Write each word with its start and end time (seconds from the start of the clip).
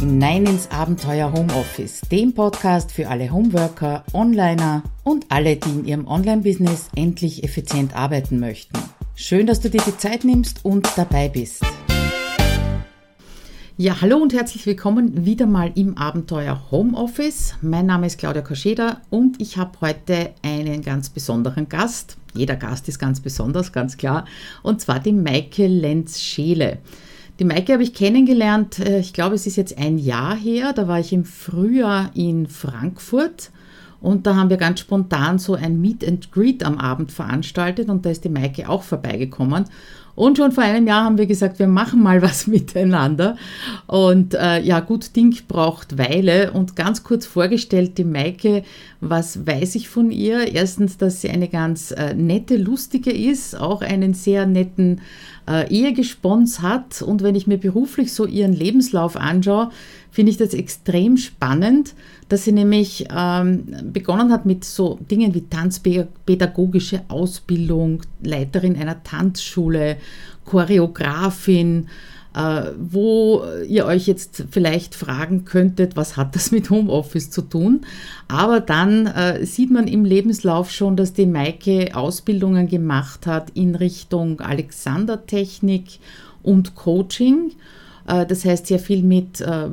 hinein 0.00 0.46
ins 0.46 0.70
Abenteuer 0.70 1.30
Homeoffice, 1.30 2.00
dem 2.10 2.32
Podcast 2.32 2.90
für 2.90 3.08
alle 3.08 3.30
Homeworker, 3.30 4.02
Onliner 4.14 4.82
und 5.04 5.26
alle, 5.28 5.56
die 5.56 5.68
in 5.68 5.84
ihrem 5.84 6.06
Online-Business 6.06 6.88
endlich 6.96 7.44
effizient 7.44 7.94
arbeiten 7.94 8.40
möchten. 8.40 8.78
Schön, 9.14 9.46
dass 9.46 9.60
du 9.60 9.68
dir 9.68 9.82
die 9.86 9.98
Zeit 9.98 10.24
nimmst 10.24 10.64
und 10.64 10.88
dabei 10.96 11.28
bist. 11.28 11.62
Ja, 13.76 14.00
hallo 14.00 14.16
und 14.16 14.32
herzlich 14.32 14.64
willkommen 14.64 15.26
wieder 15.26 15.44
mal 15.44 15.70
im 15.74 15.98
Abenteuer 15.98 16.70
Homeoffice. 16.70 17.56
Mein 17.60 17.84
Name 17.84 18.06
ist 18.06 18.18
Claudia 18.18 18.40
Koscheda 18.40 19.02
und 19.10 19.38
ich 19.38 19.58
habe 19.58 19.82
heute 19.82 20.30
einen 20.42 20.80
ganz 20.80 21.10
besonderen 21.10 21.68
Gast. 21.68 22.16
Jeder 22.32 22.56
Gast 22.56 22.88
ist 22.88 22.98
ganz 22.98 23.20
besonders, 23.20 23.70
ganz 23.70 23.98
klar. 23.98 24.24
Und 24.62 24.80
zwar 24.80 24.98
die 24.98 25.12
Maike 25.12 25.66
Lenz-Scheele. 25.66 26.78
Die 27.40 27.46
Maike 27.46 27.72
habe 27.72 27.82
ich 27.82 27.94
kennengelernt, 27.94 28.80
äh, 28.80 28.98
ich 28.98 29.14
glaube, 29.14 29.34
es 29.34 29.46
ist 29.46 29.56
jetzt 29.56 29.78
ein 29.78 29.96
Jahr 29.96 30.36
her. 30.36 30.74
Da 30.74 30.86
war 30.86 31.00
ich 31.00 31.10
im 31.10 31.24
Frühjahr 31.24 32.10
in 32.14 32.46
Frankfurt 32.46 33.50
und 34.02 34.26
da 34.26 34.34
haben 34.36 34.50
wir 34.50 34.58
ganz 34.58 34.80
spontan 34.80 35.38
so 35.38 35.54
ein 35.54 35.80
Meet 35.80 36.06
and 36.06 36.32
Greet 36.32 36.62
am 36.64 36.76
Abend 36.76 37.12
veranstaltet 37.12 37.88
und 37.88 38.04
da 38.04 38.10
ist 38.10 38.24
die 38.24 38.28
Maike 38.28 38.68
auch 38.68 38.82
vorbeigekommen. 38.82 39.64
Und 40.16 40.36
schon 40.36 40.52
vor 40.52 40.64
einem 40.64 40.86
Jahr 40.86 41.04
haben 41.04 41.16
wir 41.16 41.24
gesagt, 41.24 41.58
wir 41.58 41.66
machen 41.66 42.02
mal 42.02 42.20
was 42.22 42.46
miteinander. 42.46 43.36
Und 43.86 44.34
äh, 44.34 44.60
ja, 44.60 44.80
gut 44.80 45.16
Ding 45.16 45.34
braucht 45.48 45.96
Weile. 45.96 46.52
Und 46.52 46.76
ganz 46.76 47.04
kurz 47.04 47.24
vorgestellt, 47.24 47.96
die 47.96 48.04
Maike, 48.04 48.64
was 49.00 49.46
weiß 49.46 49.76
ich 49.76 49.88
von 49.88 50.10
ihr? 50.10 50.52
Erstens, 50.52 50.98
dass 50.98 51.22
sie 51.22 51.30
eine 51.30 51.48
ganz 51.48 51.90
äh, 51.92 52.12
nette, 52.12 52.56
lustige 52.56 53.10
ist, 53.10 53.58
auch 53.58 53.80
einen 53.80 54.12
sehr 54.12 54.44
netten 54.44 55.00
äh, 55.50 55.68
Ehegespons 55.68 56.62
hat. 56.62 57.02
Und 57.02 57.22
wenn 57.22 57.34
ich 57.34 57.46
mir 57.46 57.58
beruflich 57.58 58.12
so 58.12 58.24
ihren 58.26 58.52
Lebenslauf 58.52 59.16
anschaue, 59.16 59.70
finde 60.10 60.30
ich 60.30 60.38
das 60.38 60.54
extrem 60.54 61.16
spannend, 61.16 61.94
dass 62.28 62.44
sie 62.44 62.52
nämlich 62.52 63.06
ähm, 63.14 63.64
begonnen 63.92 64.32
hat 64.32 64.46
mit 64.46 64.64
so 64.64 64.98
Dingen 65.10 65.34
wie 65.34 65.42
tanzpädagogische 65.42 67.02
Ausbildung, 67.08 68.02
Leiterin 68.22 68.76
einer 68.76 69.02
Tanzschule, 69.02 69.96
Choreografin, 70.44 71.88
wo 72.32 73.42
ihr 73.68 73.86
euch 73.86 74.06
jetzt 74.06 74.44
vielleicht 74.52 74.94
fragen 74.94 75.44
könntet, 75.44 75.96
was 75.96 76.16
hat 76.16 76.36
das 76.36 76.52
mit 76.52 76.70
Homeoffice 76.70 77.30
zu 77.30 77.42
tun? 77.42 77.80
Aber 78.28 78.60
dann 78.60 79.06
äh, 79.06 79.44
sieht 79.44 79.72
man 79.72 79.88
im 79.88 80.04
Lebenslauf 80.04 80.70
schon, 80.70 80.96
dass 80.96 81.12
die 81.12 81.26
Maike 81.26 81.90
Ausbildungen 81.94 82.68
gemacht 82.68 83.26
hat 83.26 83.50
in 83.54 83.74
Richtung 83.74 84.40
Alexandertechnik 84.40 85.98
und 86.42 86.76
Coaching. 86.76 87.52
Äh, 88.06 88.26
das 88.26 88.44
heißt, 88.44 88.66
sehr 88.66 88.78
viel 88.78 89.02
mit 89.02 89.40
äh, 89.40 89.68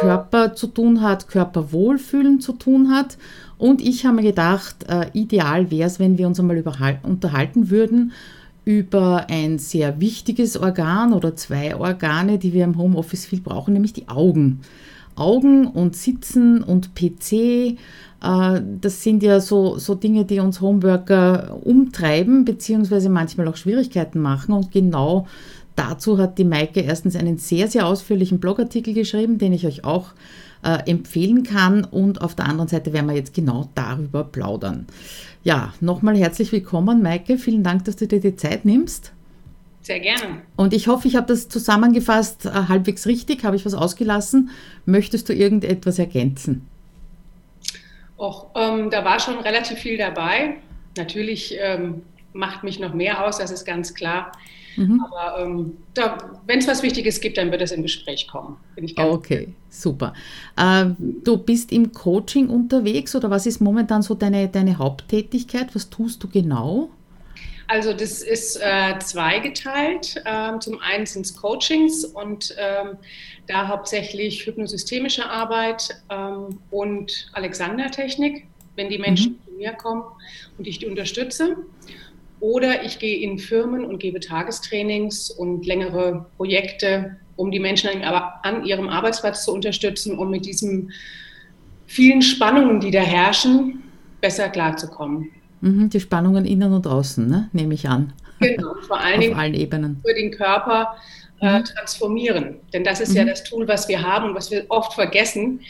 Körper 0.00 0.54
zu 0.54 0.66
tun 0.66 1.00
hat, 1.00 1.28
Körperwohlfühlen 1.28 2.40
zu 2.40 2.52
tun 2.52 2.90
hat. 2.90 3.16
Und 3.58 3.80
ich 3.80 4.04
habe 4.04 4.16
mir 4.16 4.22
gedacht, 4.22 4.84
äh, 4.88 5.06
ideal 5.12 5.70
wäre 5.70 5.86
es, 5.86 5.98
wenn 5.98 6.18
wir 6.18 6.26
uns 6.26 6.40
einmal 6.40 6.62
unterhalten 7.02 7.70
würden 7.70 8.12
über 8.64 9.26
ein 9.28 9.58
sehr 9.58 10.00
wichtiges 10.00 10.56
Organ 10.56 11.12
oder 11.12 11.34
zwei 11.34 11.76
Organe, 11.76 12.38
die 12.38 12.52
wir 12.52 12.64
im 12.64 12.78
Homeoffice 12.78 13.26
viel 13.26 13.40
brauchen, 13.40 13.74
nämlich 13.74 13.92
die 13.92 14.08
Augen. 14.08 14.60
Augen 15.14 15.66
und 15.66 15.96
Sitzen 15.96 16.62
und 16.62 16.94
PC, 16.94 17.32
äh, 17.32 17.76
das 18.80 19.02
sind 19.02 19.22
ja 19.22 19.40
so, 19.40 19.78
so 19.78 19.94
Dinge, 19.94 20.24
die 20.24 20.40
uns 20.40 20.60
Homeworker 20.60 21.58
umtreiben, 21.64 22.44
beziehungsweise 22.44 23.08
manchmal 23.08 23.48
auch 23.48 23.56
Schwierigkeiten 23.56 24.20
machen. 24.20 24.54
Und 24.54 24.72
genau 24.72 25.26
dazu 25.76 26.18
hat 26.18 26.38
die 26.38 26.44
Maike 26.44 26.80
erstens 26.80 27.16
einen 27.16 27.38
sehr, 27.38 27.68
sehr 27.68 27.86
ausführlichen 27.86 28.40
Blogartikel 28.40 28.94
geschrieben, 28.94 29.38
den 29.38 29.52
ich 29.52 29.66
euch 29.66 29.84
auch 29.84 30.12
äh, 30.62 30.90
empfehlen 30.90 31.42
kann. 31.42 31.84
Und 31.84 32.20
auf 32.20 32.34
der 32.34 32.46
anderen 32.46 32.68
Seite 32.68 32.92
werden 32.92 33.06
wir 33.06 33.16
jetzt 33.16 33.34
genau 33.34 33.68
darüber 33.74 34.24
plaudern. 34.24 34.86
Ja, 35.44 35.74
nochmal 35.80 36.16
herzlich 36.16 36.52
willkommen, 36.52 37.02
Maike. 37.02 37.38
Vielen 37.38 37.64
Dank, 37.64 37.84
dass 37.84 37.96
du 37.96 38.06
dir 38.06 38.20
die 38.20 38.36
Zeit 38.36 38.64
nimmst. 38.64 39.12
Sehr 39.82 39.98
gerne. 39.98 40.42
Und 40.54 40.72
ich 40.72 40.86
hoffe, 40.86 41.08
ich 41.08 41.16
habe 41.16 41.26
das 41.26 41.48
zusammengefasst 41.48 42.46
äh, 42.46 42.50
halbwegs 42.68 43.06
richtig. 43.06 43.44
Habe 43.44 43.56
ich 43.56 43.66
was 43.66 43.74
ausgelassen? 43.74 44.50
Möchtest 44.86 45.28
du 45.28 45.34
irgendetwas 45.34 45.98
ergänzen? 45.98 46.68
Och, 48.16 48.46
ähm, 48.54 48.90
da 48.90 49.04
war 49.04 49.18
schon 49.18 49.38
relativ 49.38 49.78
viel 49.78 49.98
dabei. 49.98 50.58
Natürlich 50.96 51.56
ähm, 51.58 52.02
macht 52.32 52.62
mich 52.62 52.78
noch 52.78 52.94
mehr 52.94 53.24
aus, 53.24 53.38
das 53.38 53.50
ist 53.50 53.64
ganz 53.64 53.94
klar. 53.94 54.30
Mhm. 54.76 55.04
Aber 55.04 55.40
ähm, 55.40 55.76
wenn 56.46 56.58
es 56.58 56.68
was 56.68 56.82
Wichtiges 56.82 57.20
gibt, 57.20 57.38
dann 57.38 57.50
wird 57.50 57.62
es 57.62 57.72
im 57.72 57.82
Gespräch 57.82 58.28
kommen. 58.28 58.56
okay, 58.96 59.48
super. 59.68 60.14
Äh, 60.56 60.86
du 60.98 61.36
bist 61.36 61.72
im 61.72 61.92
Coaching 61.92 62.48
unterwegs 62.48 63.14
oder 63.14 63.30
was 63.30 63.46
ist 63.46 63.60
momentan 63.60 64.02
so 64.02 64.14
deine, 64.14 64.48
deine 64.48 64.78
Haupttätigkeit? 64.78 65.74
Was 65.74 65.90
tust 65.90 66.22
du 66.22 66.28
genau? 66.28 66.90
Also 67.68 67.92
das 67.92 68.22
ist 68.22 68.56
äh, 68.60 68.98
zweigeteilt. 68.98 70.22
Ähm, 70.26 70.60
zum 70.60 70.78
einen 70.80 71.06
sind 71.06 71.24
es 71.24 71.34
Coachings 71.34 72.04
und 72.04 72.54
ähm, 72.58 72.98
da 73.46 73.68
hauptsächlich 73.68 74.44
hypnosystemische 74.44 75.28
Arbeit 75.28 75.88
ähm, 76.10 76.58
und 76.70 77.30
Alexander-Technik, 77.32 78.46
wenn 78.76 78.88
die 78.90 78.98
Menschen 78.98 79.32
mhm. 79.32 79.44
zu 79.44 79.56
mir 79.56 79.72
kommen 79.72 80.02
und 80.58 80.66
ich 80.66 80.80
die 80.80 80.86
unterstütze. 80.86 81.56
Oder 82.42 82.82
ich 82.84 82.98
gehe 82.98 83.20
in 83.20 83.38
Firmen 83.38 83.84
und 83.84 84.00
gebe 84.00 84.18
Tagestrainings 84.18 85.30
und 85.30 85.64
längere 85.64 86.26
Projekte, 86.36 87.16
um 87.36 87.52
die 87.52 87.60
Menschen 87.60 88.02
an 88.02 88.64
ihrem 88.64 88.88
Arbeitsplatz 88.88 89.44
zu 89.44 89.52
unterstützen, 89.52 90.18
um 90.18 90.28
mit 90.28 90.44
diesen 90.44 90.90
vielen 91.86 92.20
Spannungen, 92.20 92.80
die 92.80 92.90
da 92.90 92.98
herrschen, 92.98 93.84
besser 94.20 94.48
klarzukommen. 94.48 95.30
Mhm, 95.60 95.88
die 95.88 96.00
Spannungen 96.00 96.44
innen 96.44 96.72
und 96.72 96.84
außen, 96.84 97.28
ne? 97.28 97.48
nehme 97.52 97.74
ich 97.74 97.88
an. 97.88 98.12
Genau, 98.40 98.74
vor 98.88 98.98
allen 98.98 99.20
Dingen 99.20 99.36
allen 99.36 99.54
Ebenen. 99.54 100.00
für 100.04 100.12
den 100.12 100.32
Körper 100.32 100.96
äh, 101.40 101.60
mhm. 101.60 101.64
transformieren. 101.64 102.56
Denn 102.72 102.82
das 102.82 102.98
ist 102.98 103.10
mhm. 103.10 103.18
ja 103.18 103.24
das 103.26 103.44
Tool, 103.44 103.68
was 103.68 103.86
wir 103.86 104.02
haben 104.02 104.30
und 104.30 104.34
was 104.34 104.50
wir 104.50 104.64
oft 104.68 104.94
vergessen, 104.94 105.60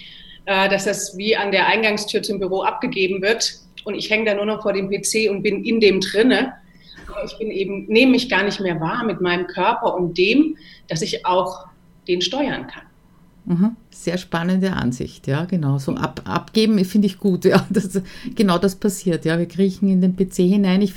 äh, 0.47 0.71
dass 0.71 0.87
das 0.87 1.19
wie 1.19 1.37
an 1.37 1.53
der 1.53 1.67
Eingangstür 1.67 2.23
zum 2.23 2.39
Büro 2.39 2.63
abgegeben 2.63 3.21
wird 3.21 3.61
und 3.85 3.95
ich 3.95 4.09
hänge 4.09 4.25
da 4.25 4.35
nur 4.35 4.47
noch 4.47 4.63
vor 4.63 4.73
dem 4.73 4.89
PC 4.89 5.31
und 5.31 5.43
bin 5.43 5.65
in 5.65 5.79
dem 5.79 6.01
drinne 6.01 6.55
ich 7.25 7.39
bin 7.39 7.51
eben, 7.51 7.87
nehme 7.87 8.13
mich 8.13 8.29
gar 8.29 8.45
nicht 8.45 8.61
mehr 8.61 8.81
wahr 8.81 9.05
mit 9.05 9.21
meinem 9.21 9.47
Körper 9.47 9.95
und 9.95 10.17
dem, 10.19 10.57
dass 10.89 11.03
ich 11.03 11.27
auch 11.27 11.67
den 12.09 12.21
steuern 12.21 12.67
kann. 12.67 12.83
Mhm. 13.45 13.77
Sehr 13.91 14.19
spannende 14.19 14.73
Ansicht, 14.73 15.27
ja, 15.27 15.45
genau. 15.47 15.79
So 15.79 15.95
ab, 15.95 16.23
abgeben 16.25 16.85
finde 16.85 17.07
ich 17.07 17.19
gut, 17.19 17.45
ja. 17.45 17.67
Das, 17.71 18.01
genau 18.35 18.59
das 18.59 18.77
passiert, 18.77 19.25
ja. 19.25 19.39
Wir 19.39 19.47
kriechen 19.47 19.89
in 19.89 20.01
den 20.01 20.17
PC 20.17 20.37
hinein. 20.37 20.81
Ich, 20.83 20.95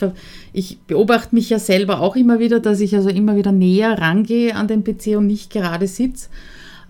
ich 0.53 0.80
beobachte 0.81 1.34
mich 1.34 1.50
ja 1.50 1.59
selber 1.59 2.02
auch 2.02 2.16
immer 2.16 2.40
wieder, 2.40 2.59
dass 2.59 2.80
ich 2.80 2.96
also 2.96 3.09
immer 3.09 3.36
wieder 3.36 3.52
näher 3.52 3.97
rangehe 3.97 4.56
an 4.56 4.68
den 4.68 4.84
PC 4.84 5.18
und 5.18 5.28
nicht 5.28 5.52
gerade 5.52 5.88
sitze. 5.88 6.30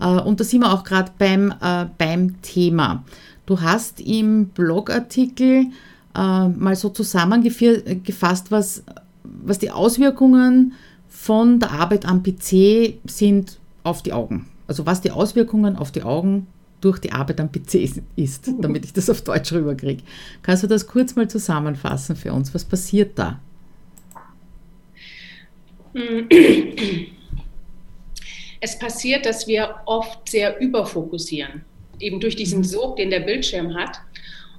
Äh, 0.00 0.06
und 0.06 0.40
da 0.40 0.44
sind 0.44 0.60
wir 0.60 0.72
auch 0.72 0.84
gerade 0.84 1.12
beim, 1.18 1.54
äh, 1.62 1.86
beim 1.96 2.40
Thema. 2.42 3.04
Du 3.46 3.60
hast 3.60 4.00
im 4.00 4.48
Blogartikel 4.48 5.66
äh, 6.14 6.48
mal 6.48 6.76
so 6.76 6.90
zusammengefasst, 6.90 8.50
was 8.50 8.84
was 9.42 9.58
die 9.58 9.70
Auswirkungen 9.70 10.74
von 11.08 11.60
der 11.60 11.70
Arbeit 11.72 12.06
am 12.06 12.22
PC 12.22 12.98
sind 13.04 13.58
auf 13.84 14.02
die 14.02 14.12
Augen. 14.12 14.46
Also 14.66 14.86
was 14.86 15.00
die 15.00 15.10
Auswirkungen 15.10 15.76
auf 15.76 15.92
die 15.92 16.02
Augen 16.02 16.46
durch 16.80 16.98
die 16.98 17.12
Arbeit 17.12 17.40
am 17.40 17.50
PC 17.50 17.88
ist, 18.16 18.50
damit 18.60 18.84
ich 18.84 18.92
das 18.92 19.08
auf 19.10 19.22
Deutsch 19.22 19.52
rüberkriege. 19.52 20.02
Kannst 20.42 20.62
du 20.62 20.66
das 20.66 20.86
kurz 20.86 21.16
mal 21.16 21.28
zusammenfassen 21.28 22.16
für 22.16 22.32
uns? 22.32 22.54
Was 22.54 22.64
passiert 22.64 23.18
da? 23.18 23.40
Es 28.60 28.78
passiert, 28.78 29.24
dass 29.24 29.46
wir 29.46 29.76
oft 29.86 30.28
sehr 30.28 30.60
überfokussieren, 30.60 31.62
eben 31.98 32.20
durch 32.20 32.36
diesen 32.36 32.58
mhm. 32.58 32.64
Sog, 32.64 32.96
den 32.96 33.10
der 33.10 33.20
Bildschirm 33.20 33.74
hat. 33.74 34.00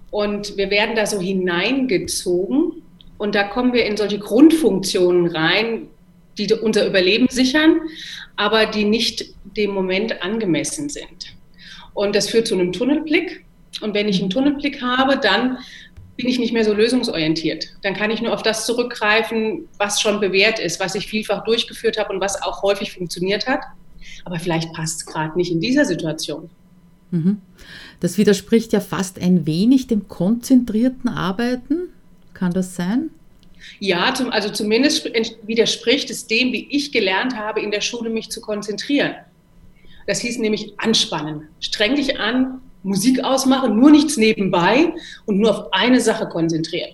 Und 0.09 0.57
wir 0.57 0.69
werden 0.69 0.95
da 0.95 1.05
so 1.05 1.19
hineingezogen 1.19 2.81
und 3.17 3.35
da 3.35 3.43
kommen 3.43 3.73
wir 3.73 3.85
in 3.85 3.97
solche 3.97 4.19
Grundfunktionen 4.19 5.27
rein, 5.27 5.87
die 6.37 6.51
unser 6.53 6.85
Überleben 6.85 7.27
sichern, 7.29 7.81
aber 8.35 8.67
die 8.67 8.85
nicht 8.85 9.25
dem 9.43 9.71
Moment 9.71 10.21
angemessen 10.21 10.89
sind. 10.89 11.35
Und 11.93 12.15
das 12.15 12.29
führt 12.29 12.47
zu 12.47 12.53
einem 12.53 12.71
Tunnelblick. 12.71 13.43
Und 13.81 13.93
wenn 13.95 14.07
ich 14.07 14.21
einen 14.21 14.29
Tunnelblick 14.29 14.81
habe, 14.81 15.17
dann 15.17 15.57
bin 16.15 16.27
ich 16.27 16.39
nicht 16.39 16.53
mehr 16.53 16.65
so 16.65 16.73
lösungsorientiert. 16.73 17.67
Dann 17.83 17.93
kann 17.93 18.11
ich 18.11 18.21
nur 18.21 18.33
auf 18.33 18.43
das 18.43 18.65
zurückgreifen, 18.65 19.67
was 19.77 20.01
schon 20.01 20.19
bewährt 20.19 20.59
ist, 20.59 20.79
was 20.79 20.95
ich 20.95 21.07
vielfach 21.07 21.43
durchgeführt 21.43 21.97
habe 21.97 22.13
und 22.13 22.21
was 22.21 22.41
auch 22.41 22.63
häufig 22.63 22.91
funktioniert 22.91 23.47
hat. 23.47 23.61
Aber 24.25 24.39
vielleicht 24.39 24.73
passt 24.73 25.01
es 25.01 25.05
gerade 25.05 25.37
nicht 25.37 25.51
in 25.51 25.61
dieser 25.61 25.85
Situation. 25.85 26.49
Mhm. 27.11 27.37
Das 27.99 28.17
widerspricht 28.17 28.73
ja 28.73 28.79
fast 28.79 29.19
ein 29.19 29.45
wenig 29.45 29.87
dem 29.87 30.07
konzentrierten 30.07 31.09
Arbeiten. 31.09 31.89
Kann 32.37 32.53
das 32.53 32.75
sein? 32.75 33.09
Ja, 33.79 34.13
zum, 34.13 34.29
also 34.29 34.49
zumindest 34.49 35.09
widerspricht 35.47 36.09
es 36.11 36.27
dem, 36.27 36.53
wie 36.53 36.67
ich 36.69 36.91
gelernt 36.91 37.35
habe, 37.35 37.61
in 37.61 37.71
der 37.71 37.81
Schule 37.81 38.11
mich 38.11 38.29
zu 38.29 38.41
konzentrieren. 38.41 39.15
Das 40.05 40.19
hieß 40.19 40.37
nämlich 40.37 40.73
anspannen. 40.77 41.47
Streng 41.59 41.95
dich 41.95 42.19
an, 42.19 42.61
Musik 42.83 43.23
ausmachen, 43.23 43.75
nur 43.75 43.89
nichts 43.89 44.17
nebenbei 44.17 44.93
und 45.25 45.39
nur 45.39 45.49
auf 45.49 45.73
eine 45.73 45.99
Sache 45.99 46.27
konzentrieren. 46.27 46.91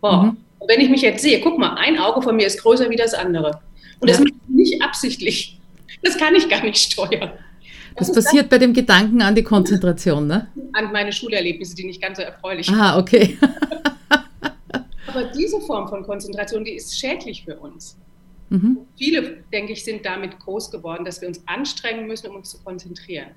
Boah. 0.00 0.22
Mhm. 0.22 0.36
Und 0.60 0.68
wenn 0.68 0.80
ich 0.80 0.88
mich 0.88 1.02
jetzt 1.02 1.22
sehe, 1.22 1.40
guck 1.40 1.58
mal, 1.58 1.74
ein 1.74 1.98
Auge 1.98 2.22
von 2.22 2.36
mir 2.36 2.46
ist 2.46 2.62
größer 2.62 2.88
wie 2.90 2.96
das 2.96 3.12
andere. 3.12 3.60
Und 3.98 4.08
das 4.08 4.18
ja. 4.18 4.24
mache 4.24 4.34
ich 4.48 4.54
nicht 4.54 4.82
absichtlich. 4.82 5.58
Das 6.02 6.16
kann 6.16 6.34
ich 6.36 6.48
gar 6.48 6.62
nicht 6.62 6.78
steuern. 6.92 7.32
Das, 7.96 8.12
das 8.12 8.24
passiert 8.24 8.48
bei 8.48 8.58
dem 8.58 8.72
Gedanken 8.72 9.20
an 9.20 9.34
die 9.34 9.42
Konzentration, 9.42 10.28
ne? 10.28 10.46
An 10.74 10.92
meine 10.92 11.12
Schulerlebnisse, 11.12 11.74
die 11.74 11.84
nicht 11.84 12.00
ganz 12.00 12.18
so 12.18 12.22
erfreulich 12.22 12.66
sind. 12.66 12.76
Ah, 12.80 12.98
okay. 12.98 13.36
Aber 15.10 15.24
diese 15.24 15.60
Form 15.60 15.88
von 15.88 16.02
Konzentration, 16.04 16.64
die 16.64 16.72
ist 16.72 16.98
schädlich 16.98 17.44
für 17.44 17.56
uns. 17.56 17.98
Mhm. 18.48 18.78
Viele, 18.96 19.44
denke 19.52 19.72
ich, 19.72 19.84
sind 19.84 20.04
damit 20.04 20.38
groß 20.38 20.70
geworden, 20.70 21.04
dass 21.04 21.20
wir 21.20 21.28
uns 21.28 21.42
anstrengen 21.46 22.06
müssen, 22.06 22.30
um 22.30 22.36
uns 22.36 22.50
zu 22.50 22.62
konzentrieren. 22.62 23.28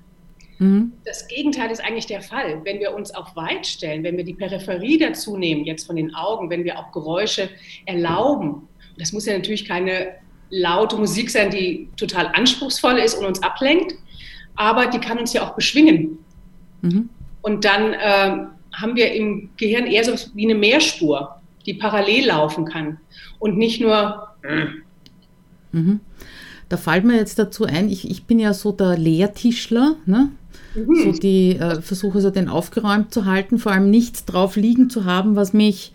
Mhm. 0.58 0.92
Das 1.04 1.26
Gegenteil 1.28 1.70
ist 1.70 1.82
eigentlich 1.82 2.06
der 2.06 2.20
Fall. 2.20 2.60
Wenn 2.64 2.80
wir 2.80 2.94
uns 2.94 3.12
auf 3.12 3.34
weit 3.34 3.66
stellen, 3.66 4.04
wenn 4.04 4.16
wir 4.16 4.24
die 4.24 4.34
Peripherie 4.34 4.98
dazu 4.98 5.36
nehmen, 5.36 5.64
jetzt 5.64 5.86
von 5.86 5.96
den 5.96 6.14
Augen, 6.14 6.50
wenn 6.50 6.64
wir 6.64 6.78
auch 6.78 6.92
Geräusche 6.92 7.48
erlauben, 7.86 8.68
das 8.98 9.12
muss 9.12 9.26
ja 9.26 9.34
natürlich 9.34 9.66
keine 9.66 10.14
laute 10.50 10.96
Musik 10.96 11.30
sein, 11.30 11.50
die 11.50 11.88
total 11.96 12.28
anspruchsvoll 12.28 12.98
ist 12.98 13.14
und 13.14 13.24
uns 13.24 13.42
ablenkt, 13.42 13.94
aber 14.54 14.86
die 14.86 15.00
kann 15.00 15.18
uns 15.18 15.32
ja 15.32 15.44
auch 15.44 15.54
beschwingen. 15.54 16.18
Mhm. 16.82 17.08
Und 17.42 17.64
dann 17.64 17.92
äh, 17.92 18.46
haben 18.72 18.96
wir 18.96 19.12
im 19.12 19.50
Gehirn 19.56 19.86
eher 19.86 20.04
so 20.04 20.30
wie 20.34 20.44
eine 20.44 20.54
Mehrspur, 20.54 21.33
die 21.66 21.74
parallel 21.74 22.26
laufen 22.26 22.64
kann 22.64 22.98
und 23.38 23.56
nicht 23.56 23.80
nur. 23.80 24.28
Mhm. 25.72 26.00
Da 26.68 26.76
fällt 26.76 27.04
mir 27.04 27.16
jetzt 27.16 27.38
dazu 27.38 27.64
ein, 27.64 27.88
ich, 27.88 28.10
ich 28.10 28.24
bin 28.24 28.38
ja 28.38 28.54
so 28.54 28.72
der 28.72 28.96
Lehrtischler, 28.96 29.96
ne? 30.06 30.30
Mhm. 30.74 30.94
so 31.04 31.12
die 31.12 31.56
äh, 31.56 31.80
versuche 31.80 32.20
so 32.20 32.30
den 32.30 32.48
aufgeräumt 32.48 33.12
zu 33.12 33.26
halten, 33.26 33.58
vor 33.58 33.72
allem 33.72 33.90
nichts 33.90 34.24
drauf 34.24 34.56
liegen 34.56 34.90
zu 34.90 35.04
haben, 35.04 35.36
was 35.36 35.52
mich 35.52 35.92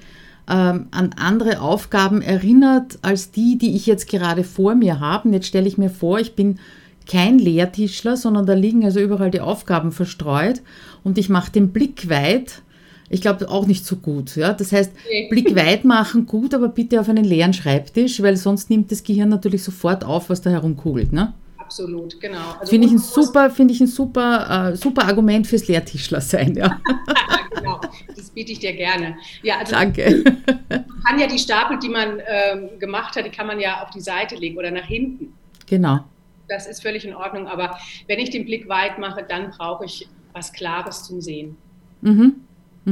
ähm, 0.49 0.87
an 0.91 1.11
andere 1.17 1.61
Aufgaben 1.61 2.21
erinnert 2.21 2.99
als 3.01 3.31
die, 3.31 3.57
die 3.57 3.75
ich 3.75 3.85
jetzt 3.85 4.09
gerade 4.09 4.43
vor 4.43 4.75
mir 4.75 4.99
habe. 4.99 5.29
Jetzt 5.29 5.47
stelle 5.47 5.67
ich 5.67 5.77
mir 5.77 5.89
vor, 5.89 6.19
ich 6.19 6.35
bin 6.35 6.59
kein 7.07 7.39
Lehrtischler, 7.39 8.17
sondern 8.17 8.45
da 8.45 8.53
liegen 8.53 8.85
also 8.85 8.99
überall 8.99 9.31
die 9.31 9.41
Aufgaben 9.41 9.91
verstreut 9.91 10.61
und 11.03 11.17
ich 11.17 11.29
mache 11.29 11.51
den 11.51 11.71
Blick 11.71 12.09
weit. 12.09 12.61
Ich 13.09 13.21
glaube 13.21 13.49
auch 13.49 13.65
nicht 13.65 13.85
so 13.85 13.95
gut. 13.95 14.35
Ja? 14.35 14.53
Das 14.53 14.71
heißt, 14.71 14.91
Blick 15.29 15.55
weit 15.55 15.85
machen 15.85 16.25
gut, 16.25 16.53
aber 16.53 16.69
bitte 16.69 16.99
auf 16.99 17.09
einen 17.09 17.23
leeren 17.23 17.53
Schreibtisch, 17.53 18.21
weil 18.21 18.37
sonst 18.37 18.69
nimmt 18.69 18.91
das 18.91 19.03
Gehirn 19.03 19.29
natürlich 19.29 19.63
sofort 19.63 20.03
auf, 20.03 20.29
was 20.29 20.41
da 20.41 20.49
herumkugelt. 20.49 21.11
Ne? 21.11 21.33
Absolut, 21.57 22.19
genau. 22.19 22.55
Also 22.59 22.69
finde 22.69 22.87
ich 22.87 22.93
ein 22.93 22.99
super, 22.99 23.49
finde 23.49 23.73
ich 23.73 23.81
ein 23.81 23.87
super, 23.87 24.71
äh, 24.71 24.75
super 24.75 25.05
Argument 25.05 25.45
fürs 25.45 25.67
Lehrtischler 25.67 26.21
sein. 26.21 26.55
Ja. 26.55 26.79
genau, 27.55 27.79
das 28.15 28.29
biete 28.29 28.51
ich 28.51 28.59
dir 28.59 28.73
gerne. 28.73 29.17
Ja, 29.43 29.57
also 29.59 29.73
Danke. 29.73 30.23
Man 30.69 30.85
kann 31.03 31.19
ja 31.19 31.27
die 31.27 31.39
Stapel, 31.39 31.77
die 31.79 31.89
man 31.89 32.21
ähm, 32.27 32.79
gemacht 32.79 33.15
hat, 33.15 33.25
die 33.25 33.29
kann 33.29 33.47
man 33.47 33.59
ja 33.59 33.83
auf 33.83 33.89
die 33.91 34.01
Seite 34.01 34.35
legen 34.35 34.57
oder 34.57 34.71
nach 34.71 34.85
hinten. 34.85 35.33
Genau 35.67 36.03
das 36.49 36.67
ist 36.67 36.81
völlig 36.81 37.05
in 37.05 37.15
Ordnung. 37.15 37.47
Aber 37.47 37.77
wenn 38.07 38.19
ich 38.19 38.31
den 38.31 38.45
Blick 38.45 38.67
weit 38.67 38.97
mache, 38.99 39.23
dann 39.23 39.51
brauche 39.51 39.85
ich 39.85 40.09
was 40.33 40.51
Klares 40.51 41.03
zum 41.03 41.21
Sehen. 41.21 41.55
Mhm. 42.01 42.35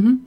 Mhm. 0.02 0.20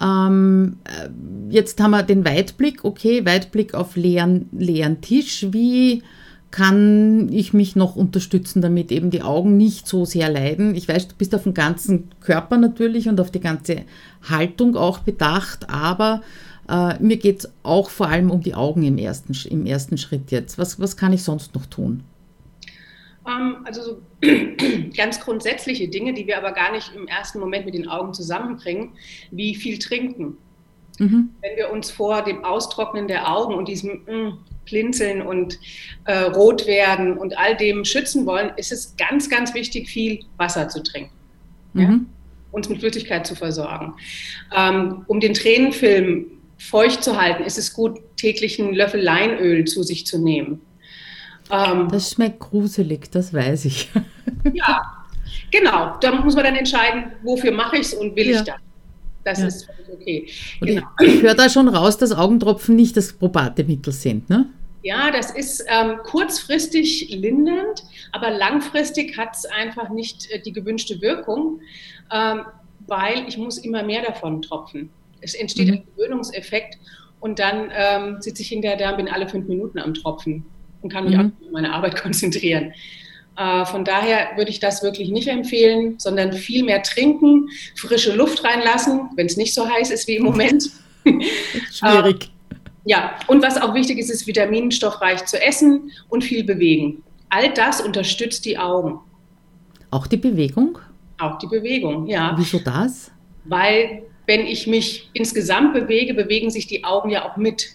Ähm, 0.00 0.76
äh, 0.84 1.08
jetzt 1.54 1.80
haben 1.80 1.92
wir 1.92 2.02
den 2.02 2.24
Weitblick, 2.24 2.84
okay, 2.84 3.24
Weitblick 3.24 3.74
auf 3.74 3.96
leeren, 3.96 4.48
leeren 4.52 5.00
Tisch. 5.00 5.46
Wie 5.50 6.02
kann 6.50 7.28
ich 7.32 7.52
mich 7.52 7.76
noch 7.76 7.96
unterstützen, 7.96 8.62
damit 8.62 8.92
eben 8.92 9.10
die 9.10 9.22
Augen 9.22 9.56
nicht 9.56 9.86
so 9.86 10.04
sehr 10.04 10.30
leiden? 10.30 10.74
Ich 10.74 10.88
weiß, 10.88 11.08
du 11.08 11.14
bist 11.16 11.34
auf 11.34 11.44
den 11.44 11.54
ganzen 11.54 12.08
Körper 12.20 12.56
natürlich 12.56 13.08
und 13.08 13.20
auf 13.20 13.30
die 13.30 13.40
ganze 13.40 13.82
Haltung 14.28 14.76
auch 14.76 15.00
bedacht, 15.00 15.68
aber 15.68 16.22
äh, 16.68 17.00
mir 17.02 17.16
geht 17.16 17.40
es 17.40 17.52
auch 17.62 17.90
vor 17.90 18.08
allem 18.08 18.30
um 18.30 18.42
die 18.42 18.54
Augen 18.54 18.82
im 18.82 18.98
ersten, 18.98 19.34
im 19.48 19.66
ersten 19.66 19.98
Schritt 19.98 20.30
jetzt. 20.30 20.58
Was, 20.58 20.80
was 20.80 20.96
kann 20.96 21.12
ich 21.12 21.22
sonst 21.22 21.54
noch 21.54 21.66
tun? 21.66 22.02
Also 23.64 23.82
so 23.82 24.02
ganz 24.96 25.20
grundsätzliche 25.20 25.88
Dinge, 25.88 26.14
die 26.14 26.26
wir 26.26 26.38
aber 26.38 26.52
gar 26.52 26.72
nicht 26.72 26.92
im 26.94 27.08
ersten 27.08 27.40
Moment 27.40 27.66
mit 27.66 27.74
den 27.74 27.88
Augen 27.88 28.14
zusammenbringen, 28.14 28.92
wie 29.30 29.54
viel 29.54 29.78
trinken. 29.78 30.36
Mhm. 30.98 31.30
Wenn 31.42 31.56
wir 31.56 31.70
uns 31.70 31.90
vor 31.90 32.22
dem 32.22 32.44
Austrocknen 32.44 33.08
der 33.08 33.30
Augen 33.30 33.54
und 33.54 33.68
diesem 33.68 34.02
mm, 34.04 34.38
Blinzeln 34.64 35.22
und 35.22 35.58
äh, 36.04 36.18
rot 36.18 36.66
werden 36.66 37.18
und 37.18 37.36
all 37.36 37.56
dem 37.56 37.84
schützen 37.84 38.26
wollen, 38.26 38.52
ist 38.56 38.72
es 38.72 38.96
ganz, 38.96 39.28
ganz 39.28 39.54
wichtig, 39.54 39.88
viel 39.88 40.20
Wasser 40.36 40.68
zu 40.68 40.82
trinken. 40.82 41.12
Mhm. 41.72 41.82
Ja? 41.82 42.00
Uns 42.52 42.68
mit 42.68 42.78
Flüssigkeit 42.78 43.26
zu 43.26 43.34
versorgen. 43.34 43.94
Ähm, 44.56 45.04
um 45.08 45.20
den 45.20 45.34
Tränenfilm 45.34 46.26
feucht 46.58 47.04
zu 47.04 47.20
halten, 47.20 47.42
ist 47.42 47.58
es 47.58 47.74
gut, 47.74 47.98
täglich 48.16 48.60
einen 48.60 48.74
Löffel 48.74 49.00
Leinöl 49.00 49.64
zu 49.64 49.82
sich 49.82 50.06
zu 50.06 50.18
nehmen. 50.18 50.62
Ähm, 51.50 51.88
das 51.90 52.12
schmeckt 52.12 52.40
gruselig, 52.40 53.10
das 53.10 53.32
weiß 53.32 53.66
ich. 53.66 53.90
ja, 54.52 54.82
genau. 55.50 55.96
Da 56.00 56.12
muss 56.12 56.34
man 56.34 56.44
dann 56.44 56.56
entscheiden, 56.56 57.12
wofür 57.22 57.52
mache 57.52 57.76
ich 57.76 57.82
es 57.82 57.94
und 57.94 58.16
will 58.16 58.30
ja. 58.30 58.40
ich 58.40 58.44
das. 58.44 58.56
Das 59.24 59.40
ja. 59.40 59.46
ist 59.46 59.68
okay. 59.92 60.28
Genau. 60.60 60.86
Ich, 61.00 61.14
ich 61.14 61.22
höre 61.22 61.34
da 61.34 61.48
schon 61.48 61.68
raus, 61.68 61.98
dass 61.98 62.12
Augentropfen 62.12 62.76
nicht 62.76 62.96
das 62.96 63.12
probate 63.12 63.64
Mittel 63.64 63.92
sind, 63.92 64.30
ne? 64.30 64.46
Ja, 64.82 65.10
das 65.10 65.32
ist 65.32 65.64
ähm, 65.68 65.98
kurzfristig 66.04 67.08
lindernd, 67.10 67.82
aber 68.12 68.30
langfristig 68.30 69.18
hat 69.18 69.34
es 69.34 69.44
einfach 69.44 69.88
nicht 69.88 70.30
äh, 70.30 70.40
die 70.40 70.52
gewünschte 70.52 71.00
Wirkung, 71.00 71.60
ähm, 72.12 72.42
weil 72.86 73.26
ich 73.26 73.36
muss 73.36 73.58
immer 73.58 73.82
mehr 73.82 74.02
davon 74.02 74.42
tropfen. 74.42 74.90
Es 75.20 75.34
entsteht 75.34 75.66
mhm. 75.66 75.74
ein 75.74 75.84
Gewöhnungseffekt 75.96 76.78
und 77.18 77.40
dann 77.40 77.72
ähm, 77.74 78.22
sitze 78.22 78.42
ich 78.42 78.48
hinterher 78.48 78.76
da 78.76 78.90
und 78.90 78.98
bin 78.98 79.08
alle 79.08 79.28
fünf 79.28 79.48
Minuten 79.48 79.80
am 79.80 79.92
Tropfen 79.92 80.44
und 80.86 80.92
kann 80.92 81.04
mich 81.04 81.14
mhm. 81.14 81.20
auch 81.20 81.46
auf 81.46 81.52
meine 81.52 81.72
Arbeit 81.72 81.96
konzentrieren. 82.02 82.72
Äh, 83.36 83.64
von 83.66 83.84
daher 83.84 84.30
würde 84.36 84.50
ich 84.50 84.60
das 84.60 84.82
wirklich 84.82 85.10
nicht 85.10 85.28
empfehlen, 85.28 85.98
sondern 85.98 86.32
viel 86.32 86.64
mehr 86.64 86.82
trinken, 86.82 87.48
frische 87.74 88.14
Luft 88.14 88.44
reinlassen, 88.44 89.10
wenn 89.16 89.26
es 89.26 89.36
nicht 89.36 89.52
so 89.52 89.68
heiß 89.68 89.90
ist 89.90 90.08
wie 90.08 90.16
im 90.16 90.24
Moment. 90.24 90.70
Schwierig. 91.72 92.24
Äh, 92.24 92.28
ja, 92.84 93.16
und 93.26 93.42
was 93.42 93.60
auch 93.60 93.74
wichtig 93.74 93.98
ist, 93.98 94.10
ist 94.10 94.26
vitaminstoffreich 94.26 95.24
zu 95.26 95.42
essen 95.42 95.90
und 96.08 96.22
viel 96.22 96.44
bewegen. 96.44 97.02
All 97.28 97.52
das 97.52 97.80
unterstützt 97.80 98.44
die 98.44 98.58
Augen. 98.58 99.00
Auch 99.90 100.06
die 100.06 100.16
Bewegung? 100.16 100.78
Auch 101.18 101.38
die 101.38 101.48
Bewegung, 101.48 102.06
ja. 102.06 102.34
Wieso 102.38 102.60
das? 102.60 103.10
Weil 103.44 104.04
wenn 104.26 104.46
ich 104.46 104.66
mich 104.66 105.10
insgesamt 105.14 105.74
bewege, 105.74 106.14
bewegen 106.14 106.50
sich 106.50 106.68
die 106.68 106.84
Augen 106.84 107.10
ja 107.10 107.28
auch 107.28 107.36
mit. 107.36 107.70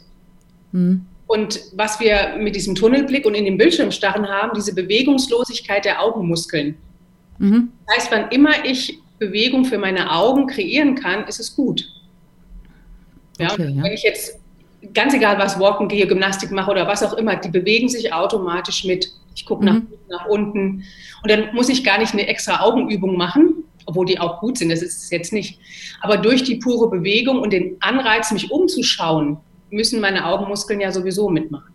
Hm. 0.72 1.06
Und 1.32 1.62
was 1.72 2.02
wir 2.02 2.36
mit 2.40 2.58
diesem 2.58 2.76
Tunnelblick 2.76 3.26
und 3.26 3.36
in 3.36 3.46
den 3.46 3.58
Bildschirmstarren 3.58 4.28
haben, 4.28 4.52
diese 4.54 4.76
Bewegungslosigkeit 4.76 5.86
der 5.86 6.04
Augenmuskeln. 6.04 6.76
Mhm. 7.38 7.70
Das 7.88 7.96
heißt, 7.96 8.12
wann 8.12 8.32
immer 8.32 8.66
ich 8.66 9.00
Bewegung 9.18 9.64
für 9.64 9.78
meine 9.78 10.12
Augen 10.12 10.46
kreieren 10.46 10.96
kann, 10.96 11.26
ist 11.30 11.40
es 11.40 11.56
gut. 11.56 11.86
Ja, 13.40 13.54
okay, 13.54 13.70
ja. 13.70 13.82
Wenn 13.82 13.94
ich 13.94 14.04
jetzt 14.04 14.42
ganz 14.94 15.14
egal 15.14 15.40
was 15.40 15.58
walken 15.58 15.88
gehe, 15.88 16.06
Gymnastik 16.06 16.52
mache 16.52 16.70
oder 16.70 16.86
was 16.86 17.02
auch 17.02 17.14
immer, 17.14 17.38
die 17.38 17.48
bewegen 17.48 17.88
sich 17.88 18.12
automatisch 18.12 18.84
mit. 18.84 19.08
Ich 19.34 19.46
gucke 19.46 19.64
mhm. 19.64 19.88
nach, 20.10 20.20
nach 20.20 20.26
unten 20.26 20.84
und 21.24 21.32
dann 21.32 21.56
muss 21.56 21.70
ich 21.70 21.86
gar 21.86 21.98
nicht 21.98 22.12
eine 22.12 22.28
extra 22.28 22.60
Augenübung 22.60 23.16
machen, 23.16 23.64
obwohl 23.86 24.06
die 24.06 24.20
auch 24.20 24.42
gut 24.42 24.58
sind, 24.58 24.68
das 24.68 24.82
ist 24.82 25.02
es 25.02 25.10
jetzt 25.12 25.32
nicht. 25.32 25.60
Aber 26.02 26.18
durch 26.18 26.44
die 26.44 26.56
pure 26.56 26.90
Bewegung 26.90 27.40
und 27.40 27.54
den 27.54 27.78
Anreiz, 27.80 28.34
mich 28.34 28.52
umzuschauen, 28.52 29.38
müssen 29.72 30.00
meine 30.00 30.26
Augenmuskeln 30.26 30.82
ja 30.82 30.92
sowieso 30.92 31.30
mitmachen. 31.30 31.72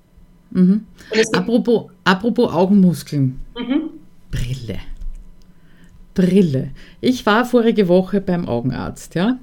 Mhm. 0.50 0.84
Apropos, 1.32 1.90
apropos 2.04 2.52
Augenmuskeln. 2.52 3.40
Mhm. 3.58 3.90
Brille. 4.30 4.78
Brille. 6.14 6.70
Ich 7.00 7.26
war 7.26 7.44
vorige 7.44 7.88
Woche 7.88 8.20
beim 8.20 8.48
Augenarzt, 8.48 9.14
ja. 9.14 9.38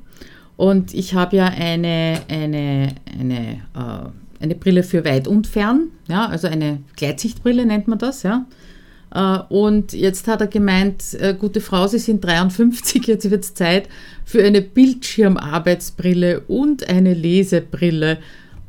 Und 0.55 0.93
ich 0.93 1.13
habe 1.13 1.35
ja 1.37 1.45
eine, 1.45 2.21
eine, 2.27 2.95
eine, 3.19 3.61
äh, 3.75 4.43
eine 4.43 4.55
Brille 4.55 4.83
für 4.83 5.03
weit 5.03 5.27
und 5.27 5.47
fern, 5.47 5.89
ja, 6.07 6.27
also 6.27 6.47
eine 6.47 6.79
Gleitsichtbrille 6.95 7.65
nennt 7.65 7.87
man 7.87 7.99
das, 7.99 8.23
ja. 8.23 8.45
Äh, 9.13 9.39
und 9.49 9.93
jetzt 9.93 10.27
hat 10.27 10.41
er 10.41 10.47
gemeint, 10.47 11.15
äh, 11.19 11.35
gute 11.37 11.61
Frau, 11.61 11.87
Sie 11.87 11.99
sind 11.99 12.23
53, 12.23 13.05
jetzt 13.07 13.29
wird 13.29 13.43
es 13.43 13.53
Zeit 13.53 13.89
für 14.25 14.43
eine 14.43 14.61
Bildschirmarbeitsbrille 14.61 16.41
und 16.47 16.87
eine 16.87 17.13
Lesebrille 17.13 18.19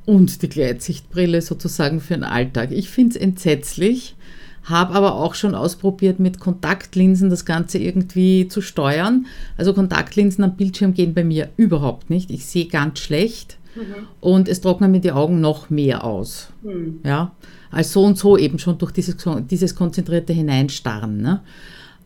und 0.07 0.43
die 0.43 0.49
Gleitsichtbrille 0.49 1.41
sozusagen 1.41 2.01
für 2.01 2.15
den 2.15 2.25
Alltag. 2.25 2.71
Ich 2.73 2.91
finde 2.91 3.17
es 3.17 3.21
entsetzlich, 3.21 4.17
habe 4.65 4.95
aber 4.95 5.15
auch 5.15 5.35
schon 5.35 5.55
ausprobiert, 5.55 6.21
mit 6.21 6.41
Kontaktlinsen 6.41 7.31
das 7.31 7.45
Ganze 7.45 7.79
irgendwie 7.79 8.49
zu 8.49 8.61
steuern. 8.61 9.27
Also 9.57 9.75
Kontaktlinsen 9.75 10.45
am 10.45 10.57
Bildschirm 10.57 10.95
gehen 10.95 11.15
bei 11.15 11.25
mir 11.25 11.51
überhaupt 11.57 12.11
nicht. 12.11 12.31
Ich 12.31 12.47
sehe 12.47 12.67
ganz 12.67 13.01
schlecht. 13.01 13.59
Mhm. 13.75 14.07
Und 14.21 14.49
es 14.49 14.61
trocknen 14.61 14.91
mir 14.91 15.01
die 15.01 15.13
Augen 15.13 15.41
noch 15.41 15.69
mehr 15.69 16.05
aus. 16.05 16.49
Mhm. 16.63 17.01
Ja, 17.05 17.33
als 17.71 17.93
so 17.93 18.05
und 18.05 18.17
so 18.17 18.39
eben 18.39 18.59
schon 18.59 18.79
durch 18.79 18.93
dieses, 18.93 19.17
dieses 19.51 19.75
konzentrierte 19.75 20.33
Hineinstarren. 20.33 21.19
Ne? 21.19 21.41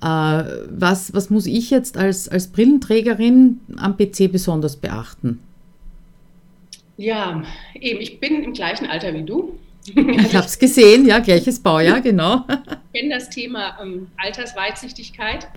Äh, 0.00 0.44
was, 0.70 1.12
was 1.12 1.30
muss 1.30 1.46
ich 1.46 1.70
jetzt 1.70 1.96
als, 1.96 2.28
als 2.28 2.48
Brillenträgerin 2.48 3.60
am 3.76 3.96
PC 3.96 4.32
besonders 4.32 4.76
beachten? 4.76 5.40
Ja, 6.98 7.44
eben, 7.74 8.00
ich 8.00 8.20
bin 8.20 8.42
im 8.42 8.52
gleichen 8.52 8.86
Alter 8.86 9.14
wie 9.14 9.22
du. 9.22 9.58
Ich 9.94 10.34
habe 10.36 10.44
es 10.44 10.58
gesehen, 10.58 11.06
ja, 11.06 11.18
gleiches 11.20 11.62
Baujahr, 11.62 12.02
genau. 12.02 12.44
Ich 12.92 13.00
kenne 13.00 13.14
das 13.14 13.30
Thema 13.30 13.78
ähm, 13.80 14.08
Altersweitsichtigkeit, 14.18 15.48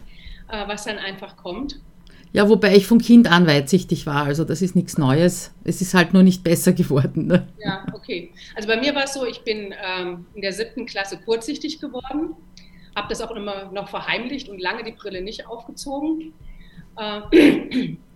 äh, 0.50 0.68
was 0.68 0.86
dann 0.86 0.98
einfach 0.98 1.36
kommt. 1.36 1.82
Ja, 2.32 2.48
wobei 2.48 2.78
ich 2.78 2.88
von 2.88 3.00
Kind 3.00 3.30
an 3.30 3.46
weitsichtig 3.46 4.06
war, 4.06 4.24
also 4.24 4.46
das 4.46 4.62
ist 4.62 4.74
nichts 4.74 4.98
Neues. 4.98 5.52
Es 5.66 5.82
ist 5.82 5.94
halt 5.94 6.14
nur 6.14 6.24
nicht 6.24 6.46
besser 6.46 6.72
geworden. 6.72 7.28
Ne? 7.28 7.46
Ja, 7.62 7.86
okay. 7.94 8.32
Also 8.56 8.70
bei 8.70 8.80
mir 8.80 8.96
war 8.96 9.04
es 9.04 9.14
so, 9.14 9.26
ich 9.26 9.42
bin 9.42 9.74
ähm, 9.86 10.26
in 10.34 10.42
der 10.42 10.54
siebten 10.54 10.86
Klasse 10.86 11.18
kurzsichtig 11.18 11.82
geworden, 11.82 12.36
habe 12.96 13.10
das 13.10 13.20
auch 13.20 13.32
immer 13.32 13.70
noch 13.74 13.90
verheimlicht 13.90 14.48
und 14.48 14.62
lange 14.62 14.86
die 14.86 14.94
Brille 14.94 15.22
nicht 15.22 15.46
aufgezogen. 15.46 16.34
Äh, 16.98 17.98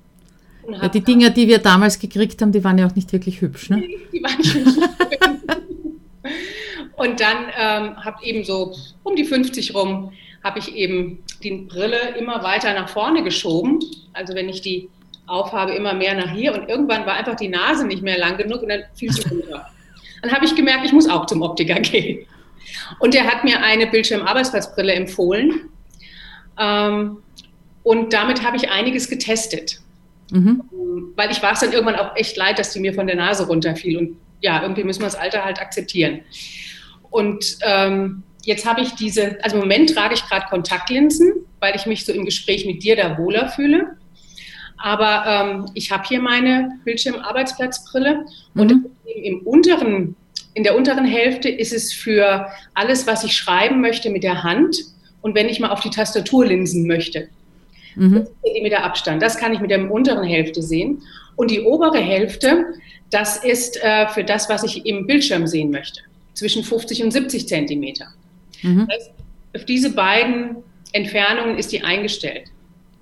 ja, 0.72 0.90
die 0.90 1.02
Dinger, 1.02 1.30
die 1.30 1.48
wir 1.48 1.60
damals 1.60 2.00
gekriegt 2.00 2.42
haben, 2.42 2.52
die 2.52 2.64
waren 2.64 2.78
ja 2.78 2.88
auch 2.88 2.96
nicht 2.96 3.12
wirklich 3.12 3.42
hübsch, 3.42 3.70
ne? 3.70 3.84
Die 4.12 4.24
waren 4.24 4.38
nicht 4.38 4.56
und 6.98 7.20
dann 7.20 7.38
ähm, 7.60 8.04
habe 8.04 8.24
eben 8.24 8.44
so 8.44 8.74
um 9.04 9.16
die 9.16 9.26
50 9.26 9.76
rum 9.76 10.12
habe 10.44 10.60
ich 10.60 10.76
eben 10.76 11.24
die 11.44 11.52
Brille 11.52 12.16
immer 12.18 12.44
weiter 12.44 12.74
nach 12.74 12.88
vorne 12.90 13.24
geschoben. 13.24 13.80
Also 14.14 14.36
wenn 14.36 14.48
ich 14.48 14.62
die 14.62 14.90
aufhabe, 15.28 15.74
immer 15.74 15.94
mehr 15.94 16.14
nach 16.14 16.32
hier. 16.32 16.54
Und 16.54 16.70
irgendwann 16.70 17.06
war 17.06 17.16
einfach 17.16 17.36
die 17.36 17.48
Nase 17.48 17.86
nicht 17.86 18.04
mehr 18.04 18.18
lang 18.18 18.38
genug 18.38 18.62
und 18.62 18.70
dann 18.70 18.84
fiel 18.94 19.12
sie 19.12 19.28
runter. 19.28 19.70
Dann 20.22 20.32
habe 20.32 20.46
ich 20.46 20.56
gemerkt, 20.56 20.86
ich 20.86 20.94
muss 20.94 21.10
auch 21.10 21.26
zum 21.26 21.42
Optiker 21.42 21.80
gehen. 21.80 22.26
Und 23.00 23.14
der 23.14 23.26
hat 23.26 23.44
mir 23.44 23.62
eine 23.62 23.88
Bildschirmarbeitsplatzbrille 23.88 24.94
empfohlen. 24.94 25.70
Ähm, 26.60 27.18
und 27.84 28.14
damit 28.14 28.44
habe 28.44 28.58
ich 28.58 28.70
einiges 28.70 29.10
getestet. 29.10 29.80
Mhm. 30.32 30.64
Weil 31.16 31.32
ich 31.32 31.42
war 31.42 31.54
es 31.54 31.60
dann 31.60 31.72
irgendwann 31.72 31.96
auch 31.96 32.16
echt 32.16 32.38
leid, 32.38 32.60
dass 32.60 32.72
die 32.72 32.80
mir 32.80 32.94
von 32.94 33.08
der 33.08 33.16
Nase 33.16 33.48
runterfiel. 33.48 33.98
Und 33.98 34.18
ja, 34.42 34.62
irgendwie 34.62 34.84
müssen 34.84 35.02
wir 35.02 35.08
das 35.08 35.16
Alter 35.16 35.44
halt 35.46 35.60
akzeptieren. 35.60 36.22
Und 37.10 37.58
ähm, 37.62 38.24
jetzt 38.44 38.66
habe 38.66 38.82
ich 38.82 38.92
diese, 38.96 39.38
also 39.44 39.56
im 39.56 39.62
Moment 39.62 39.94
trage 39.94 40.14
ich 40.14 40.26
gerade 40.26 40.48
Kontaktlinsen, 40.50 41.34
weil 41.60 41.76
ich 41.76 41.86
mich 41.86 42.06
so 42.06 42.14
im 42.14 42.26
Gespräch 42.26 42.66
mit 42.66 42.84
dir 42.84 42.96
da 42.96 43.18
wohler 43.18 43.50
fühle. 43.50 43.98
Aber 44.78 45.26
ähm, 45.26 45.66
ich 45.74 45.92
habe 45.92 46.04
hier 46.08 46.22
meine 46.22 46.80
Bildschirmarbeitsplatzbrille 46.84 48.26
mhm. 48.54 48.62
und 48.62 48.86
im 49.24 49.40
unteren, 49.42 50.16
in 50.54 50.64
der 50.64 50.76
unteren 50.76 51.06
Hälfte 51.06 51.50
ist 51.50 51.74
es 51.74 51.94
für 51.94 52.50
alles, 52.74 53.08
was 53.08 53.24
ich 53.24 53.36
schreiben 53.36 53.82
möchte 53.82 54.10
mit 54.10 54.24
der 54.24 54.44
Hand 54.44 54.78
und 55.22 55.36
wenn 55.36 55.50
ich 55.50 55.60
mal 55.60 55.70
auf 55.70 55.80
die 55.80 55.90
Tastatur 55.90 56.46
linsen 56.46 56.88
möchte. 56.88 57.30
Mhm. 57.96 58.28
der 58.64 58.84
Abstand. 58.84 59.22
Das 59.22 59.38
kann 59.38 59.54
ich 59.54 59.60
mit 59.60 59.72
der 59.72 59.92
unteren 59.92 60.24
Hälfte 60.24 60.62
sehen. 60.62 61.02
Und 61.36 61.52
die 61.52 61.62
obere 61.62 61.98
Hälfte, 61.98 62.66
das 63.10 63.44
ist 63.44 63.82
äh, 63.84 64.08
für 64.10 64.24
das, 64.24 64.50
was 64.50 64.64
ich 64.64 64.86
im 64.86 65.06
Bildschirm 65.06 65.48
sehen 65.48 65.72
möchte. 65.72 66.02
Zwischen 66.34 66.64
50 66.64 67.04
und 67.04 67.12
70 67.12 67.48
Zentimeter. 67.48 68.08
Mhm. 68.62 68.88
Das 68.88 68.98
heißt, 68.98 69.12
auf 69.56 69.66
diese 69.66 69.92
beiden 69.92 70.58
Entfernungen 70.92 71.58
ist 71.58 71.72
die 71.72 71.82
eingestellt. 71.82 72.52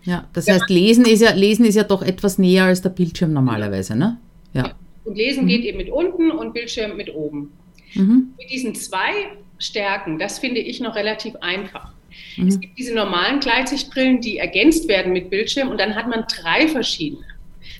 Ja, 0.03 0.27
das 0.33 0.47
heißt, 0.47 0.69
Lesen 0.69 1.05
ist 1.05 1.21
ja, 1.21 1.31
Lesen 1.31 1.65
ist 1.65 1.75
ja 1.75 1.83
doch 1.83 2.01
etwas 2.01 2.37
näher 2.37 2.65
als 2.65 2.81
der 2.81 2.89
Bildschirm 2.89 3.33
normalerweise, 3.33 3.95
ne? 3.95 4.17
Ja. 4.53 4.67
ja. 4.67 4.73
Und 5.05 5.15
Lesen 5.15 5.43
mhm. 5.43 5.47
geht 5.47 5.63
eben 5.63 5.77
mit 5.77 5.89
unten 5.89 6.31
und 6.31 6.53
Bildschirm 6.53 6.97
mit 6.97 7.13
oben. 7.13 7.51
Mhm. 7.93 8.33
Mit 8.37 8.49
diesen 8.49 8.75
zwei 8.75 9.11
Stärken, 9.59 10.19
das 10.19 10.39
finde 10.39 10.59
ich 10.59 10.79
noch 10.79 10.95
relativ 10.95 11.35
einfach. 11.37 11.93
Mhm. 12.37 12.47
Es 12.47 12.59
gibt 12.59 12.77
diese 12.77 12.93
normalen 12.93 13.39
Gleitsichtbrillen, 13.39 14.21
die 14.21 14.37
ergänzt 14.37 14.87
werden 14.87 15.13
mit 15.13 15.29
Bildschirm 15.29 15.69
und 15.69 15.79
dann 15.79 15.95
hat 15.95 16.07
man 16.07 16.25
drei 16.27 16.67
verschiedene. 16.67 17.25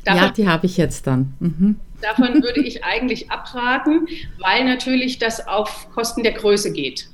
Davon, 0.06 0.22
ja, 0.22 0.30
die 0.32 0.48
habe 0.48 0.66
ich 0.66 0.78
jetzt 0.78 1.08
dann. 1.08 1.34
Mhm. 1.40 1.76
Davon 2.02 2.44
würde 2.44 2.62
ich 2.62 2.84
eigentlich 2.84 3.32
abraten, 3.32 4.08
weil 4.40 4.66
natürlich 4.66 5.20
das 5.20 5.48
auf 5.48 5.90
Kosten 5.94 6.24
der 6.24 6.34
Größe 6.34 6.74
geht. 6.74 7.08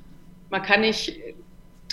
Man 0.49 0.63
kann 0.63 0.81
nicht 0.81 1.13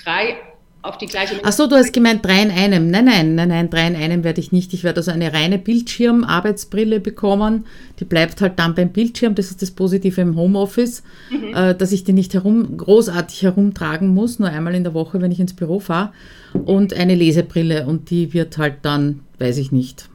drei 0.02 0.38
auf 0.86 0.98
die 0.98 1.06
gleiche. 1.06 1.44
Achso, 1.44 1.66
du 1.66 1.76
hast 1.76 1.92
gemeint 1.92 2.24
drei 2.24 2.42
in 2.42 2.50
einem. 2.50 2.90
Nein, 2.90 3.04
nein, 3.04 3.34
nein, 3.34 3.48
nein, 3.48 3.70
drei 3.70 3.86
in 3.86 3.96
einem 3.96 4.24
werde 4.24 4.40
ich 4.40 4.52
nicht. 4.52 4.72
Ich 4.72 4.84
werde 4.84 4.98
also 4.98 5.10
eine 5.10 5.32
reine 5.32 5.58
Bildschirm-Arbeitsbrille 5.58 7.00
bekommen. 7.00 7.66
Die 7.98 8.04
bleibt 8.04 8.40
halt 8.40 8.58
dann 8.58 8.74
beim 8.74 8.90
Bildschirm. 8.90 9.34
Das 9.34 9.50
ist 9.50 9.62
das 9.62 9.70
Positive 9.70 10.20
im 10.20 10.36
Homeoffice, 10.36 11.02
mhm. 11.30 11.54
äh, 11.54 11.74
dass 11.74 11.92
ich 11.92 12.04
die 12.04 12.12
nicht 12.12 12.34
herum, 12.34 12.76
großartig 12.76 13.42
herumtragen 13.42 14.08
muss, 14.08 14.38
nur 14.38 14.48
einmal 14.48 14.74
in 14.74 14.84
der 14.84 14.94
Woche, 14.94 15.20
wenn 15.20 15.32
ich 15.32 15.40
ins 15.40 15.54
Büro 15.54 15.80
fahre. 15.80 16.12
Und 16.52 16.94
eine 16.94 17.14
Lesebrille 17.14 17.86
und 17.86 18.10
die 18.10 18.32
wird 18.32 18.58
halt 18.58 18.76
dann, 18.82 19.20
weiß 19.38 19.58
ich 19.58 19.72
nicht. 19.72 20.08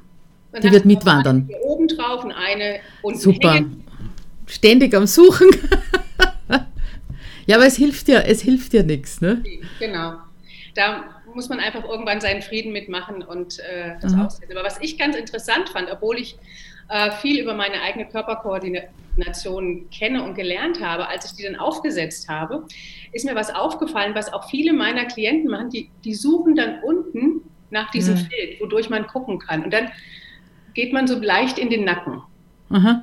Dann 0.51 0.61
die 0.61 0.71
wird 0.71 0.85
mitwandern. 0.85 1.49
Eine 1.49 1.63
oben 1.63 1.87
drauf 1.87 2.23
und 2.23 2.31
eine 2.31 2.79
unten. 3.01 3.19
Super. 3.19 3.53
Hängen. 3.53 3.83
Ständig 4.47 4.93
am 4.95 5.07
Suchen. 5.07 5.47
Ja, 7.47 7.57
aber 7.57 7.65
es 7.65 7.75
hilft 7.75 8.07
ja, 8.07 8.19
es 8.19 8.41
hilft 8.41 8.73
ja 8.73 8.83
nichts, 8.83 9.19
ne? 9.19 9.43
Genau. 9.79 10.13
Da 10.75 11.21
muss 11.33 11.49
man 11.49 11.59
einfach 11.59 11.83
irgendwann 11.83 12.21
seinen 12.21 12.41
Frieden 12.41 12.71
mitmachen 12.71 13.23
und 13.23 13.59
äh, 13.59 13.95
das 14.01 14.13
mhm. 14.13 14.21
aussetzen. 14.21 14.51
Aber 14.57 14.65
was 14.65 14.79
ich 14.81 14.97
ganz 14.97 15.15
interessant 15.15 15.69
fand, 15.69 15.91
obwohl 15.91 16.17
ich 16.17 16.37
äh, 16.89 17.11
viel 17.11 17.41
über 17.41 17.53
meine 17.53 17.81
eigene 17.81 18.05
Körperkoordination 18.05 19.89
kenne 19.91 20.23
und 20.23 20.35
gelernt 20.35 20.81
habe, 20.81 21.07
als 21.07 21.25
ich 21.25 21.33
die 21.33 21.43
dann 21.43 21.55
aufgesetzt 21.55 22.27
habe, 22.27 22.65
ist 23.11 23.25
mir 23.25 23.35
was 23.35 23.53
aufgefallen, 23.53 24.15
was 24.15 24.31
auch 24.31 24.49
viele 24.49 24.73
meiner 24.73 25.05
Klienten 25.05 25.49
machen, 25.49 25.69
die, 25.69 25.89
die 26.03 26.13
suchen 26.13 26.55
dann 26.55 26.79
unten 26.83 27.41
nach 27.69 27.91
diesem 27.91 28.15
mhm. 28.15 28.27
Feld, 28.27 28.61
wodurch 28.61 28.89
man 28.89 29.07
gucken 29.07 29.39
kann. 29.39 29.63
Und 29.63 29.73
dann 29.73 29.89
geht 30.73 30.93
man 30.93 31.07
so 31.07 31.19
leicht 31.19 31.57
in 31.59 31.69
den 31.69 31.83
Nacken. 31.83 32.21
Mhm. 32.69 33.01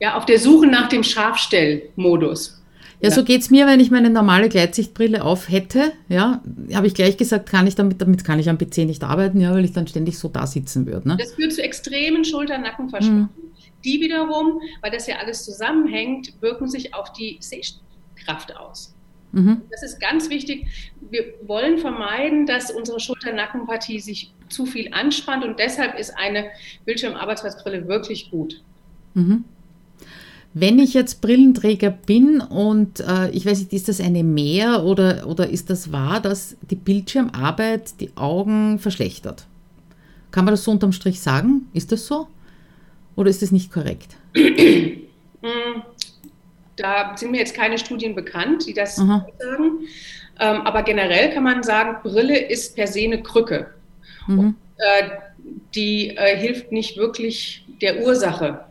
Ja, 0.00 0.16
auf 0.16 0.26
der 0.26 0.38
Suche 0.38 0.66
nach 0.66 0.88
dem 0.88 1.02
Scharfstellmodus. 1.02 2.62
Ja, 3.04 3.10
so 3.10 3.24
geht 3.24 3.42
es 3.42 3.50
mir, 3.50 3.66
wenn 3.66 3.80
ich 3.80 3.90
meine 3.90 4.10
normale 4.10 4.48
Gleitsichtbrille 4.48 5.24
auf 5.24 5.48
hätte. 5.48 5.92
Ja, 6.08 6.42
habe 6.72 6.86
ich 6.86 6.94
gleich 6.94 7.16
gesagt, 7.16 7.48
kann 7.48 7.66
ich 7.66 7.74
damit, 7.74 8.00
damit 8.00 8.24
kann 8.24 8.38
ich 8.38 8.48
am 8.48 8.58
PC 8.58 8.78
nicht 8.78 9.02
arbeiten, 9.04 9.40
ja, 9.40 9.52
weil 9.52 9.64
ich 9.64 9.72
dann 9.72 9.86
ständig 9.86 10.18
so 10.18 10.28
da 10.28 10.46
sitzen 10.46 10.86
würde. 10.86 11.08
Ne? 11.08 11.16
Das 11.18 11.34
führt 11.34 11.52
zu 11.52 11.62
extremen 11.62 12.24
Schulter-Nackenverspannungen. 12.24 13.28
Mhm. 13.36 13.52
Die 13.84 14.00
wiederum, 14.00 14.60
weil 14.80 14.90
das 14.90 15.06
ja 15.06 15.16
alles 15.16 15.44
zusammenhängt, 15.44 16.32
wirken 16.40 16.68
sich 16.68 16.94
auf 16.94 17.12
die 17.12 17.36
Sehkraft 17.40 18.56
aus. 18.56 18.94
Mhm. 19.32 19.62
Das 19.70 19.82
ist 19.82 20.00
ganz 20.00 20.30
wichtig. 20.30 20.66
Wir 21.10 21.24
wollen 21.46 21.78
vermeiden, 21.78 22.46
dass 22.46 22.70
unsere 22.70 23.00
Schulter-Nackenpartie 23.00 24.00
sich 24.00 24.32
zu 24.48 24.64
viel 24.64 24.92
anspannt 24.94 25.44
und 25.44 25.58
deshalb 25.58 25.98
ist 25.98 26.16
eine 26.16 26.46
Bildschirmarbeitsplatzbrille 26.84 27.88
wirklich 27.88 28.30
gut. 28.30 28.62
Mhm. 29.14 29.44
Wenn 30.56 30.78
ich 30.78 30.94
jetzt 30.94 31.20
Brillenträger 31.20 31.90
bin 31.90 32.40
und 32.40 33.00
äh, 33.00 33.28
ich 33.30 33.44
weiß 33.44 33.58
nicht, 33.58 33.72
ist 33.72 33.88
das 33.88 34.00
eine 34.00 34.22
Mehr 34.22 34.84
oder, 34.84 35.26
oder 35.26 35.50
ist 35.50 35.68
das 35.68 35.90
wahr, 35.90 36.20
dass 36.20 36.56
die 36.70 36.76
Bildschirmarbeit 36.76 38.00
die 38.00 38.10
Augen 38.14 38.78
verschlechtert? 38.78 39.46
Kann 40.30 40.44
man 40.44 40.52
das 40.52 40.62
so 40.62 40.70
unterm 40.70 40.92
Strich 40.92 41.20
sagen? 41.20 41.68
Ist 41.72 41.90
das 41.90 42.06
so? 42.06 42.28
Oder 43.16 43.30
ist 43.30 43.42
das 43.42 43.50
nicht 43.50 43.72
korrekt? 43.72 44.16
Hm, 44.34 45.02
da 46.76 47.16
sind 47.16 47.32
mir 47.32 47.38
jetzt 47.38 47.54
keine 47.54 47.76
Studien 47.76 48.14
bekannt, 48.14 48.64
die 48.68 48.74
das 48.74 48.96
Aha. 49.00 49.26
sagen. 49.38 49.80
Ähm, 50.38 50.60
aber 50.62 50.84
generell 50.84 51.32
kann 51.32 51.42
man 51.42 51.64
sagen, 51.64 51.96
Brille 52.04 52.38
ist 52.38 52.76
per 52.76 52.86
se 52.86 53.00
eine 53.00 53.20
Krücke. 53.20 53.74
Mhm. 54.28 54.38
Und, 54.38 54.56
äh, 54.76 55.08
die 55.74 56.16
äh, 56.16 56.36
hilft 56.36 56.70
nicht 56.70 56.96
wirklich 56.96 57.66
der 57.80 58.04
Ursache 58.04 58.64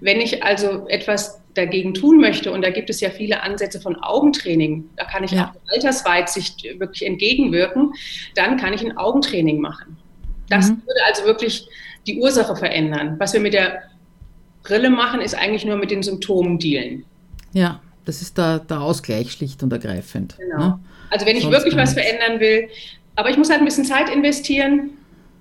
wenn 0.00 0.20
ich 0.20 0.42
also 0.42 0.86
etwas 0.88 1.40
dagegen 1.54 1.94
tun 1.94 2.20
möchte, 2.20 2.52
und 2.52 2.62
da 2.62 2.70
gibt 2.70 2.88
es 2.90 3.00
ja 3.00 3.10
viele 3.10 3.42
Ansätze 3.42 3.80
von 3.80 3.96
Augentraining, 3.96 4.88
da 4.96 5.04
kann 5.04 5.24
ich 5.24 5.32
ja. 5.32 5.52
auch 5.52 5.72
Altersweitsicht 5.72 6.64
wirklich 6.78 7.04
entgegenwirken, 7.04 7.92
dann 8.34 8.56
kann 8.56 8.72
ich 8.72 8.82
ein 8.84 8.96
Augentraining 8.96 9.60
machen. 9.60 9.96
Das 10.48 10.70
mhm. 10.70 10.82
würde 10.86 11.00
also 11.06 11.24
wirklich 11.24 11.66
die 12.06 12.18
Ursache 12.18 12.56
verändern. 12.56 13.16
Was 13.18 13.32
wir 13.32 13.40
mit 13.40 13.54
der 13.54 13.82
Brille 14.62 14.90
machen, 14.90 15.20
ist 15.20 15.34
eigentlich 15.34 15.64
nur 15.64 15.76
mit 15.76 15.90
den 15.90 16.02
Symptomen 16.02 16.58
dealen. 16.58 17.04
Ja, 17.52 17.80
das 18.04 18.22
ist 18.22 18.38
der, 18.38 18.60
der 18.60 18.80
Ausgleich 18.80 19.32
schlicht 19.32 19.62
und 19.62 19.72
ergreifend. 19.72 20.36
Genau. 20.38 20.58
Ne? 20.58 20.78
Also 21.10 21.26
wenn 21.26 21.36
ich 21.36 21.42
Sonst 21.42 21.56
wirklich 21.56 21.76
was 21.76 21.94
verändern 21.94 22.40
will, 22.40 22.68
aber 23.16 23.30
ich 23.30 23.36
muss 23.36 23.50
halt 23.50 23.60
ein 23.60 23.64
bisschen 23.64 23.84
Zeit 23.84 24.10
investieren, 24.10 24.90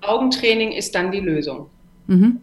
Augentraining 0.01 0.71
ist 0.71 0.95
dann 0.95 1.11
die 1.11 1.19
Lösung. 1.19 1.69
Mhm. 2.07 2.41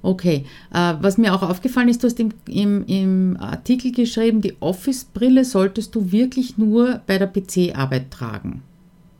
Okay, 0.00 0.44
äh, 0.72 0.94
was 1.00 1.18
mir 1.18 1.34
auch 1.34 1.42
aufgefallen 1.42 1.88
ist, 1.88 2.02
du 2.02 2.06
hast 2.06 2.20
im, 2.20 2.32
im, 2.48 2.86
im 2.86 3.36
Artikel 3.40 3.90
geschrieben, 3.90 4.40
die 4.40 4.56
Office-Brille 4.60 5.44
solltest 5.44 5.94
du 5.94 6.12
wirklich 6.12 6.56
nur 6.56 7.00
bei 7.06 7.18
der 7.18 7.26
PC-Arbeit 7.26 8.10
tragen. 8.10 8.62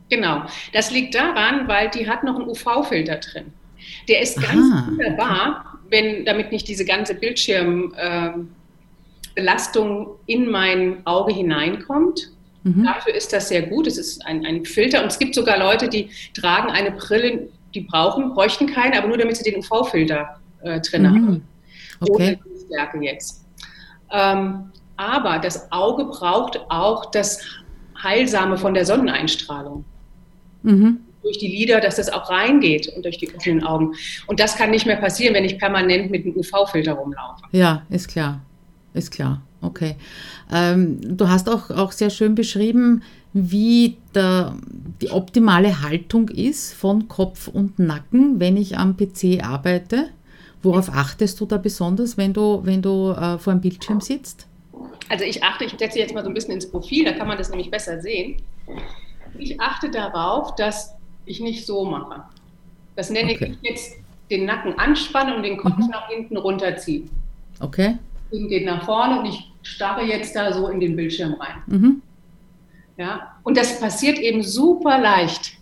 Genau, 0.09 0.43
das 0.73 0.91
liegt 0.91 1.15
daran, 1.15 1.67
weil 1.67 1.89
die 1.89 2.09
hat 2.09 2.23
noch 2.23 2.35
einen 2.35 2.47
UV-Filter 2.47 3.17
drin. 3.17 3.45
Der 4.07 4.21
ist 4.21 4.41
ganz 4.41 4.73
Aha. 4.73 4.87
wunderbar, 4.87 5.79
wenn, 5.89 6.25
damit 6.25 6.51
nicht 6.51 6.67
diese 6.67 6.85
ganze 6.85 7.13
Bildschirmbelastung 7.13 10.07
äh, 10.07 10.33
in 10.33 10.49
mein 10.49 11.05
Auge 11.05 11.33
hineinkommt. 11.33 12.31
Mhm. 12.63 12.85
Dafür 12.85 13.13
ist 13.13 13.33
das 13.33 13.49
sehr 13.49 13.63
gut. 13.63 13.87
Es 13.87 13.97
ist 13.97 14.25
ein, 14.25 14.45
ein 14.45 14.65
Filter 14.65 15.01
und 15.01 15.07
es 15.07 15.19
gibt 15.19 15.35
sogar 15.35 15.59
Leute, 15.59 15.89
die 15.89 16.09
tragen 16.33 16.69
eine 16.69 16.91
Brille, 16.91 17.49
die 17.73 17.81
brauchen, 17.81 18.33
bräuchten 18.33 18.67
keine, 18.67 18.97
aber 18.97 19.07
nur 19.07 19.17
damit 19.17 19.37
sie 19.37 19.49
den 19.49 19.59
UV-Filter 19.59 20.38
äh, 20.63 20.79
drin 20.81 21.03
mhm. 21.03 21.07
haben. 21.07 21.47
Okay. 22.01 22.39
Ohne 22.45 22.59
Stärke 22.65 23.03
jetzt. 23.03 23.45
Ähm, 24.11 24.71
aber 24.97 25.39
das 25.39 25.71
Auge 25.71 26.05
braucht 26.05 26.59
auch 26.69 27.05
das 27.11 27.39
Heilsame 28.01 28.57
von 28.57 28.73
der 28.73 28.85
Sonneneinstrahlung. 28.85 29.85
Mhm. 30.63 30.99
Durch 31.21 31.37
die 31.37 31.47
Lider, 31.47 31.79
dass 31.79 31.97
das 31.97 32.09
auch 32.09 32.29
reingeht 32.29 32.87
und 32.95 33.03
durch 33.03 33.17
die 33.17 33.33
offenen 33.33 33.63
Augen. 33.63 33.93
Und 34.27 34.39
das 34.39 34.55
kann 34.55 34.71
nicht 34.71 34.85
mehr 34.85 34.95
passieren, 34.95 35.33
wenn 35.33 35.45
ich 35.45 35.57
permanent 35.57 36.11
mit 36.11 36.25
einem 36.25 36.35
UV-Filter 36.35 36.93
rumlaufe. 36.93 37.43
Ja, 37.51 37.83
ist 37.89 38.07
klar. 38.07 38.41
Ist 38.93 39.11
klar. 39.11 39.41
Okay. 39.61 39.95
Ähm, 40.51 41.17
du 41.17 41.27
hast 41.27 41.49
auch, 41.49 41.69
auch 41.69 41.91
sehr 41.91 42.09
schön 42.09 42.35
beschrieben, 42.35 43.03
wie 43.33 43.97
der, 44.15 44.55
die 45.01 45.11
optimale 45.11 45.81
Haltung 45.81 46.29
ist 46.29 46.73
von 46.73 47.07
Kopf 47.07 47.47
und 47.47 47.77
Nacken, 47.77 48.39
wenn 48.39 48.57
ich 48.57 48.77
am 48.77 48.97
PC 48.97 49.43
arbeite. 49.43 50.09
Worauf 50.61 50.89
achtest 50.89 51.39
du 51.39 51.45
da 51.45 51.57
besonders, 51.57 52.17
wenn 52.17 52.33
du, 52.33 52.61
wenn 52.63 52.81
du 52.81 53.11
äh, 53.11 53.37
vor 53.37 53.51
einem 53.51 53.61
Bildschirm 53.61 54.01
sitzt? 54.01 54.47
Also 55.07 55.23
ich 55.23 55.43
achte, 55.43 55.65
ich 55.65 55.75
setze 55.77 55.99
jetzt 55.99 56.13
mal 56.13 56.23
so 56.23 56.29
ein 56.29 56.33
bisschen 56.33 56.53
ins 56.53 56.69
Profil, 56.69 57.05
da 57.05 57.13
kann 57.13 57.27
man 57.27 57.37
das 57.37 57.49
nämlich 57.49 57.71
besser 57.71 58.01
sehen. 58.01 58.41
Ich 59.37 59.59
achte 59.59 59.89
darauf, 59.89 60.55
dass 60.55 60.95
ich 61.25 61.39
nicht 61.39 61.65
so 61.65 61.85
mache. 61.85 62.23
Das 62.95 63.09
nenne 63.09 63.31
okay. 63.31 63.55
ich 63.61 63.69
jetzt 63.69 63.95
den 64.29 64.45
Nacken 64.45 64.77
anspannen 64.77 65.35
und 65.35 65.43
den 65.43 65.57
Kopf 65.57 65.77
mhm. 65.77 65.89
nach 65.89 66.09
hinten 66.09 66.37
runterziehen. 66.37 67.09
Okay. 67.59 67.97
Und 68.31 68.49
geht 68.49 68.65
nach 68.65 68.83
vorne 68.85 69.19
und 69.19 69.25
ich 69.25 69.51
starre 69.63 70.03
jetzt 70.03 70.35
da 70.35 70.53
so 70.53 70.67
in 70.67 70.79
den 70.79 70.95
Bildschirm 70.95 71.33
rein. 71.33 71.63
Mhm. 71.67 72.01
Ja, 72.97 73.35
und 73.43 73.57
das 73.57 73.79
passiert 73.79 74.19
eben 74.19 74.43
super 74.43 74.99
leicht. 74.99 75.53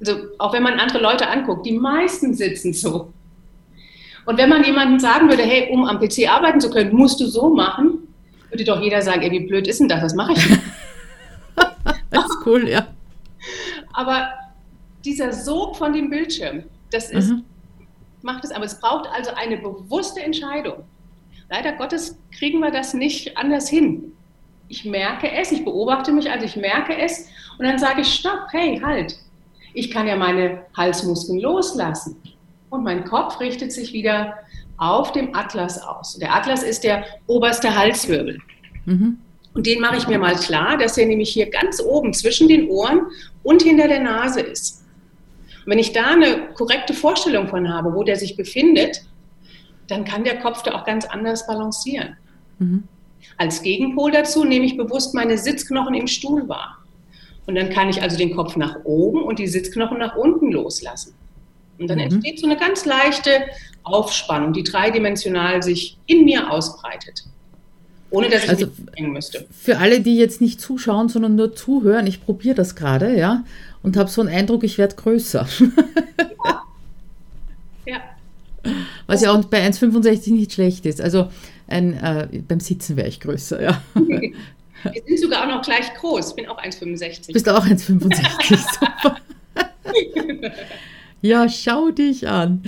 Also 0.00 0.16
auch 0.38 0.52
wenn 0.52 0.64
man 0.64 0.80
andere 0.80 1.00
Leute 1.00 1.28
anguckt, 1.28 1.64
die 1.64 1.78
meisten 1.78 2.34
sitzen 2.34 2.72
so. 2.72 3.12
Und 4.24 4.38
wenn 4.38 4.48
man 4.48 4.64
jemandem 4.64 5.00
sagen 5.00 5.28
würde, 5.28 5.42
hey, 5.42 5.70
um 5.72 5.84
am 5.84 5.98
PC 5.98 6.28
arbeiten 6.28 6.60
zu 6.60 6.70
können, 6.70 6.94
musst 6.94 7.20
du 7.20 7.26
so 7.26 7.54
machen, 7.54 8.08
würde 8.50 8.64
doch 8.64 8.80
jeder 8.80 9.02
sagen, 9.02 9.22
ey, 9.22 9.30
wie 9.30 9.46
blöd 9.46 9.66
ist 9.66 9.80
denn 9.80 9.88
das? 9.88 10.02
Was 10.02 10.14
mache 10.14 10.32
ich 10.32 10.48
das 12.10 12.24
ist 12.24 12.46
cool, 12.46 12.68
ja. 12.68 12.86
Aber 13.94 14.28
dieser 15.04 15.32
Sog 15.32 15.76
von 15.76 15.92
dem 15.92 16.10
Bildschirm, 16.10 16.64
das 16.90 17.10
ist, 17.10 17.30
mhm. 17.30 17.44
macht 18.22 18.44
es, 18.44 18.52
aber 18.52 18.64
es 18.64 18.78
braucht 18.78 19.08
also 19.12 19.32
eine 19.34 19.56
bewusste 19.56 20.22
Entscheidung. 20.22 20.84
Leider 21.50 21.72
Gottes 21.72 22.18
kriegen 22.36 22.60
wir 22.60 22.70
das 22.70 22.94
nicht 22.94 23.36
anders 23.36 23.68
hin. 23.68 24.12
Ich 24.68 24.84
merke 24.84 25.30
es, 25.30 25.52
ich 25.52 25.64
beobachte 25.64 26.12
mich, 26.12 26.30
also 26.30 26.46
ich 26.46 26.56
merke 26.56 26.96
es 26.96 27.28
und 27.58 27.66
dann 27.66 27.78
sage 27.78 28.02
ich, 28.02 28.14
stopp, 28.14 28.46
hey, 28.52 28.80
halt. 28.82 29.18
Ich 29.74 29.90
kann 29.90 30.06
ja 30.06 30.16
meine 30.16 30.64
Halsmuskeln 30.76 31.40
loslassen 31.40 32.16
und 32.72 32.82
mein 32.82 33.04
Kopf 33.04 33.38
richtet 33.38 33.70
sich 33.70 33.92
wieder 33.92 34.34
auf 34.78 35.12
dem 35.12 35.34
Atlas 35.34 35.80
aus. 35.80 36.16
Der 36.18 36.34
Atlas 36.34 36.62
ist 36.62 36.84
der 36.84 37.04
oberste 37.26 37.76
Halswirbel. 37.76 38.38
Mhm. 38.86 39.18
Und 39.54 39.66
den 39.66 39.80
mache 39.80 39.98
ich 39.98 40.08
mir 40.08 40.18
mal 40.18 40.34
klar, 40.34 40.78
dass 40.78 40.96
er 40.96 41.06
nämlich 41.06 41.30
hier 41.30 41.50
ganz 41.50 41.80
oben 41.82 42.14
zwischen 42.14 42.48
den 42.48 42.68
Ohren 42.70 43.02
und 43.42 43.62
hinter 43.62 43.88
der 43.88 44.00
Nase 44.00 44.40
ist. 44.40 44.82
Und 45.64 45.72
wenn 45.72 45.78
ich 45.78 45.92
da 45.92 46.12
eine 46.12 46.54
korrekte 46.54 46.94
Vorstellung 46.94 47.48
von 47.48 47.68
habe, 47.68 47.94
wo 47.94 48.02
der 48.02 48.16
sich 48.16 48.36
befindet, 48.36 49.04
dann 49.88 50.04
kann 50.04 50.24
der 50.24 50.38
Kopf 50.40 50.62
da 50.62 50.72
auch 50.72 50.86
ganz 50.86 51.04
anders 51.04 51.46
balancieren. 51.46 52.16
Mhm. 52.58 52.84
Als 53.36 53.62
Gegenpol 53.62 54.10
dazu 54.10 54.44
nehme 54.44 54.64
ich 54.64 54.78
bewusst 54.78 55.14
meine 55.14 55.36
Sitzknochen 55.36 55.94
im 55.94 56.06
Stuhl 56.06 56.48
wahr. 56.48 56.78
Und 57.46 57.56
dann 57.56 57.68
kann 57.68 57.90
ich 57.90 58.00
also 58.00 58.16
den 58.16 58.34
Kopf 58.34 58.56
nach 58.56 58.84
oben 58.84 59.22
und 59.22 59.38
die 59.38 59.46
Sitzknochen 59.46 59.98
nach 59.98 60.16
unten 60.16 60.50
loslassen. 60.50 61.14
Und 61.82 61.88
dann 61.88 61.98
mhm. 61.98 62.04
entsteht 62.04 62.40
so 62.40 62.46
eine 62.46 62.56
ganz 62.56 62.84
leichte 62.84 63.44
Aufspannung, 63.82 64.52
die 64.52 64.62
dreidimensional 64.62 65.62
sich 65.62 65.96
in 66.06 66.24
mir 66.24 66.50
ausbreitet. 66.50 67.24
Ohne 68.10 68.28
dass 68.28 68.44
ich 68.44 68.50
also, 68.50 68.66
hängen 68.94 69.12
müsste. 69.12 69.46
Für 69.50 69.78
alle, 69.78 70.00
die 70.00 70.16
jetzt 70.16 70.40
nicht 70.40 70.60
zuschauen, 70.60 71.08
sondern 71.08 71.34
nur 71.34 71.54
zuhören, 71.56 72.06
ich 72.06 72.22
probiere 72.22 72.54
das 72.54 72.76
gerade, 72.76 73.16
ja, 73.16 73.44
und 73.82 73.96
habe 73.96 74.10
so 74.10 74.20
einen 74.20 74.30
Eindruck, 74.30 74.64
ich 74.64 74.76
werde 74.76 74.96
größer. 74.96 75.48
Ja. 76.44 76.62
ja. 78.64 78.72
Was 79.06 79.22
ja 79.22 79.32
auch 79.32 79.42
bei 79.46 79.66
1,65 79.66 80.32
nicht 80.32 80.52
schlecht 80.52 80.84
ist. 80.84 81.00
Also 81.00 81.30
ein, 81.68 81.94
äh, 81.94 82.28
beim 82.46 82.60
Sitzen 82.60 82.96
wäre 82.96 83.08
ich 83.08 83.18
größer, 83.18 83.62
ja. 83.62 83.82
Wir 83.94 85.02
sind 85.06 85.20
sogar 85.20 85.44
auch 85.44 85.48
noch 85.48 85.62
gleich 85.62 85.94
groß. 85.94 86.30
Ich 86.30 86.36
bin 86.36 86.48
auch 86.48 86.60
1,65. 86.60 87.32
Bist 87.32 87.46
du 87.46 87.56
auch 87.56 87.64
1,65? 87.64 88.56
Super. 88.56 89.16
Ja, 91.22 91.48
schau 91.48 91.90
dich 91.90 92.28
an. 92.28 92.62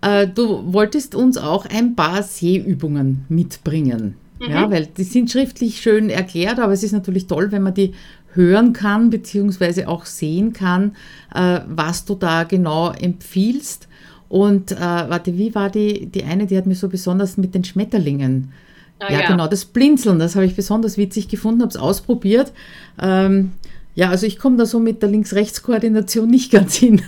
Äh, 0.00 0.28
du 0.28 0.72
wolltest 0.72 1.14
uns 1.14 1.36
auch 1.36 1.66
ein 1.66 1.96
paar 1.96 2.22
Sehübungen 2.22 3.24
mitbringen. 3.28 4.14
Mhm. 4.40 4.50
Ja, 4.50 4.70
weil 4.70 4.86
die 4.86 5.04
sind 5.04 5.30
schriftlich 5.30 5.80
schön 5.80 6.08
erklärt, 6.08 6.60
aber 6.60 6.72
es 6.72 6.82
ist 6.82 6.92
natürlich 6.92 7.26
toll, 7.26 7.50
wenn 7.50 7.62
man 7.62 7.74
die 7.74 7.94
hören 8.32 8.72
kann, 8.72 9.10
beziehungsweise 9.10 9.88
auch 9.88 10.06
sehen 10.06 10.52
kann, 10.52 10.94
äh, 11.34 11.60
was 11.68 12.04
du 12.04 12.14
da 12.14 12.44
genau 12.44 12.92
empfiehlst. 12.92 13.88
Und 14.28 14.72
äh, 14.72 14.78
warte, 14.78 15.36
wie 15.36 15.54
war 15.54 15.70
die, 15.70 16.06
die 16.06 16.24
eine, 16.24 16.46
die 16.46 16.56
hat 16.56 16.66
mir 16.66 16.74
so 16.74 16.88
besonders 16.88 17.36
mit 17.36 17.54
den 17.54 17.64
Schmetterlingen. 17.64 18.52
Ah, 18.98 19.12
ja, 19.12 19.20
ja, 19.20 19.28
genau, 19.28 19.46
das 19.46 19.64
Blinzeln, 19.64 20.18
das 20.18 20.36
habe 20.36 20.46
ich 20.46 20.56
besonders 20.56 20.96
witzig 20.96 21.28
gefunden, 21.28 21.62
habe 21.62 21.70
es 21.70 21.76
ausprobiert. 21.76 22.52
Ähm, 23.00 23.52
ja, 23.96 24.10
also 24.10 24.26
ich 24.26 24.38
komme 24.38 24.58
da 24.58 24.66
so 24.66 24.78
mit 24.78 25.00
der 25.02 25.08
Links-Rechts-Koordination 25.08 26.28
nicht 26.28 26.52
ganz 26.52 26.76
hin. 26.76 27.02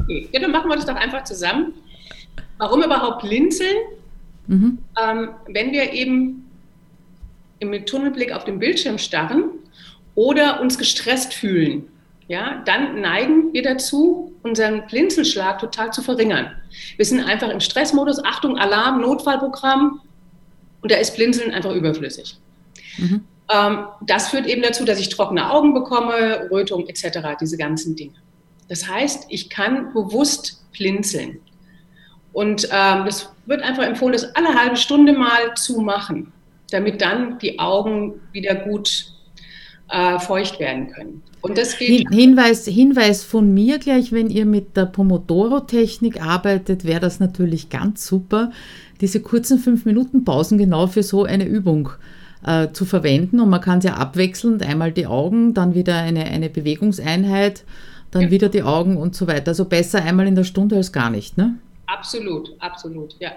okay, 0.00 0.28
ja, 0.32 0.40
dann 0.40 0.50
machen 0.50 0.68
wir 0.68 0.74
das 0.74 0.84
doch 0.84 0.96
einfach 0.96 1.22
zusammen. 1.22 1.72
Warum 2.58 2.82
überhaupt 2.82 3.22
blinzeln? 3.22 3.76
Mhm. 4.48 4.78
Ähm, 5.00 5.30
wenn 5.46 5.70
wir 5.70 5.92
eben 5.92 6.44
im 7.60 7.86
Tunnelblick 7.86 8.32
auf 8.32 8.44
den 8.44 8.58
Bildschirm 8.58 8.98
starren 8.98 9.44
oder 10.16 10.60
uns 10.60 10.76
gestresst 10.76 11.34
fühlen, 11.34 11.84
ja, 12.26 12.62
dann 12.64 13.00
neigen 13.00 13.52
wir 13.52 13.62
dazu, 13.62 14.34
unseren 14.42 14.86
Blinzelschlag 14.88 15.60
total 15.60 15.92
zu 15.92 16.02
verringern. 16.02 16.50
Wir 16.96 17.04
sind 17.04 17.20
einfach 17.20 17.48
im 17.48 17.60
Stressmodus, 17.60 18.24
Achtung, 18.24 18.58
Alarm, 18.58 19.00
Notfallprogramm 19.02 20.00
und 20.82 20.90
da 20.90 20.96
ist 20.96 21.14
Blinzeln 21.14 21.52
einfach 21.52 21.72
überflüssig. 21.72 22.36
Mhm. 22.98 23.22
Ähm, 23.50 23.86
das 24.06 24.28
führt 24.28 24.46
eben 24.46 24.62
dazu, 24.62 24.84
dass 24.84 25.00
ich 25.00 25.08
trockene 25.08 25.50
Augen 25.50 25.74
bekomme, 25.74 26.48
Rötung 26.50 26.86
etc., 26.86 27.18
diese 27.40 27.56
ganzen 27.56 27.96
Dinge. 27.96 28.14
Das 28.68 28.88
heißt, 28.88 29.26
ich 29.28 29.48
kann 29.48 29.92
bewusst 29.92 30.62
blinzeln. 30.72 31.40
Und 32.32 32.68
ähm, 32.70 33.04
das 33.06 33.32
wird 33.46 33.62
einfach 33.62 33.84
empfohlen, 33.84 34.12
das 34.12 34.36
alle 34.36 34.54
halbe 34.54 34.76
Stunde 34.76 35.12
mal 35.12 35.54
zu 35.56 35.80
machen, 35.80 36.32
damit 36.70 37.00
dann 37.00 37.38
die 37.38 37.58
Augen 37.58 38.20
wieder 38.32 38.54
gut 38.54 39.12
äh, 39.88 40.18
feucht 40.18 40.60
werden 40.60 40.90
können. 40.90 41.22
Und 41.40 41.56
das 41.56 41.78
geht 41.78 42.08
Hinweis, 42.10 42.66
Hinweis 42.66 43.24
von 43.24 43.54
mir 43.54 43.78
gleich, 43.78 44.12
wenn 44.12 44.28
ihr 44.28 44.44
mit 44.44 44.76
der 44.76 44.86
Pomodoro-Technik 44.86 46.20
arbeitet, 46.20 46.84
wäre 46.84 47.00
das 47.00 47.20
natürlich 47.20 47.70
ganz 47.70 48.06
super, 48.06 48.50
diese 49.00 49.20
kurzen 49.20 49.58
5-Minuten-Pausen 49.58 50.58
genau 50.58 50.88
für 50.88 51.02
so 51.02 51.24
eine 51.24 51.44
Übung 51.44 51.90
äh, 52.44 52.68
zu 52.72 52.84
verwenden. 52.84 53.40
Und 53.40 53.50
man 53.50 53.60
kann 53.60 53.78
es 53.78 53.84
ja 53.84 53.94
abwechselnd, 53.94 54.62
einmal 54.62 54.92
die 54.92 55.06
Augen, 55.06 55.54
dann 55.54 55.74
wieder 55.74 55.96
eine, 55.96 56.24
eine 56.24 56.48
Bewegungseinheit, 56.48 57.64
dann 58.10 58.22
ja. 58.22 58.30
wieder 58.30 58.48
die 58.48 58.62
Augen 58.62 58.96
und 58.96 59.14
so 59.14 59.26
weiter. 59.26 59.48
Also 59.48 59.64
besser 59.64 60.02
einmal 60.02 60.26
in 60.26 60.34
der 60.34 60.44
Stunde 60.44 60.76
als 60.76 60.92
gar 60.92 61.10
nicht, 61.10 61.36
ne? 61.36 61.58
Absolut, 61.86 62.54
absolut, 62.60 63.16
ja. 63.18 63.32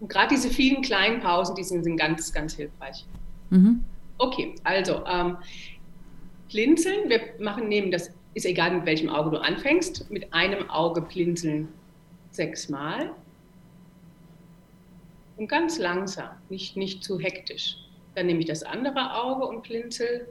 Und 0.00 0.08
gerade 0.08 0.34
diese 0.34 0.50
vielen 0.50 0.82
kleinen 0.82 1.20
Pausen, 1.20 1.54
die 1.54 1.62
sind, 1.62 1.84
sind 1.84 1.96
ganz, 1.96 2.32
ganz 2.32 2.54
hilfreich. 2.54 3.04
Mhm. 3.50 3.84
Okay, 4.18 4.54
also 4.64 5.04
ähm, 5.06 5.36
blinzeln, 6.50 7.08
wir 7.08 7.20
machen 7.38 7.68
neben 7.68 7.90
das, 7.90 8.10
ist 8.34 8.46
egal 8.46 8.74
mit 8.74 8.86
welchem 8.86 9.08
Auge 9.08 9.30
du 9.30 9.40
anfängst, 9.40 10.10
mit 10.10 10.32
einem 10.32 10.68
Auge 10.70 11.02
blinzeln 11.02 11.68
sechsmal. 12.30 13.10
Und 15.36 15.48
ganz 15.48 15.78
langsam, 15.78 16.30
nicht, 16.48 16.76
nicht 16.76 17.04
zu 17.04 17.18
hektisch. 17.18 17.76
Dann 18.14 18.26
nehme 18.26 18.40
ich 18.40 18.46
das 18.46 18.62
andere 18.62 19.14
Auge 19.14 19.46
und 19.46 19.62
blinzel. 19.62 20.26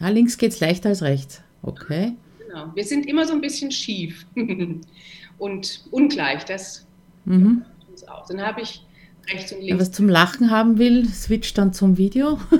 Ah, 0.00 0.08
links 0.08 0.36
geht 0.36 0.52
es 0.52 0.60
leichter 0.60 0.90
als 0.90 1.02
rechts. 1.02 1.42
Okay. 1.62 2.14
Genau. 2.38 2.70
Wir 2.74 2.84
sind 2.84 3.06
immer 3.06 3.26
so 3.26 3.32
ein 3.32 3.40
bisschen 3.40 3.70
schief 3.70 4.26
und 5.38 5.84
ungleich. 5.90 6.44
Das 6.44 6.86
mhm. 7.24 7.64
uns 7.88 8.06
aus. 8.08 8.28
Dann 8.28 8.40
habe 8.40 8.60
ich 8.62 8.84
rechts 9.28 9.52
und 9.52 9.58
links. 9.60 9.72
Wer 9.72 9.80
was 9.80 9.92
zum 9.92 10.08
Lachen 10.08 10.50
haben 10.50 10.78
will, 10.78 11.06
switcht 11.08 11.58
dann 11.58 11.72
zum 11.72 11.96
Video. 11.96 12.38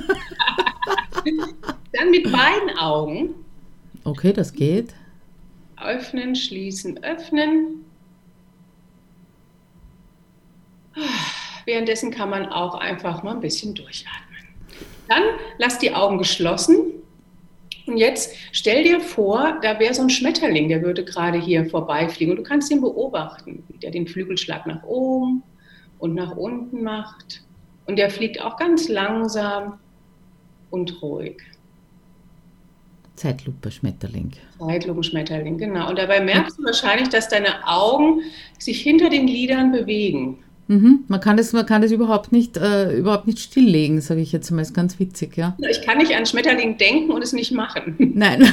dann 1.93 2.11
mit 2.11 2.25
beiden 2.25 2.79
Augen. 2.79 3.35
Okay, 4.05 4.33
das 4.33 4.53
geht. 4.53 4.95
Öffnen, 5.77 6.35
schließen, 6.35 7.03
öffnen. 7.03 7.85
Währenddessen 11.67 12.11
kann 12.11 12.31
man 12.31 12.47
auch 12.47 12.75
einfach 12.77 13.23
mal 13.23 13.35
ein 13.35 13.41
bisschen 13.41 13.75
durchatmen. 13.75 14.23
Dann 15.09 15.23
lass 15.59 15.79
die 15.79 15.93
Augen 15.95 16.17
geschlossen. 16.17 16.93
Und 17.87 17.99
jetzt 17.99 18.35
stell 18.53 18.83
dir 18.83 19.01
vor, 19.01 19.59
da 19.63 19.79
wäre 19.79 19.93
so 19.93 20.03
ein 20.03 20.11
Schmetterling, 20.11 20.69
der 20.69 20.83
würde 20.83 21.05
gerade 21.05 21.39
hier 21.39 21.67
vorbeifliegen. 21.67 22.33
Und 22.33 22.39
du 22.39 22.43
kannst 22.43 22.71
ihn 22.71 22.81
beobachten, 22.81 23.63
wie 23.69 23.79
der 23.79 23.91
den 23.91 24.07
Flügelschlag 24.07 24.67
nach 24.67 24.83
oben 24.85 25.43
und 25.99 26.15
nach 26.15 26.37
unten 26.37 26.83
macht. 26.83 27.43
Und 27.87 27.97
der 27.97 28.11
fliegt 28.11 28.41
auch 28.41 28.57
ganz 28.57 28.89
langsam 28.89 29.79
und 30.71 31.03
ruhig. 31.03 31.43
Zeitlupe-Schmetterling. 33.17 34.33
Zeitlupenschmetterling, 34.59 35.59
genau. 35.59 35.89
Und 35.89 35.99
dabei 35.99 36.21
merkst 36.21 36.59
du 36.59 36.65
wahrscheinlich, 36.65 37.09
dass 37.09 37.29
deine 37.29 37.67
Augen 37.67 38.21
sich 38.59 38.83
hinter 38.83 39.09
den 39.11 39.27
Lidern 39.27 39.73
bewegen. 39.73 40.39
Mhm. 40.69 41.05
Man, 41.07 41.21
kann 41.21 41.37
das, 41.37 41.53
man 41.53 41.65
kann 41.65 41.83
das 41.83 41.93
überhaupt 41.93 42.33
nicht, 42.33 42.57
äh, 42.57 42.97
überhaupt 42.97 43.27
nicht 43.27 43.39
stilllegen, 43.39 44.01
sage 44.01 44.21
ich 44.21 44.33
jetzt 44.33 44.51
mal. 44.51 44.63
Ist 44.63 44.75
ganz 44.75 44.99
witzig, 44.99 45.37
ja. 45.37 45.57
Ich 45.69 45.83
kann 45.83 45.99
nicht 45.99 46.15
an 46.15 46.27
Schmetterling 46.27 46.77
denken 46.77 47.13
und 47.13 47.23
es 47.23 47.33
nicht 47.33 47.53
machen. 47.53 47.95
Nein, 48.15 48.41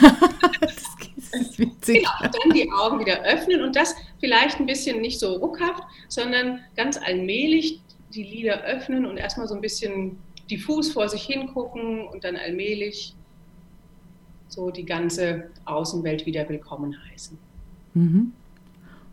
das 0.61 1.41
ist 1.41 1.59
witzig. 1.59 1.97
Genau, 1.97 2.11
dann 2.21 2.53
die 2.53 2.71
Augen 2.71 2.99
wieder 2.99 3.23
öffnen 3.23 3.61
und 3.61 3.75
das 3.75 3.95
vielleicht 4.19 4.59
ein 4.59 4.67
bisschen 4.67 5.01
nicht 5.01 5.19
so 5.19 5.33
ruckhaft, 5.33 5.83
sondern 6.07 6.59
ganz 6.75 6.97
allmählich 6.97 7.81
die 8.13 8.23
Lider 8.23 8.63
öffnen 8.63 9.05
und 9.07 9.17
erstmal 9.17 9.47
so 9.47 9.55
ein 9.55 9.61
bisschen 9.61 10.17
diffus 10.51 10.91
vor 10.91 11.09
sich 11.09 11.23
hingucken 11.23 12.07
und 12.07 12.23
dann 12.23 12.35
allmählich 12.35 13.15
so 14.49 14.69
die 14.69 14.85
ganze 14.85 15.49
Außenwelt 15.65 16.27
wieder 16.27 16.47
willkommen 16.47 16.95
heißen. 17.11 17.37
Mhm. 17.95 18.33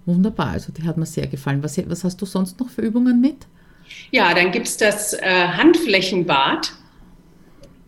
Wunderbar, 0.07 0.51
also 0.51 0.73
die 0.73 0.83
hat 0.83 0.97
mir 0.97 1.07
sehr 1.07 1.27
gefallen. 1.27 1.63
Was, 1.63 1.79
was 1.89 2.05
hast 2.05 2.21
du 2.21 2.27
sonst 2.27 2.59
noch 2.59 2.69
für 2.69 2.83
Übungen 2.83 3.21
mit? 3.21 3.47
Ja, 4.11 4.35
dann 4.35 4.53
gibt 4.53 4.67
es 4.67 4.77
das 4.77 5.13
äh, 5.15 5.49
Handflächenbad. 5.49 6.73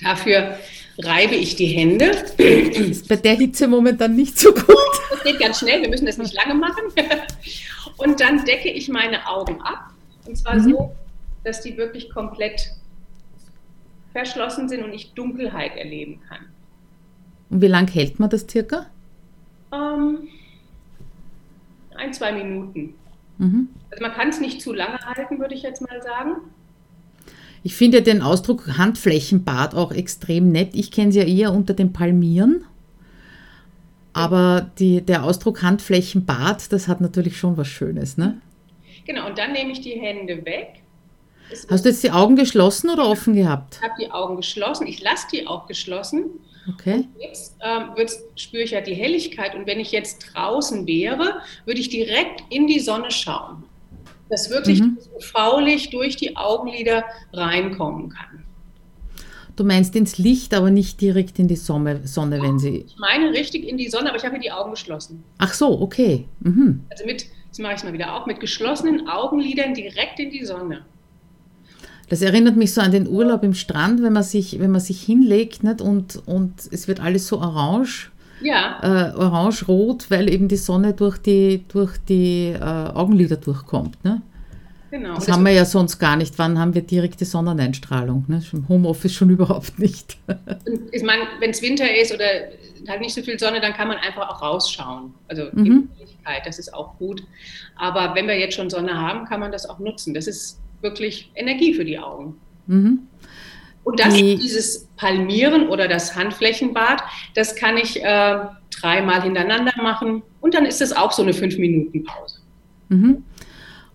Dafür 0.01 0.57
reibe 0.99 1.35
ich 1.35 1.57
die 1.57 1.67
Hände. 1.67 2.07
Ist 2.39 3.09
bei 3.09 3.17
der 3.17 3.35
Hitze 3.35 3.69
momentan 3.69 4.15
nicht 4.17 4.39
so 4.39 4.53
gut. 4.53 4.67
Das 5.11 5.23
geht 5.25 5.41
ganz 5.41 5.61
schnell, 5.61 5.83
wir 5.83 5.89
müssen 5.89 6.07
das 6.07 6.19
nicht 6.19 6.35
lange 6.35 6.55
machen. 6.55 6.85
Und 7.97 8.21
dann 8.21 8.45
decke 8.45 8.71
ich 8.71 8.89
meine 8.89 9.27
Augen 9.27 9.61
ab. 9.63 9.91
Und 10.27 10.37
zwar 10.37 10.57
mhm. 10.57 10.71
so, 10.71 10.93
dass 11.45 11.61
die 11.61 11.77
wirklich 11.77 12.11
komplett 12.11 12.73
verschlossen 14.13 14.69
sind 14.69 14.83
und 14.83 14.93
ich 14.93 15.13
Dunkelheit 15.15 15.77
erleben 15.77 16.21
kann. 16.29 16.47
Und 17.51 17.63
wie 17.63 17.67
lange 17.67 17.91
hält 17.91 18.19
man 18.19 18.31
das 18.31 18.47
circa? 18.49 18.87
Ähm, 19.73 20.29
ein, 22.03 22.13
zwei 22.13 22.33
Minuten. 22.33 22.95
Mhm. 23.39 23.69
Also 23.91 24.03
man 24.03 24.13
kann 24.13 24.29
es 24.29 24.41
nicht 24.41 24.61
zu 24.61 24.73
lange 24.73 24.99
halten, 24.99 25.39
würde 25.39 25.55
ich 25.55 25.63
jetzt 25.63 25.81
mal 25.81 26.03
sagen. 26.03 26.37
Ich 27.65 27.77
finde 27.77 28.03
den 28.03 28.23
Ausdruck 28.23 28.77
Handflächenbad 28.77 29.75
auch 29.75 29.93
extrem 29.93 30.51
nett. 30.51 30.71
Ich 30.75 30.91
kenne 30.91 31.11
es 31.11 31.17
ja 31.17 31.25
eher 31.25 31.53
unter 31.53 31.75
dem 31.75 31.93
Palmieren. 31.93 32.65
Aber 34.13 34.71
die, 34.79 35.01
der 35.01 35.25
Ausdruck 35.25 35.63
Handflächenbad, 35.63 36.73
das 36.73 36.89
hat 36.89 37.01
natürlich 37.01 37.39
schon 37.39 37.57
was 37.57 37.69
Schönes, 37.69 38.19
ne? 38.19 38.41
Genau, 39.07 39.27
und 39.27 39.39
dann 39.39 39.53
nehme 39.53 39.73
ich 39.73 39.81
die 39.81 39.99
Hände 39.99 40.45
weg. 40.45 40.82
Hast 41.69 41.85
du 41.85 41.89
jetzt 41.89 42.03
die 42.03 42.11
Augen 42.11 42.37
geschlossen 42.37 42.91
oder 42.91 43.09
offen 43.09 43.35
gehabt? 43.35 43.77
Ich 43.77 43.83
habe 43.83 43.95
die 44.01 44.11
Augen 44.11 44.37
geschlossen. 44.37 44.87
Ich 44.87 45.03
lasse 45.03 45.27
die 45.33 45.47
auch 45.47 45.67
geschlossen. 45.67 46.31
Okay. 46.69 46.95
Und 46.95 47.09
jetzt 47.21 47.57
ähm, 47.61 47.91
spüre 48.37 48.63
ich 48.63 48.71
ja 48.71 48.81
die 48.81 48.95
Helligkeit 48.95 49.55
und 49.55 49.67
wenn 49.67 49.81
ich 49.81 49.91
jetzt 49.93 50.33
draußen 50.33 50.87
wäre, 50.87 51.41
würde 51.65 51.81
ich 51.81 51.89
direkt 51.89 52.45
in 52.51 52.67
die 52.67 52.81
Sonne 52.81 53.11
schauen, 53.11 53.65
dass 54.31 54.51
wirklich 54.51 54.81
mhm. 54.81 54.97
das 54.97 55.09
UV-Licht 55.35 55.93
durch 55.93 56.17
die 56.17 56.37
Augenlider 56.37 57.05
reinkommen 57.33 58.11
kann. 58.11 58.45
Du 59.57 59.65
meinst 59.65 59.95
ins 59.97 60.17
Licht, 60.19 60.55
aber 60.55 60.71
nicht 60.71 61.01
direkt 61.01 61.39
in 61.39 61.47
die 61.47 61.57
Sonne, 61.57 62.07
Sonne 62.07 62.41
wenn 62.41 62.59
sie. 62.59 62.87
Ich 62.87 62.97
meine 62.97 63.33
richtig 63.33 63.69
in 63.69 63.77
die 63.77 63.89
Sonne, 63.89 64.09
aber 64.09 64.17
ich 64.17 64.25
habe 64.25 64.35
hier 64.35 64.43
die 64.43 64.53
Augen 64.53 64.71
geschlossen. 64.71 65.23
Ach 65.39 65.53
so, 65.53 65.81
okay. 65.81 66.27
Mhm. 66.41 66.85
Also 66.91 67.05
mit, 67.05 67.27
jetzt 67.47 67.59
mache 67.59 67.73
ich 67.73 67.79
es 67.79 67.85
mal 67.85 67.93
wieder 67.93 68.15
auch, 68.15 68.27
mit 68.27 68.41
geschlossenen 68.41 69.09
Augenlidern 69.09 69.75
direkt 69.75 70.19
in 70.21 70.31
die 70.31 70.45
Sonne. 70.45 70.87
Das 72.13 72.21
erinnert 72.21 72.57
mich 72.57 72.75
so 72.75 72.83
an 72.83 72.91
den 72.91 73.09
Urlaub 73.09 73.43
im 73.43 73.55
Strand, 73.55 74.03
wenn 74.03 74.13
man 74.13 74.23
sich, 74.23 74.61
wenn 74.61 74.71
man 74.71 74.83
sich 74.83 75.01
hinlegt 75.03 75.65
nicht? 75.65 75.81
Und, 75.81 76.21
und 76.27 76.53
es 76.71 76.87
wird 76.87 77.01
alles 77.01 77.27
so 77.27 77.41
orange. 77.41 78.11
Ja. 78.43 78.81
Äh, 78.83 79.17
orange-rot, 79.17 80.11
weil 80.11 80.29
eben 80.29 80.47
die 80.47 80.59
Sonne 80.59 80.93
durch 80.93 81.17
die, 81.17 81.65
durch 81.69 81.97
die 82.07 82.49
äh, 82.49 82.61
Augenlider 82.61 83.37
durchkommt. 83.37 84.05
Ne? 84.05 84.21
Genau. 84.91 85.15
Das, 85.15 85.25
das 85.25 85.35
haben 85.35 85.47
wir 85.47 85.53
ja 85.53 85.65
sonst 85.65 85.99
gar 85.99 86.17
nicht. 86.17 86.39
Wann 86.39 86.59
haben 86.59 86.75
wir 86.75 86.83
direkte 86.83 87.25
Sonneneinstrahlung? 87.25 88.27
Ne? 88.29 88.43
Im 88.53 88.69
Homeoffice 88.69 89.15
schon 89.15 89.31
überhaupt 89.31 89.79
nicht. 89.79 90.19
ich 90.91 91.03
meine, 91.03 91.23
wenn 91.41 91.53
es 91.53 91.63
Winter 91.63 91.87
ist 91.99 92.13
oder 92.13 92.27
halt 92.89 93.01
nicht 93.01 93.15
so 93.15 93.23
viel 93.23 93.39
Sonne, 93.39 93.59
dann 93.59 93.73
kann 93.73 93.89
man 93.89 93.97
einfach 93.97 94.29
auch 94.29 94.43
rausschauen. 94.43 95.15
Also 95.29 95.45
mhm. 95.53 95.89
das 96.45 96.59
ist 96.59 96.75
auch 96.75 96.99
gut. 96.99 97.23
Aber 97.77 98.15
wenn 98.15 98.27
wir 98.27 98.39
jetzt 98.39 98.57
schon 98.57 98.69
Sonne 98.69 99.01
haben, 99.01 99.25
kann 99.25 99.41
man 99.41 99.51
das 99.51 99.65
auch 99.65 99.79
nutzen. 99.79 100.13
Das 100.13 100.27
ist 100.27 100.59
wirklich 100.83 101.31
Energie 101.35 101.75
für 101.75 101.85
die 101.85 101.99
Augen. 101.99 102.37
Mhm. 102.67 103.01
Und 103.85 103.99
das, 103.99 104.15
die, 104.15 104.37
dieses 104.37 104.89
Palmieren 104.97 105.69
oder 105.69 105.89
das 105.89 106.15
Handflächenbad, 106.15 107.03
das 107.35 107.57
kann 107.57 107.77
ich 107.77 108.03
äh, 108.03 108.39
dreimal 108.71 109.23
hintereinander 109.23 109.73
machen 109.83 110.23
und 110.41 110.55
dann 110.55 110.67
ist 110.67 110.81
es 110.81 110.93
auch 110.93 111.13
so 111.13 111.23
eine 111.23 111.33
fünf 111.33 111.59
Minuten 111.59 112.05
Pause. 112.05 112.41
Mhm. 112.89 113.25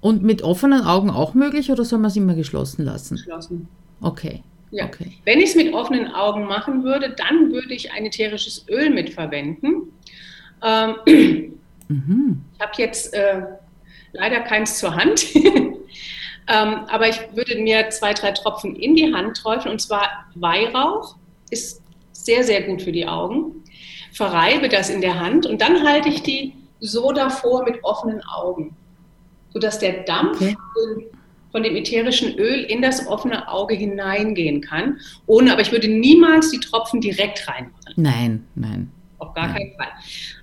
Und 0.02 0.24
mit 0.24 0.42
offenen 0.42 0.82
Augen 0.82 1.10
auch 1.10 1.34
möglich 1.34 1.72
oder 1.72 1.86
soll 1.86 2.00
man 2.00 2.10
es 2.10 2.18
immer 2.18 2.36
geschlossen 2.36 2.84
lassen? 2.84 3.16
Geschlossen. 3.16 3.68
Okay. 4.02 4.44
Ja. 4.72 4.86
okay. 4.86 5.14
Wenn 5.24 5.40
ich 5.40 5.52
es 5.52 5.56
mit 5.56 5.74
offenen 5.74 6.08
Augen 6.08 6.46
machen 6.46 6.84
würde, 6.84 7.16
dann 7.16 7.52
würde 7.52 7.74
ich 7.74 7.92
ein 7.94 8.06
ätherisches 8.06 8.66
Öl 8.70 8.90
mitverwenden. 8.90 9.84
Ähm, 10.64 10.96
mhm. 11.88 12.42
Ich 12.54 12.60
habe 12.60 12.72
jetzt 12.78 13.14
äh, 13.14 13.44
leider 14.12 14.42
keins 14.42 14.78
zur 14.78 14.96
Hand. 14.96 15.26
Ähm, 16.48 16.86
aber 16.88 17.10
ich 17.10 17.20
würde 17.34 17.60
mir 17.60 17.90
zwei, 17.90 18.14
drei 18.14 18.32
Tropfen 18.32 18.76
in 18.76 18.96
die 18.96 19.14
Hand 19.14 19.38
träufeln 19.38 19.74
und 19.74 19.80
zwar 19.80 20.26
Weihrauch 20.36 21.16
ist 21.50 21.82
sehr, 22.14 22.44
sehr 22.44 22.64
gut 22.64 22.82
für 22.82 22.92
die 22.92 23.08
Augen. 23.08 23.64
Verreibe 24.14 24.70
das 24.70 24.90
in 24.90 25.02
der 25.02 25.20
Hand 25.20 25.46
und 25.46 25.62
dann 25.62 25.86
halte 25.86 26.10
ich 26.10 26.24
die 26.24 26.54
so 26.80 27.12
davor 27.12 27.64
mit 27.64 27.84
offenen 27.84 28.22
Augen, 28.24 28.76
sodass 29.54 29.80
der 29.80 30.04
Dampf 30.04 30.42
okay. 30.42 30.56
von 31.52 31.64
dem 31.64 31.76
ätherischen 31.76 32.38
Öl 32.38 32.64
in 32.64 32.82
das 32.82 33.08
offene 33.08 33.50
Auge 33.50 33.76
hineingehen 33.76 34.62
kann. 34.62 35.00
Ohne, 35.26 35.52
aber 35.52 35.62
ich 35.62 35.72
würde 35.72 35.88
niemals 35.88 36.52
die 36.52 36.60
Tropfen 36.60 37.02
direkt 37.02 37.48
reinmachen. 37.48 37.94
Nein, 37.96 38.48
nein. 38.56 38.92
Auf 39.20 39.34
gar 39.34 39.48
nein. 39.48 39.56
keinen 39.56 39.76
Fall. 39.76 39.92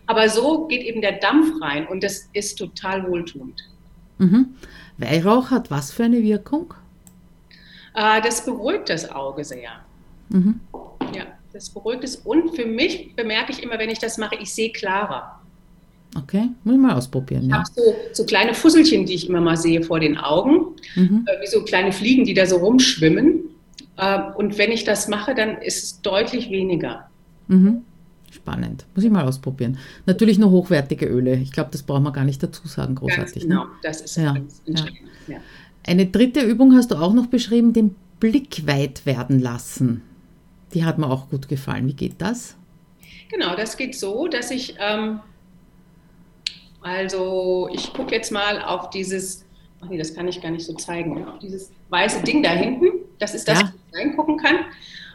Aber 0.07 0.29
so 0.29 0.67
geht 0.67 0.83
eben 0.83 1.01
der 1.01 1.13
Dampf 1.13 1.61
rein 1.63 1.87
und 1.87 2.03
das 2.03 2.29
ist 2.33 2.57
total 2.57 3.09
wohltuend. 3.09 3.63
Mhm. 4.19 4.55
Weihrauch 4.99 5.51
hat 5.51 5.71
was 5.71 5.93
für 5.93 6.05
eine 6.05 6.23
Wirkung? 6.23 6.75
Äh, 7.95 8.21
das 8.23 8.45
beruhigt 8.45 8.89
das 8.89 9.11
Auge 9.11 9.45
sehr. 9.45 9.71
Mhm. 10.29 10.61
Ja, 11.15 11.25
das 11.53 11.71
beruhigt 11.71 12.05
es. 12.05 12.17
Und 12.17 12.55
für 12.55 12.67
mich 12.67 13.15
bemerke 13.15 13.53
ich 13.53 13.63
immer, 13.63 13.79
wenn 13.79 13.91
ich 13.91 13.99
das 13.99 14.19
mache, 14.19 14.37
ich 14.41 14.53
sehe 14.53 14.71
klarer. 14.73 15.41
Okay, 16.17 16.49
muss 16.63 16.75
ich 16.75 16.81
mal 16.81 16.95
ausprobieren. 16.95 17.45
Ich 17.45 17.51
ja. 17.51 17.57
habe 17.57 17.67
so, 17.75 17.83
so, 18.13 18.25
kleine 18.25 18.55
Fusselchen, 18.55 19.05
die 19.05 19.15
ich 19.15 19.29
immer 19.29 19.41
mal 19.41 19.57
sehe 19.57 19.83
vor 19.83 19.99
den 19.99 20.17
Augen, 20.17 20.77
mhm. 20.95 21.27
äh, 21.27 21.43
wie 21.43 21.47
so 21.47 21.65
kleine 21.65 21.93
Fliegen, 21.93 22.25
die 22.25 22.35
da 22.35 22.47
so 22.47 22.57
rumschwimmen. 22.57 23.41
Äh, 23.97 24.21
und 24.37 24.57
wenn 24.59 24.71
ich 24.71 24.85
das 24.85 25.09
mache, 25.09 25.35
dann 25.35 25.61
ist 25.61 25.83
es 25.83 26.03
deutlich 26.03 26.51
weniger. 26.51 27.09
Mhm. 27.49 27.85
Spannend. 28.35 28.85
Muss 28.97 29.05
ich 29.05 29.11
mal 29.11 29.25
ausprobieren. 29.25 29.79
Natürlich 30.07 30.39
nur 30.39 30.51
hochwertige 30.51 31.07
Öle. 31.07 31.37
Ich 31.37 31.53
glaube, 31.53 31.71
das 31.71 31.85
braucht 31.85 32.03
man 32.03 32.13
gar 32.13 32.25
nicht 32.25 32.43
dazu 32.43 32.67
sagen, 32.67 32.97
großartig. 32.97 33.35
Ganz 33.35 33.45
genau, 33.45 33.65
ne? 33.65 33.71
das 33.83 34.01
ist 34.01 34.17
ja, 34.17 34.35
ja. 34.67 34.87
ja. 35.29 35.37
Eine 35.87 36.07
dritte 36.07 36.41
Übung 36.41 36.75
hast 36.75 36.91
du 36.91 36.97
auch 36.97 37.13
noch 37.13 37.27
beschrieben, 37.27 37.73
den 37.73 37.95
Blick 38.19 38.67
weit 38.67 39.07
werden 39.07 39.39
lassen. 39.39 40.03
Die 40.73 40.85
hat 40.85 40.99
mir 40.99 41.09
auch 41.09 41.31
gut 41.31 41.49
gefallen. 41.49 41.87
Wie 41.87 41.95
geht 41.95 42.15
das? 42.19 42.57
Genau, 43.31 43.55
das 43.55 43.77
geht 43.77 43.95
so, 43.95 44.27
dass 44.27 44.51
ich, 44.51 44.75
ähm, 44.81 45.21
also 46.81 47.69
ich 47.73 47.93
gucke 47.93 48.17
jetzt 48.17 48.33
mal 48.33 48.63
auf 48.63 48.91
dieses, 48.91 49.45
ach 49.81 49.89
nee, 49.89 49.99
das 49.99 50.13
kann 50.13 50.27
ich 50.27 50.43
gar 50.43 50.51
nicht 50.51 50.67
so 50.67 50.75
zeigen, 50.75 51.25
auf 51.25 51.39
dieses 51.39 51.71
weiße 51.91 52.25
Ding 52.25 52.43
da 52.43 52.51
hinten. 52.51 52.87
Das 53.21 53.33
ist 53.33 53.47
das, 53.47 53.61
ja. 53.61 53.69
wo 53.69 53.97
ich 53.97 54.05
reingucken 54.05 54.39
kann. 54.39 54.57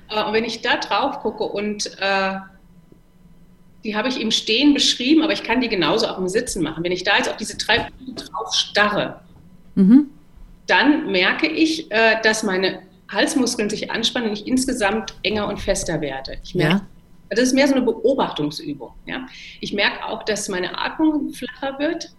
Äh, 0.10 0.24
und 0.24 0.34
wenn 0.34 0.46
ich 0.46 0.62
da 0.62 0.78
drauf 0.78 1.20
gucke 1.20 1.44
und 1.44 1.92
äh, 2.00 2.36
die 3.84 3.96
habe 3.96 4.10
ich 4.10 4.20
im 4.20 4.32
Stehen 4.32 4.74
beschrieben, 4.74 5.22
aber 5.22 5.34
ich 5.34 5.44
kann 5.44 5.62
die 5.62 5.70
genauso 5.70 6.08
auch 6.08 6.18
im 6.18 6.28
Sitzen 6.28 6.64
machen. 6.64 6.84
Wenn 6.84 6.92
ich 6.92 7.04
da 7.04 7.18
jetzt 7.18 7.30
auf 7.30 7.38
diese 7.38 7.58
drei 7.58 7.90
Punkte 7.98 8.26
drauf 8.26 8.54
starre, 8.54 9.22
mhm. 9.76 10.10
dann 10.68 11.12
merke 11.12 11.48
ich, 11.48 11.92
äh, 11.92 12.22
dass 12.22 12.44
meine 12.44 12.82
Halsmuskeln 13.10 13.70
sich 13.70 13.90
anspannen 13.90 14.30
und 14.30 14.38
ich 14.38 14.48
insgesamt 14.48 15.16
enger 15.24 15.48
und 15.48 15.60
fester 15.60 16.02
werde. 16.02 16.38
Ich 16.44 16.56
merke, 16.56 16.76
ja. 16.76 16.88
Das 17.30 17.42
ist 17.42 17.54
mehr 17.54 17.68
so 17.68 17.76
eine 17.76 17.84
Beobachtungsübung. 17.84 18.92
Ja. 19.06 19.28
Ich 19.62 19.72
merke 19.74 20.04
auch, 20.06 20.24
dass 20.24 20.50
meine 20.50 20.78
Atmung 20.80 21.30
flacher 21.32 21.78
wird 21.78 22.12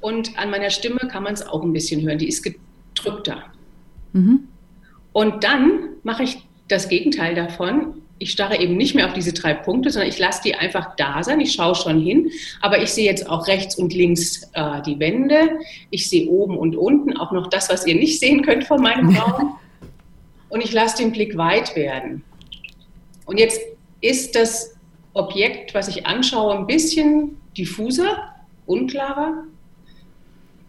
und 0.00 0.38
an 0.38 0.50
meiner 0.50 0.70
Stimme 0.70 1.00
kann 1.10 1.22
man 1.22 1.34
es 1.34 1.46
auch 1.46 1.62
ein 1.62 1.72
bisschen 1.72 2.00
hören. 2.02 2.18
Die 2.18 2.28
ist 2.28 2.48
drückt 2.94 3.28
da. 3.28 3.44
Mhm. 4.12 4.48
Und 5.12 5.44
dann 5.44 5.90
mache 6.02 6.22
ich 6.22 6.38
das 6.68 6.88
Gegenteil 6.88 7.34
davon. 7.34 8.02
Ich 8.22 8.32
starre 8.32 8.60
eben 8.60 8.76
nicht 8.76 8.94
mehr 8.94 9.06
auf 9.06 9.14
diese 9.14 9.32
drei 9.32 9.54
Punkte, 9.54 9.90
sondern 9.90 10.10
ich 10.10 10.18
lasse 10.18 10.42
die 10.44 10.54
einfach 10.54 10.94
da 10.96 11.22
sein. 11.22 11.40
Ich 11.40 11.54
schaue 11.54 11.74
schon 11.74 11.98
hin, 12.02 12.30
aber 12.60 12.82
ich 12.82 12.90
sehe 12.90 13.06
jetzt 13.06 13.26
auch 13.26 13.48
rechts 13.48 13.76
und 13.76 13.94
links 13.94 14.50
äh, 14.52 14.82
die 14.82 14.98
Wände. 14.98 15.58
Ich 15.88 16.10
sehe 16.10 16.28
oben 16.28 16.58
und 16.58 16.76
unten 16.76 17.16
auch 17.16 17.32
noch 17.32 17.46
das, 17.46 17.70
was 17.70 17.86
ihr 17.86 17.94
nicht 17.94 18.20
sehen 18.20 18.42
könnt 18.42 18.64
von 18.64 18.82
meinem 18.82 19.16
Raum. 19.16 19.56
Und 20.50 20.62
ich 20.62 20.70
lasse 20.70 20.98
den 20.98 21.12
Blick 21.12 21.38
weit 21.38 21.74
werden. 21.74 22.22
Und 23.24 23.38
jetzt 23.38 23.58
ist 24.02 24.36
das 24.36 24.76
Objekt, 25.14 25.72
was 25.72 25.88
ich 25.88 26.04
anschaue, 26.04 26.58
ein 26.58 26.66
bisschen 26.66 27.38
diffuser, 27.56 28.34
unklarer. 28.66 29.44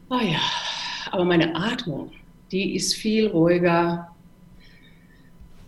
Ah 0.07 0.23
ja, 0.23 0.39
aber 1.11 1.25
meine 1.25 1.53
Atmung, 1.53 2.11
die 2.49 2.75
ist 2.75 2.93
viel 2.93 3.27
ruhiger 3.27 4.15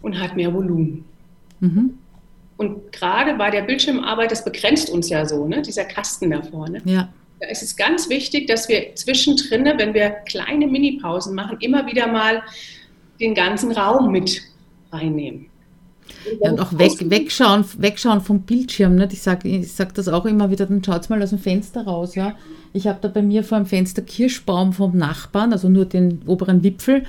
und 0.02 0.17
hat 0.17 0.38
mehr 0.38 0.54
Volumen. 0.54 1.04
Mhm. 1.63 1.97
Und 2.58 2.91
gerade 2.91 3.34
bei 3.36 3.49
der 3.49 3.62
Bildschirmarbeit, 3.62 4.32
das 4.32 4.43
begrenzt 4.43 4.89
uns 4.89 5.10
ja 5.10 5.26
so, 5.26 5.47
ne? 5.47 5.62
dieser 5.62 5.86
Kasten 5.86 6.30
da 6.30 6.41
vorne. 6.41 6.82
Ja. 6.86 7.10
Da 7.39 7.47
ist 7.47 7.63
es 7.63 7.76
ganz 7.76 8.10
wichtig, 8.10 8.47
dass 8.47 8.69
wir 8.69 8.95
zwischendrin, 8.95 9.65
wenn 9.78 9.93
wir 9.93 10.10
kleine 10.10 10.67
Minipausen 10.67 11.34
machen, 11.36 11.58
immer 11.62 11.86
wieder 11.88 12.08
mal 12.08 12.43
den 13.19 13.34
ganzen 13.34 13.71
Raum 13.71 14.12
mit 14.12 14.41
reinnehmen. 14.91 15.47
Ja, 16.42 16.52
und 16.52 16.60
auch 16.60 16.78
weg, 16.78 16.94
wegschauen, 17.10 17.66
wegschauen 17.78 18.22
vom 18.22 18.42
Bildschirm. 18.42 18.96
Nicht? 18.96 19.13
Ich 19.13 19.22
sage 19.22 19.48
ich 19.48 19.74
sag 19.74 19.94
das 19.94 20.08
auch 20.08 20.26
immer 20.26 20.50
wieder, 20.50 20.66
dann 20.66 20.84
schaut 20.84 21.10
mal 21.10 21.22
aus 21.22 21.32
dem 21.32 21.39
Fenster 21.39 21.84
raus. 21.84 22.16
Ja? 22.16 22.36
Ich 22.74 22.88
habe 22.88 23.00
da 23.02 23.08
bei 23.08 23.22
mir 23.22 23.44
vor 23.44 23.58
dem 23.58 23.66
Fenster 23.66 24.02
Kirschbaum 24.02 24.74
vom 24.74 24.98
Nachbarn, 24.98 25.52
also 25.52 25.70
nur 25.70 25.86
den 25.86 26.22
oberen 26.26 26.63
Wipfel, 26.63 27.04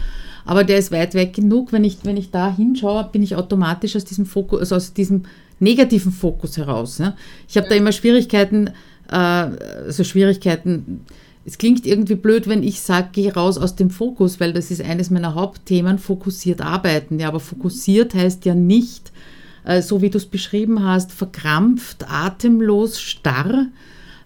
aber 0.45 0.65
der 0.65 0.79
ist 0.79 0.93
weit 0.93 1.15
weg 1.15 1.35
genug. 1.35 1.73
Wenn 1.73 1.85
ich, 1.85 1.99
wenn 2.05 2.17
ich 2.17 2.31
da 2.31 2.55
hinschaue, 2.55 3.09
bin 3.11 3.23
ich 3.23 3.37
automatisch 3.37 3.97
aus 3.97 4.05
diesem 4.05 4.27
Fokus, 4.27 4.61
also 4.61 4.77
aus 4.77 4.93
diesem 4.93 5.23
negativen 5.61 6.13
Fokus 6.13 6.57
heraus. 6.57 6.99
Ja? 6.99 7.17
Ich 7.49 7.57
habe 7.57 7.69
da 7.69 7.75
immer 7.75 7.93
Schwierigkeiten, 7.93 8.71
äh, 9.11 9.15
also 9.17 10.05
Schwierigkeiten, 10.05 11.05
es 11.47 11.59
klingt 11.59 11.87
irgendwie 11.87 12.15
blöd, 12.15 12.49
wenn 12.49 12.63
ich 12.63 12.81
sage, 12.81 13.09
geh 13.13 13.31
raus 13.31 13.59
aus 13.59 13.77
dem 13.77 13.91
Fokus, 13.91 14.41
weil 14.41 14.53
das 14.53 14.71
ist 14.71 14.81
eines 14.81 15.11
meiner 15.11 15.35
Hauptthemen, 15.35 15.99
fokussiert 15.99 16.63
arbeiten. 16.63 17.21
Ja, 17.21 17.29
aber 17.29 17.41
fokussiert 17.41 18.15
heißt 18.15 18.47
ja 18.47 18.55
nicht, 18.55 19.13
äh, 19.65 19.83
so 19.83 20.01
wie 20.01 20.11
du 20.11 20.17
es 20.17 20.27
beschrieben 20.27 20.83
hast, 20.83 21.13
verkrampft, 21.13 22.11
atemlos, 22.11 22.99
starr, 22.99 23.67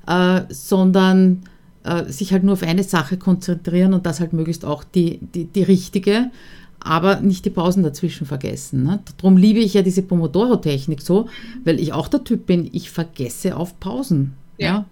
äh, 0.06 0.42
sondern 0.48 1.42
äh, 1.82 2.04
sich 2.04 2.32
halt 2.32 2.44
nur 2.44 2.52
auf 2.52 2.62
eine 2.62 2.84
Sache 2.84 3.16
konzentrieren 3.16 3.94
und 3.94 4.06
das 4.06 4.20
halt 4.20 4.32
möglichst 4.32 4.64
auch 4.64 4.84
die, 4.84 5.18
die, 5.34 5.46
die 5.46 5.62
richtige, 5.64 6.30
aber 6.78 7.20
nicht 7.20 7.44
die 7.44 7.50
Pausen 7.50 7.82
dazwischen 7.82 8.28
vergessen. 8.28 8.84
Ne? 8.84 9.00
Darum 9.16 9.36
liebe 9.36 9.58
ich 9.58 9.74
ja 9.74 9.82
diese 9.82 10.02
Pomodoro-Technik 10.02 11.02
so, 11.02 11.28
weil 11.64 11.80
ich 11.80 11.92
auch 11.92 12.06
der 12.06 12.22
Typ 12.22 12.46
bin, 12.46 12.68
ich 12.72 12.92
vergesse 12.92 13.56
auf 13.56 13.80
Pausen. 13.80 14.34
ja? 14.56 14.66
ja? 14.66 14.84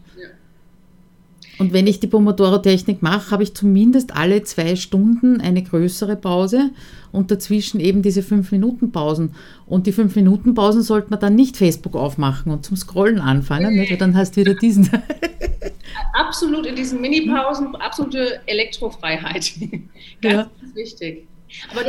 Und 1.58 1.72
wenn 1.72 1.86
ich 1.86 2.00
die 2.00 2.06
Pomodoro-Technik 2.06 3.02
mache, 3.02 3.30
habe 3.30 3.42
ich 3.42 3.54
zumindest 3.54 4.14
alle 4.14 4.42
zwei 4.42 4.76
Stunden 4.76 5.40
eine 5.40 5.62
größere 5.62 6.16
Pause 6.16 6.70
und 7.12 7.30
dazwischen 7.30 7.80
eben 7.80 8.02
diese 8.02 8.20
5-Minuten-Pausen. 8.20 9.34
Und 9.66 9.86
die 9.86 9.92
5-Minuten-Pausen 9.92 10.82
sollte 10.82 11.10
man 11.10 11.20
dann 11.20 11.34
nicht 11.34 11.56
Facebook 11.56 11.96
aufmachen 11.96 12.52
und 12.52 12.64
zum 12.64 12.76
Scrollen 12.76 13.20
anfangen, 13.20 13.74
nee. 13.74 13.90
weil 13.90 13.96
dann 13.96 14.16
hast 14.16 14.36
du 14.36 14.42
wieder 14.42 14.54
diesen. 14.54 14.90
Absolut 16.12 16.66
in 16.66 16.76
diesen 16.76 17.00
Mini-Pausen, 17.00 17.74
absolute 17.76 18.40
Elektrofreiheit. 18.46 19.52
Ganz 20.20 20.34
ja. 20.34 20.50
wichtig. 20.74 21.26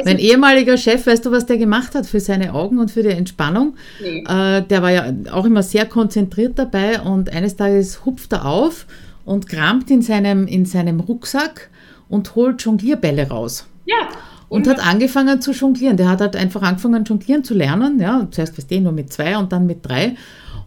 mein 0.05 0.19
ehemaliger 0.19 0.77
Chef, 0.77 1.07
weißt 1.07 1.25
du, 1.25 1.31
was 1.31 1.45
der 1.45 1.57
gemacht 1.57 1.95
hat 1.95 2.05
für 2.05 2.19
seine 2.19 2.53
Augen 2.53 2.77
und 2.77 2.91
für 2.91 3.03
die 3.03 3.09
Entspannung? 3.09 3.75
Nee. 4.01 4.23
Äh, 4.27 4.61
der 4.61 4.81
war 4.81 4.91
ja 4.91 5.13
auch 5.31 5.45
immer 5.45 5.63
sehr 5.63 5.85
konzentriert 5.85 6.57
dabei 6.59 7.01
und 7.01 7.31
eines 7.31 7.55
Tages 7.55 8.05
hupft 8.05 8.33
er 8.33 8.45
auf 8.45 8.85
und 9.27 9.49
kramt 9.49 9.91
in 9.91 10.01
seinem, 10.01 10.47
in 10.47 10.65
seinem 10.65 11.01
Rucksack 11.01 11.69
und 12.07 12.33
holt 12.35 12.61
Jonglierbälle 12.61 13.27
raus. 13.27 13.67
Ja. 13.85 14.07
Und 14.47 14.67
hat 14.69 14.79
angefangen 14.79 15.41
zu 15.41 15.51
jonglieren. 15.51 15.97
Der 15.97 16.07
hat 16.07 16.21
halt 16.21 16.37
einfach 16.37 16.61
angefangen, 16.61 17.03
jonglieren 17.03 17.43
zu 17.43 17.53
lernen. 17.53 17.99
Ja, 17.99 18.25
zuerst 18.31 18.57
was 18.57 18.67
den 18.67 18.83
nur 18.83 18.93
mit 18.93 19.11
zwei 19.11 19.37
und 19.37 19.51
dann 19.51 19.65
mit 19.65 19.85
drei. 19.85 20.15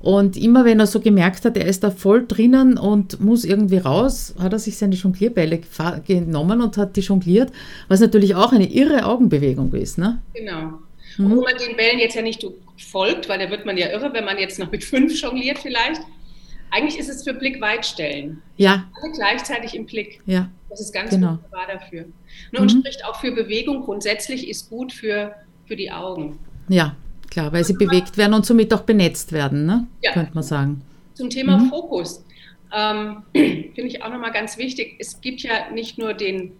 Und 0.01 0.37
immer 0.37 0.67
wenn 0.67 0.79
er 0.79 0.87
so 0.87 1.01
gemerkt 1.01 1.47
hat, 1.47 1.57
er 1.57 1.65
ist 1.65 1.83
da 1.83 1.91
voll 1.91 2.27
drinnen 2.27 2.77
und 2.77 3.19
muss 3.21 3.45
irgendwie 3.45 3.79
raus, 3.79 4.35
hat 4.39 4.53
er 4.53 4.59
sich 4.59 4.77
seine 4.77 4.95
Jonglierbälle 4.95 5.61
genommen 6.07 6.61
und 6.61 6.77
hat 6.77 6.97
die 6.97 7.01
jongliert, 7.01 7.51
was 7.89 8.01
natürlich 8.01 8.35
auch 8.35 8.53
eine 8.53 8.71
irre 8.71 9.07
Augenbewegung 9.07 9.73
ist. 9.73 9.97
Ne? 9.97 10.21
Genau. 10.35 10.79
Mhm. 11.17 11.33
Obwohl 11.33 11.45
man 11.45 11.55
den 11.67 11.77
Bällen 11.77 11.99
jetzt 11.99 12.15
ja 12.15 12.23
nicht 12.23 12.47
folgt, 12.77 13.31
weil 13.31 13.39
da 13.39 13.51
wird 13.51 13.65
man 13.65 13.79
ja 13.79 13.89
irre, 13.89 14.13
wenn 14.13 14.27
man 14.27 14.37
jetzt 14.37 14.59
noch 14.59 14.71
mit 14.71 14.85
fünf 14.85 15.19
jongliert 15.19 15.59
vielleicht. 15.59 16.03
Eigentlich 16.71 16.99
ist 16.99 17.09
es 17.09 17.25
für 17.25 17.35
Blick 17.35 17.61
weit 17.61 17.85
stellen. 17.85 18.43
Ja. 18.57 18.85
Alle 19.01 19.13
gleichzeitig 19.13 19.75
im 19.75 19.87
Blick. 19.87 20.21
Ja. 20.27 20.49
Das 20.69 20.81
ist 20.81 20.93
ganz 20.93 21.11
genau. 21.11 21.31
wunderbar 21.33 21.67
dafür. 21.73 22.05
Ne, 22.53 22.61
und 22.61 22.73
mhm. 22.73 22.81
spricht 22.81 23.05
auch 23.05 23.21
für 23.21 23.33
Bewegung 23.33 23.83
grundsätzlich, 23.83 24.49
ist 24.49 24.71
gut 24.71 24.93
für, 24.93 25.35
für 25.67 25.77
die 25.77 25.91
Augen. 25.91 26.39
Ja, 26.69 26.95
klar, 27.29 27.53
weil 27.53 27.65
sie 27.65 27.73
bewegt 27.73 28.17
werden 28.17 28.35
und 28.35 28.47
somit 28.47 28.73
auch 28.73 28.83
benetzt 28.83 29.33
werden, 29.33 29.67
ne? 29.67 29.89
Ja. 30.03 30.13
könnte 30.13 30.33
man 30.35 30.45
sagen. 30.45 30.83
Zum 31.15 31.29
Thema 31.29 31.59
mhm. 31.59 31.71
Fokus 31.71 32.25
ähm, 32.73 33.23
finde 33.33 33.87
ich 33.87 34.03
auch 34.03 34.11
nochmal 34.11 34.33
ganz 34.33 34.59
wichtig. 34.59 34.97
Es 34.99 35.21
gibt 35.21 35.43
ja 35.43 35.71
nicht 35.73 35.99
nur 35.99 36.15
den, 36.15 36.53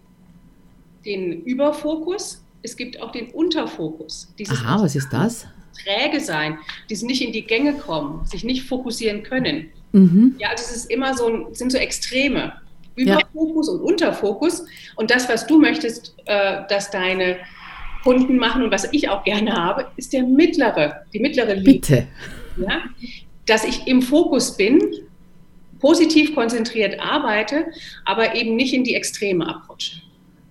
den 1.05 1.41
Überfokus, 1.43 2.43
es 2.63 2.75
gibt 2.75 3.01
auch 3.01 3.11
den 3.11 3.31
Unterfokus. 3.31 4.33
Dieses 4.37 4.59
Aha, 4.59 4.81
was 4.81 4.95
ist 4.95 5.09
das? 5.11 5.47
Träge 5.83 6.19
sein, 6.19 6.57
die 6.89 6.95
nicht 7.05 7.21
in 7.21 7.31
die 7.31 7.45
Gänge 7.45 7.73
kommen, 7.73 8.25
sich 8.25 8.43
nicht 8.43 8.63
fokussieren 8.63 9.23
können. 9.23 9.69
Mhm. 9.91 10.35
Ja, 10.37 10.49
also 10.49 10.63
es 10.63 10.75
ist 10.75 10.91
immer 10.91 11.15
so 11.15 11.49
sind 11.53 11.71
so 11.71 11.77
Extreme. 11.77 12.53
Überfokus 12.95 13.67
ja. 13.67 13.73
und 13.73 13.81
Unterfokus. 13.81 14.65
Und 14.95 15.11
das, 15.11 15.29
was 15.29 15.47
du 15.47 15.59
möchtest, 15.59 16.13
äh, 16.25 16.61
dass 16.67 16.91
deine 16.91 17.37
Kunden 18.03 18.37
machen 18.37 18.63
und 18.63 18.71
was 18.71 18.91
ich 18.91 19.09
auch 19.09 19.23
gerne 19.23 19.53
habe, 19.53 19.87
ist 19.95 20.13
der 20.13 20.23
mittlere, 20.23 21.05
die 21.13 21.19
mittlere 21.19 21.53
Linie. 21.53 21.73
Bitte. 21.73 22.07
Ja? 22.57 22.81
Dass 23.45 23.63
ich 23.63 23.87
im 23.87 24.01
Fokus 24.01 24.57
bin, 24.57 24.81
positiv 25.79 26.35
konzentriert 26.35 26.99
arbeite, 26.99 27.65
aber 28.05 28.35
eben 28.35 28.55
nicht 28.55 28.73
in 28.73 28.83
die 28.83 28.95
Extreme 28.95 29.47
abrutsche. 29.47 30.01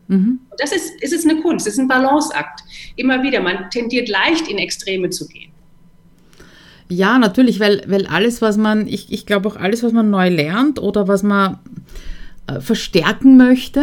Mhm. 0.09 0.41
Und 0.51 0.61
das 0.61 0.73
ist, 0.73 1.01
ist 1.03 1.13
es 1.13 1.25
eine 1.25 1.41
Kunst, 1.41 1.67
es 1.67 1.75
ist 1.75 1.79
ein 1.79 1.89
Balanceakt. 1.89 2.63
Immer 2.97 3.23
wieder, 3.23 3.41
man 3.41 3.71
tendiert 3.71 4.09
leicht 4.09 4.49
in 4.49 4.59
Extreme 4.59 5.11
zu 5.11 5.29
gehen. 5.29 5.50
Ja, 6.91 7.19
natürlich, 7.19 7.61
weil, 7.61 7.83
weil 7.87 8.07
alles, 8.07 8.43
was 8.43 8.57
man, 8.57 8.89
ich, 8.89 9.13
ich 9.13 9.25
glaube 9.25 9.49
auch 9.49 9.57
alles, 9.57 9.83
was 9.83 9.93
man 9.93 10.11
neu 10.11 10.29
lernt 10.29 10.81
oder 10.81 11.07
was 11.07 11.23
man 11.23 11.59
äh, 12.49 12.61
verstärken 12.61 13.37
möchte, 13.37 13.83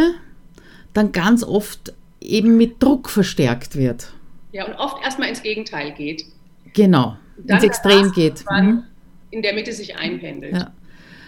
dann 0.94 1.14
ganz 1.14 1.44
oft 1.44 1.94
eben 2.20 2.58
mit 2.58 2.84
Druck 2.84 3.10
verstärkt 3.10 3.78
wird. 3.78 4.12
Ja, 4.52 4.66
und 4.66 4.74
oft 4.74 5.02
erstmal 5.04 5.30
ins 5.30 5.42
Gegenteil 5.42 5.94
geht. 5.94 6.26
Genau, 6.74 7.16
ins 7.46 7.64
Extrem 7.64 8.12
geht. 8.12 8.44
Mhm. 8.52 8.84
In 9.32 9.42
der 9.42 9.54
Mitte 9.54 9.72
sich 9.72 9.96
einpendelt. 9.96 10.54
Ja. 10.54 10.72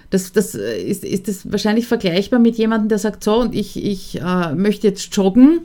Das, 0.09 0.33
das 0.33 0.55
äh, 0.55 0.81
ist, 0.81 1.05
ist 1.05 1.27
das 1.29 1.49
wahrscheinlich 1.49 1.87
vergleichbar 1.87 2.39
mit 2.39 2.57
jemandem, 2.57 2.89
der 2.89 2.97
sagt, 2.97 3.23
so, 3.23 3.35
und 3.37 3.55
ich, 3.55 3.81
ich 3.81 4.19
äh, 4.19 4.53
möchte 4.53 4.87
jetzt 4.87 5.15
joggen 5.15 5.61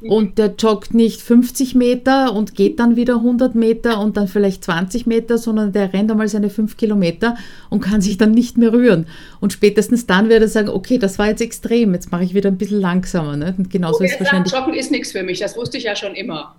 und 0.00 0.38
der 0.38 0.54
joggt 0.58 0.94
nicht 0.94 1.20
50 1.20 1.74
Meter 1.74 2.32
und 2.34 2.54
geht 2.54 2.78
dann 2.78 2.96
wieder 2.96 3.16
100 3.16 3.54
Meter 3.54 4.00
und 4.00 4.16
dann 4.16 4.28
vielleicht 4.28 4.64
20 4.64 5.06
Meter, 5.06 5.38
sondern 5.38 5.72
der 5.72 5.92
rennt 5.92 6.10
einmal 6.10 6.28
seine 6.28 6.50
5 6.50 6.76
Kilometer 6.76 7.36
und 7.70 7.80
kann 7.80 8.00
sich 8.00 8.18
dann 8.18 8.32
nicht 8.32 8.58
mehr 8.58 8.72
rühren. 8.72 9.06
Und 9.40 9.52
spätestens 9.52 10.06
dann 10.06 10.28
wird 10.28 10.42
er 10.42 10.48
sagen, 10.48 10.68
okay, 10.68 10.98
das 10.98 11.18
war 11.18 11.28
jetzt 11.28 11.40
extrem, 11.40 11.94
jetzt 11.94 12.12
mache 12.12 12.24
ich 12.24 12.34
wieder 12.34 12.50
ein 12.50 12.58
bisschen 12.58 12.80
langsamer. 12.80 13.36
Ne? 13.36 13.54
Und 13.56 13.70
genauso 13.70 14.04
ist 14.04 14.18
wahrscheinlich. 14.20 14.52
Joggen 14.52 14.74
ist 14.74 14.90
nichts 14.90 15.12
für 15.12 15.22
mich, 15.22 15.40
das 15.40 15.56
wusste 15.56 15.78
ich 15.78 15.84
ja 15.84 15.96
schon 15.96 16.14
immer. 16.14 16.54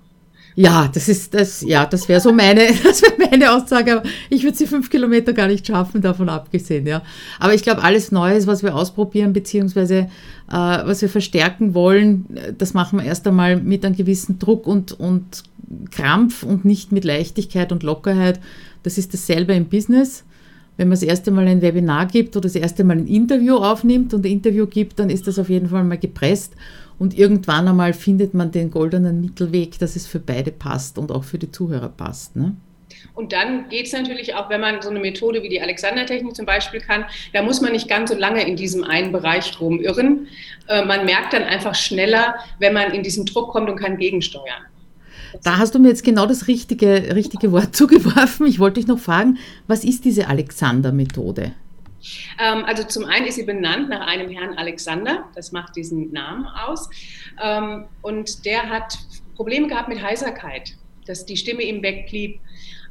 Ja, 0.59 0.89
das 0.91 1.07
ist 1.07 1.35
das, 1.35 1.61
ja, 1.61 1.85
das 1.85 2.09
wäre 2.09 2.19
so 2.19 2.33
meine, 2.33 2.67
das 2.83 3.03
wäre 3.03 3.13
meine 3.29 3.53
Aussage. 3.53 4.01
Ich 4.31 4.41
würde 4.41 4.57
sie 4.57 4.65
fünf 4.65 4.89
Kilometer 4.89 5.31
gar 5.31 5.47
nicht 5.47 5.67
schaffen, 5.67 6.01
davon 6.01 6.29
abgesehen, 6.29 6.87
ja. 6.87 7.03
Aber 7.39 7.53
ich 7.53 7.61
glaube, 7.61 7.83
alles 7.83 8.11
Neues, 8.11 8.47
was 8.47 8.63
wir 8.63 8.75
ausprobieren, 8.75 9.33
beziehungsweise 9.33 9.95
äh, 9.95 10.07
was 10.49 11.03
wir 11.03 11.09
verstärken 11.09 11.75
wollen, 11.75 12.25
das 12.57 12.73
machen 12.73 12.97
wir 12.97 13.05
erst 13.05 13.27
einmal 13.27 13.57
mit 13.57 13.85
einem 13.85 13.95
gewissen 13.95 14.39
Druck 14.39 14.65
und, 14.65 14.99
und 14.99 15.43
Krampf 15.91 16.41
und 16.41 16.65
nicht 16.65 16.91
mit 16.91 17.05
Leichtigkeit 17.05 17.71
und 17.71 17.83
Lockerheit. 17.83 18.39
Das 18.81 18.97
ist 18.97 19.13
dasselbe 19.13 19.53
im 19.53 19.65
Business. 19.65 20.23
Wenn 20.77 20.87
man 20.87 20.95
das 20.95 21.03
erste 21.03 21.31
Mal 21.31 21.47
ein 21.47 21.61
Webinar 21.61 22.05
gibt 22.05 22.35
oder 22.35 22.43
das 22.43 22.55
erste 22.55 22.83
Mal 22.83 22.97
ein 22.97 23.07
Interview 23.07 23.57
aufnimmt 23.57 24.13
und 24.13 24.25
ein 24.25 24.31
Interview 24.31 24.67
gibt, 24.67 24.99
dann 24.99 25.09
ist 25.09 25.27
das 25.27 25.39
auf 25.39 25.49
jeden 25.49 25.69
Fall 25.69 25.83
mal 25.83 25.97
gepresst 25.97 26.53
und 26.99 27.17
irgendwann 27.17 27.67
einmal 27.67 27.93
findet 27.93 28.33
man 28.33 28.51
den 28.51 28.71
goldenen 28.71 29.21
Mittelweg, 29.21 29.79
dass 29.79 29.95
es 29.95 30.07
für 30.07 30.19
beide 30.19 30.51
passt 30.51 30.97
und 30.97 31.11
auch 31.11 31.23
für 31.23 31.37
die 31.37 31.51
Zuhörer 31.51 31.89
passt. 31.89 32.35
Ne? 32.35 32.55
Und 33.13 33.33
dann 33.33 33.69
geht 33.69 33.87
es 33.87 33.93
natürlich 33.93 34.35
auch, 34.35 34.49
wenn 34.49 34.61
man 34.61 34.81
so 34.81 34.89
eine 34.89 34.99
Methode 34.99 35.43
wie 35.43 35.49
die 35.49 35.61
Alexander-Technik 35.61 36.35
zum 36.35 36.45
Beispiel 36.45 36.79
kann, 36.79 37.05
da 37.33 37.41
muss 37.41 37.61
man 37.61 37.71
nicht 37.71 37.87
ganz 37.87 38.11
so 38.11 38.17
lange 38.17 38.47
in 38.47 38.55
diesem 38.55 38.83
einen 38.83 39.11
Bereich 39.11 39.59
rumirren. 39.59 40.27
Äh, 40.67 40.85
man 40.85 41.05
merkt 41.05 41.33
dann 41.33 41.43
einfach 41.43 41.75
schneller, 41.75 42.35
wenn 42.59 42.73
man 42.73 42.91
in 42.91 43.03
diesen 43.03 43.25
Druck 43.25 43.49
kommt 43.49 43.69
und 43.69 43.77
kann 43.77 43.97
gegensteuern. 43.97 44.65
Da 45.43 45.57
hast 45.57 45.75
du 45.75 45.79
mir 45.79 45.89
jetzt 45.89 46.03
genau 46.03 46.25
das 46.25 46.47
richtige, 46.47 47.15
richtige 47.15 47.51
Wort 47.51 47.75
zugeworfen. 47.75 48.47
Ich 48.47 48.59
wollte 48.59 48.79
dich 48.79 48.87
noch 48.87 48.99
fragen, 48.99 49.37
was 49.67 49.83
ist 49.83 50.05
diese 50.05 50.27
Alexander-Methode? 50.27 51.53
Ähm, 52.39 52.65
also 52.65 52.83
zum 52.83 53.05
einen 53.05 53.25
ist 53.25 53.35
sie 53.35 53.43
benannt 53.43 53.89
nach 53.89 54.05
einem 54.07 54.29
Herrn 54.29 54.57
Alexander, 54.57 55.25
das 55.35 55.51
macht 55.51 55.75
diesen 55.75 56.11
Namen 56.11 56.45
aus. 56.45 56.89
Ähm, 57.41 57.85
und 58.01 58.45
der 58.45 58.69
hat 58.69 58.97
Probleme 59.35 59.67
gehabt 59.67 59.89
mit 59.89 60.01
Heiserkeit, 60.01 60.75
dass 61.05 61.25
die 61.25 61.37
Stimme 61.37 61.63
ihm 61.63 61.81
wegblieb. 61.81 62.39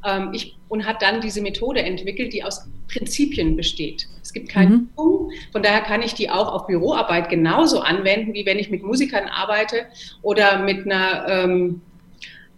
Ähm, 0.04 0.30
ich, 0.32 0.56
und 0.68 0.86
hat 0.86 1.02
dann 1.02 1.20
diese 1.20 1.40
Methode 1.40 1.82
entwickelt, 1.82 2.32
die 2.32 2.44
aus 2.44 2.68
Prinzipien 2.88 3.56
besteht. 3.56 4.08
Es 4.22 4.32
gibt 4.32 4.48
keinen 4.48 4.90
mhm. 4.96 5.30
von 5.52 5.62
daher 5.62 5.80
kann 5.80 6.02
ich 6.02 6.14
die 6.14 6.30
auch 6.30 6.52
auf 6.52 6.66
Büroarbeit 6.66 7.28
genauso 7.28 7.80
anwenden, 7.80 8.34
wie 8.34 8.46
wenn 8.46 8.58
ich 8.58 8.70
mit 8.70 8.82
Musikern 8.82 9.28
arbeite 9.28 9.86
oder 10.22 10.58
mit 10.58 10.84
einer 10.84 11.26
ähm, 11.28 11.80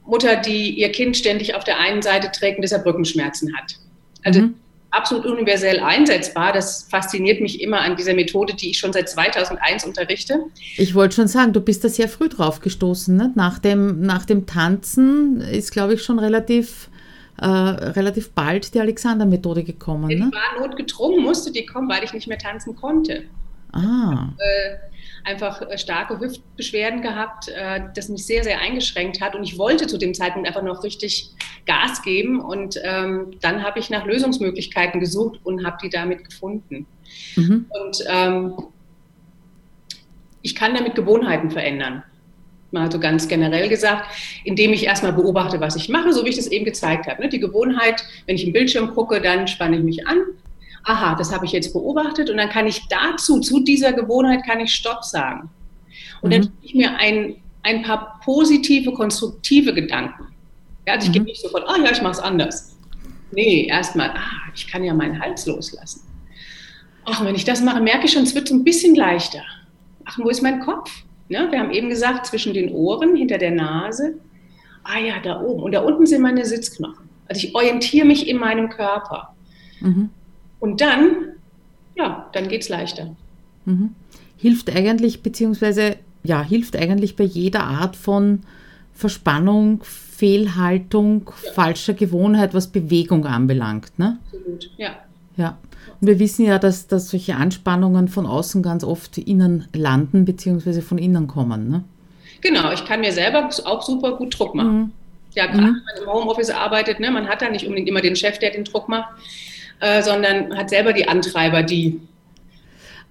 Mutter, 0.09 0.37
die 0.37 0.71
ihr 0.71 0.91
Kind 0.91 1.17
ständig 1.17 1.55
auf 1.55 1.65
der 1.65 1.79
einen 1.79 2.03
Seite 2.03 2.31
trägt 2.33 2.59
und 2.59 2.63
deshalb 2.63 2.85
Rückenschmerzen 2.85 3.55
hat. 3.57 3.77
Also 4.25 4.41
mhm. 4.41 4.55
absolut 4.91 5.27
universell 5.27 5.81
einsetzbar. 5.81 6.53
Das 6.53 6.85
fasziniert 6.91 7.41
mich 7.41 7.61
immer 7.61 7.81
an 7.81 7.97
dieser 7.97 8.15
Methode, 8.15 8.55
die 8.55 8.71
ich 8.71 8.79
schon 8.79 8.93
seit 8.93 9.09
2001 9.09 9.85
unterrichte. 9.85 10.41
Ich 10.77 10.95
wollte 10.95 11.17
schon 11.17 11.29
sagen, 11.29 11.53
du 11.53 11.61
bist 11.61 11.85
da 11.85 11.89
sehr 11.89 12.09
früh 12.09 12.29
drauf 12.29 12.61
gestoßen. 12.61 13.15
Ne? 13.17 13.33
Nach, 13.35 13.59
dem, 13.59 14.01
nach 14.01 14.25
dem 14.25 14.47
Tanzen 14.47 15.41
ist, 15.41 15.73
glaube 15.73 15.95
ich, 15.95 16.03
schon 16.03 16.19
relativ 16.19 16.89
äh, 17.41 17.47
relativ 17.47 18.31
bald 18.31 18.75
die 18.75 18.81
Alexander-Methode 18.81 19.63
gekommen. 19.63 20.09
Die 20.09 20.17
ne? 20.17 20.31
war 20.33 20.67
notgedrungen, 20.67 21.23
musste 21.23 21.53
die 21.53 21.65
kommen, 21.65 21.89
weil 21.89 22.03
ich 22.03 22.13
nicht 22.13 22.27
mehr 22.27 22.39
tanzen 22.39 22.75
konnte. 22.75 23.25
Ah. 23.73 24.35
Äh, 24.39 24.77
einfach 25.25 25.63
äh, 25.63 25.77
starke 25.79 26.19
Hüftbeschwerden 26.19 27.03
gehabt, 27.03 27.49
äh, 27.49 27.83
das 27.95 28.09
mich 28.09 28.25
sehr, 28.25 28.45
sehr 28.45 28.61
eingeschränkt 28.61 29.21
hat. 29.21 29.35
Und 29.35 29.45
ich 29.45 29.59
wollte 29.59 29.87
zu 29.87 29.99
dem 29.99 30.15
Zeitpunkt 30.15 30.49
einfach 30.49 30.63
noch 30.63 30.83
richtig 30.83 31.31
Gas 31.67 32.03
geben. 32.03 32.41
Und 32.41 32.81
ähm, 32.83 33.33
dann 33.41 33.63
habe 33.63 33.79
ich 33.79 33.91
nach 33.91 34.07
Lösungsmöglichkeiten 34.07 35.01
gesucht 35.01 35.41
und 35.45 35.67
habe 35.67 35.77
die 35.83 35.91
damit 35.91 36.25
gefunden. 36.25 36.87
Mhm. 37.37 37.67
Und 37.69 38.05
ähm, 38.09 38.55
ich 40.43 40.55
kann 40.55 40.75
damit 40.75 40.95
Gewohnheiten 40.95 41.51
verändern. 41.51 42.03
Mal 42.71 42.93
so 42.93 43.01
ganz 43.01 43.29
generell 43.29 43.69
gesagt, 43.69 44.11
indem 44.45 44.75
ich 44.75 44.85
erstmal 44.85 45.13
beobachte, 45.13 45.59
was 45.61 45.75
ich 45.77 45.89
mache, 45.89 46.13
so 46.13 46.25
wie 46.25 46.29
ich 46.29 46.37
das 46.37 46.49
eben 46.49 46.67
gezeigt 46.67 47.07
habe. 47.07 47.23
Ne? 47.23 47.29
Die 47.29 47.41
Gewohnheit, 47.41 48.05
wenn 48.27 48.37
ich 48.37 48.47
im 48.47 48.53
Bildschirm 48.53 48.95
gucke, 48.95 49.23
dann 49.23 49.49
spanne 49.49 49.79
ich 49.79 49.83
mich 49.83 50.07
an, 50.07 50.19
aha, 50.89 51.15
das 51.15 51.33
habe 51.33 51.45
ich 51.45 51.53
jetzt 51.53 51.73
beobachtet 51.73 52.31
und 52.31 52.39
dann 52.39 52.49
kann 52.49 52.67
ich 52.67 52.89
dazu, 52.89 53.41
zu 53.41 53.61
dieser 53.61 53.93
Gewohnheit 53.93 54.45
kann 54.45 54.59
ich 54.61 54.73
Stopp 54.73 55.05
sagen. 55.05 55.51
Und 56.23 56.31
mhm. 56.31 56.33
dann 56.33 56.43
tue 56.43 56.53
ich 56.63 56.75
mir 56.75 56.97
ein, 56.97 57.37
ein 57.63 57.83
paar 57.83 58.21
positive, 58.25 58.93
konstruktive 58.93 59.75
Gedanken. 59.75 60.29
Ja, 60.87 60.95
also 60.95 61.05
ich 61.05 61.11
mhm. 61.11 61.13
gehe 61.13 61.23
nicht 61.25 61.43
sofort, 61.43 61.65
ah 61.69 61.77
ja, 61.85 61.91
ich 61.93 62.01
mache 62.01 62.13
es 62.13 62.19
anders. 62.19 62.77
Nee, 63.33 63.67
erstmal, 63.67 64.11
ah, 64.11 64.51
ich 64.55 64.67
kann 64.67 64.83
ja 64.83 64.95
meinen 64.95 65.21
Hals 65.21 65.45
loslassen. 65.45 66.03
Ach, 67.05 67.23
wenn 67.25 67.35
ich 67.35 67.45
das 67.45 67.63
mache, 67.63 67.81
merke 67.81 68.07
ich 68.07 68.13
schon, 68.13 68.23
es 68.23 68.35
wird 68.35 68.49
so 68.49 68.55
ein 68.55 68.65
bisschen 68.65 68.95
leichter. 68.95 69.43
Ach, 70.07 70.19
wo 70.19 70.31
ist 70.31 70.43
mein 70.43 70.61
Kopf? 70.61 70.91
Ne? 71.29 71.49
Wir 71.51 71.59
haben 71.61 71.71
eben 71.71 71.91
gesagt, 71.91 72.27
zwischen 72.27 72.55
den 72.55 72.73
Ohren, 72.73 73.15
hinter 73.15 73.37
der 73.37 73.51
Nase. 73.51 74.15
Ah 74.83 74.99
ja, 74.99 75.21
da 75.23 75.43
oben. 75.43 75.63
Und 75.63 75.73
da 75.73 75.81
unten 75.81 76.07
sind 76.07 76.23
meine 76.23 76.47
Sitzknochen. 76.47 77.09
Also 77.27 77.47
ich 77.47 77.55
orientiere 77.55 78.07
mich 78.07 78.27
in 78.27 78.39
meinem 78.39 78.71
Körper. 78.71 79.35
Mhm. 79.81 80.09
Und 80.61 80.81
dann, 80.81 81.33
ja, 81.95 82.29
dann 82.33 82.49
geht 82.49 82.63
es 82.63 82.69
leichter. 82.69 83.15
Mhm. 83.65 83.95
Hilft 84.37 84.75
eigentlich, 84.75 85.23
beziehungsweise, 85.23 85.97
ja, 86.23 86.43
hilft 86.43 86.77
eigentlich 86.77 87.17
bei 87.17 87.25
jeder 87.25 87.65
Art 87.65 87.97
von 87.97 88.41
Verspannung, 88.95 89.83
Fehlhaltung, 89.85 91.31
ja. 91.45 91.53
falscher 91.53 91.95
Gewohnheit, 91.95 92.55
was 92.55 92.69
Bewegung 92.69 93.27
anbelangt. 93.27 93.97
Ne? 93.99 94.19
Absolut, 94.27 94.71
ja. 94.77 94.91
Ja. 95.37 95.57
Und 96.01 96.09
wir 96.09 96.19
wissen 96.19 96.45
ja, 96.45 96.59
dass, 96.59 96.87
dass 96.87 97.11
solche 97.11 97.37
Anspannungen 97.37 98.09
von 98.09 98.27
außen 98.27 98.63
ganz 98.63 98.85
oft 98.85 99.19
innen 99.19 99.67
landen, 99.73 100.25
beziehungsweise 100.25 100.83
von 100.83 100.99
innen 100.99 101.27
kommen. 101.27 101.69
Ne? 101.69 101.85
Genau, 102.41 102.73
ich 102.73 102.85
kann 102.85 103.01
mir 103.01 103.13
selber 103.13 103.49
auch 103.65 103.83
super 103.83 104.17
gut 104.17 104.39
Druck 104.39 104.55
machen. 104.55 104.79
Mhm. 104.79 104.91
Ja, 105.35 105.47
gerade 105.47 105.61
mhm. 105.61 105.77
wenn 105.77 106.03
man 106.03 106.03
im 106.03 106.13
Homeoffice 106.13 106.51
arbeitet, 106.51 107.01
ne, 107.01 107.11
man 107.11 107.29
hat 107.29 107.43
da 107.43 107.49
nicht 107.49 107.65
unbedingt 107.65 107.89
immer 107.89 108.01
den 108.01 108.17
Chef, 108.17 108.39
der 108.39 108.51
den 108.51 108.65
Druck 108.65 108.89
macht. 108.89 109.09
Äh, 109.81 110.03
sondern 110.03 110.57
hat 110.57 110.71
selber 110.71 110.93
die 110.93 111.07
Antreiber, 111.07 111.63
die 111.63 112.01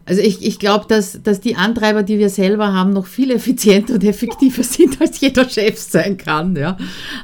also 0.08 0.21
ich, 0.21 0.41
ich 0.41 0.58
glaube, 0.58 0.86
dass, 0.88 1.21
dass 1.21 1.41
die 1.41 1.58
Antreiber, 1.58 2.01
die 2.01 2.17
wir 2.17 2.30
selber 2.30 2.71
haben, 2.71 2.93
noch 2.93 3.08
viel 3.08 3.30
effizienter 3.30 3.95
und 3.95 4.06
effektiver 4.06 4.63
sind, 4.63 5.01
als 5.01 5.19
jeder 5.19 5.49
Chef 5.49 5.77
sein 5.77 6.15
kann. 6.15 6.56
Ja. 6.56 6.77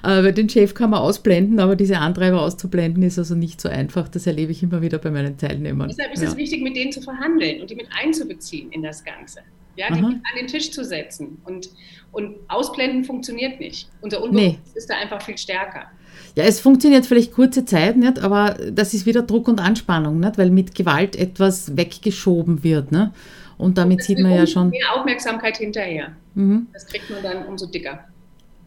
Äh, 0.04 0.34
den 0.34 0.50
Chef 0.50 0.74
kann 0.74 0.90
man 0.90 1.00
ausblenden, 1.00 1.62
aber 1.62 1.78
diese 1.78 2.00
Antreiber 2.00 2.42
auszublenden 2.42 3.02
ist 3.04 3.18
also 3.18 3.36
nicht 3.36 3.62
so 3.62 3.70
einfach. 3.70 4.10
Das 4.10 4.28
erlebe 4.28 4.52
ich 4.52 4.64
immer 4.64 4.82
wieder 4.82 4.98
bei 4.98 5.12
meinen 5.12 5.38
Teilnehmern. 5.38 5.88
Deshalb 5.88 6.12
ist 6.12 6.24
ja. 6.24 6.30
es 6.30 6.36
wichtig, 6.36 6.62
mit 6.62 6.76
denen 6.76 6.92
zu 6.92 7.02
verhandeln 7.02 7.62
und 7.62 7.70
die 7.70 7.76
mit 7.76 7.88
einzubeziehen 7.98 8.70
in 8.74 8.84
das 8.84 9.02
Ganze. 9.02 9.40
Ja, 9.78 9.88
die 9.88 10.02
mit 10.02 10.16
an 10.16 10.38
den 10.38 10.48
Tisch 10.48 10.70
zu 10.72 10.84
setzen. 10.84 11.42
Und, 11.46 11.70
und 12.12 12.36
ausblenden 12.50 13.06
funktioniert 13.06 13.62
nicht. 13.62 13.88
Unser 14.02 14.22
Unbewusstsein 14.22 14.62
nee. 14.66 14.78
ist 14.78 14.90
da 14.90 14.96
einfach 14.98 15.22
viel 15.22 15.38
stärker. 15.38 15.90
Ja, 16.36 16.46
es 16.46 16.60
funktioniert 16.60 17.06
vielleicht 17.06 17.32
kurze 17.32 17.64
Zeit 17.64 17.96
nicht, 17.96 18.20
aber 18.20 18.56
das 18.72 18.94
ist 18.94 19.06
wieder 19.06 19.22
Druck 19.22 19.48
und 19.48 19.60
Anspannung, 19.60 20.20
nicht? 20.20 20.38
weil 20.38 20.50
mit 20.50 20.74
Gewalt 20.74 21.16
etwas 21.16 21.78
weggeschoben 21.78 22.64
wird. 22.64 22.92
Ne? 22.92 23.14
Und 23.58 23.78
damit 23.78 24.00
und 24.00 24.04
sieht 24.04 24.20
man 24.20 24.32
ja 24.32 24.48
schon. 24.48 24.70
Mehr 24.70 24.96
Aufmerksamkeit 24.96 25.58
hinterher. 25.58 26.14
Mhm. 26.34 26.68
Das 26.74 26.88
kriegt 26.88 27.10
man 27.12 27.22
dann 27.22 27.46
umso 27.46 27.68
dicker. 27.68 28.00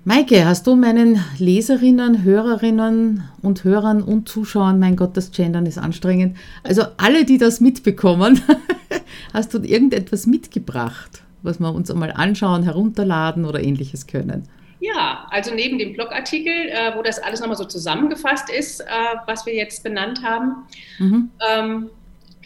Maike, 0.05 0.45
hast 0.45 0.69
du 0.69 0.77
meinen 0.77 1.21
Leserinnen, 1.39 2.23
Hörerinnen 2.23 3.25
und 3.43 3.65
Hörern 3.65 4.03
und 4.03 4.29
Zuschauern, 4.29 4.79
mein 4.79 4.95
Gott, 4.95 5.17
das 5.17 5.33
Gendern 5.33 5.67
ist 5.67 5.79
anstrengend, 5.79 6.37
also 6.63 6.83
alle, 6.97 7.25
die 7.25 7.39
das 7.39 7.61
mitbekommen, 7.61 8.41
hast 9.35 9.53
du 9.53 9.59
irgendetwas 9.59 10.27
mitgebracht, 10.27 11.23
was 11.43 11.59
wir 11.59 11.75
uns 11.75 11.91
einmal 11.91 12.13
anschauen, 12.13 12.63
herunterladen 12.63 13.45
oder 13.45 13.61
ähnliches 13.61 14.07
können? 14.07 14.45
Ja, 14.81 15.27
also 15.31 15.55
neben 15.55 15.79
dem 15.79 15.95
Blogartikel, 15.95 16.69
äh, 16.69 16.95
wo 16.97 17.03
das 17.03 17.19
alles 17.19 17.41
nochmal 17.41 17.57
so 17.57 17.65
zusammengefasst 17.65 18.51
ist, 18.51 18.81
äh, 18.81 18.85
was 19.27 19.47
wir 19.47 19.55
jetzt 19.55 19.83
benannt 19.83 20.23
haben, 20.23 20.67
mhm. 20.99 21.31
ähm, 21.49 21.91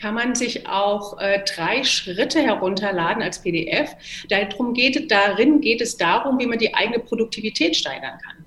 kann 0.00 0.14
man 0.14 0.34
sich 0.34 0.66
auch 0.66 1.18
äh, 1.18 1.44
drei 1.54 1.84
Schritte 1.84 2.40
herunterladen 2.40 3.22
als 3.22 3.42
PDF. 3.42 3.90
Darum 4.28 4.74
geht, 4.74 5.10
darin 5.10 5.60
geht 5.60 5.80
es 5.80 5.96
darum, 5.96 6.38
wie 6.38 6.46
man 6.46 6.58
die 6.58 6.74
eigene 6.74 7.00
Produktivität 7.00 7.76
steigern 7.76 8.18
kann. 8.24 8.44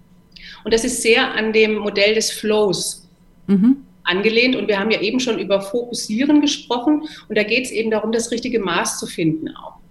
Und 0.64 0.74
das 0.74 0.84
ist 0.84 1.02
sehr 1.02 1.34
an 1.36 1.54
dem 1.54 1.76
Modell 1.76 2.16
des 2.16 2.32
Flows 2.32 3.08
mhm. 3.48 3.86
angelehnt. 4.04 4.56
Und 4.56 4.68
wir 4.68 4.80
haben 4.80 4.92
ja 4.92 5.02
eben 5.02 5.20
schon 5.20 5.38
über 5.38 5.62
Fokussieren 5.62 6.42
gesprochen. 6.42 7.04
Und 7.28 7.38
da 7.38 7.44
geht 7.44 7.66
es 7.66 7.72
eben 7.72 7.92
darum, 7.92 8.12
das 8.12 8.32
richtige 8.32 8.60
Maß 8.60 8.98
zu 8.98 9.06
finden 9.06 9.50
auch. 9.56 9.83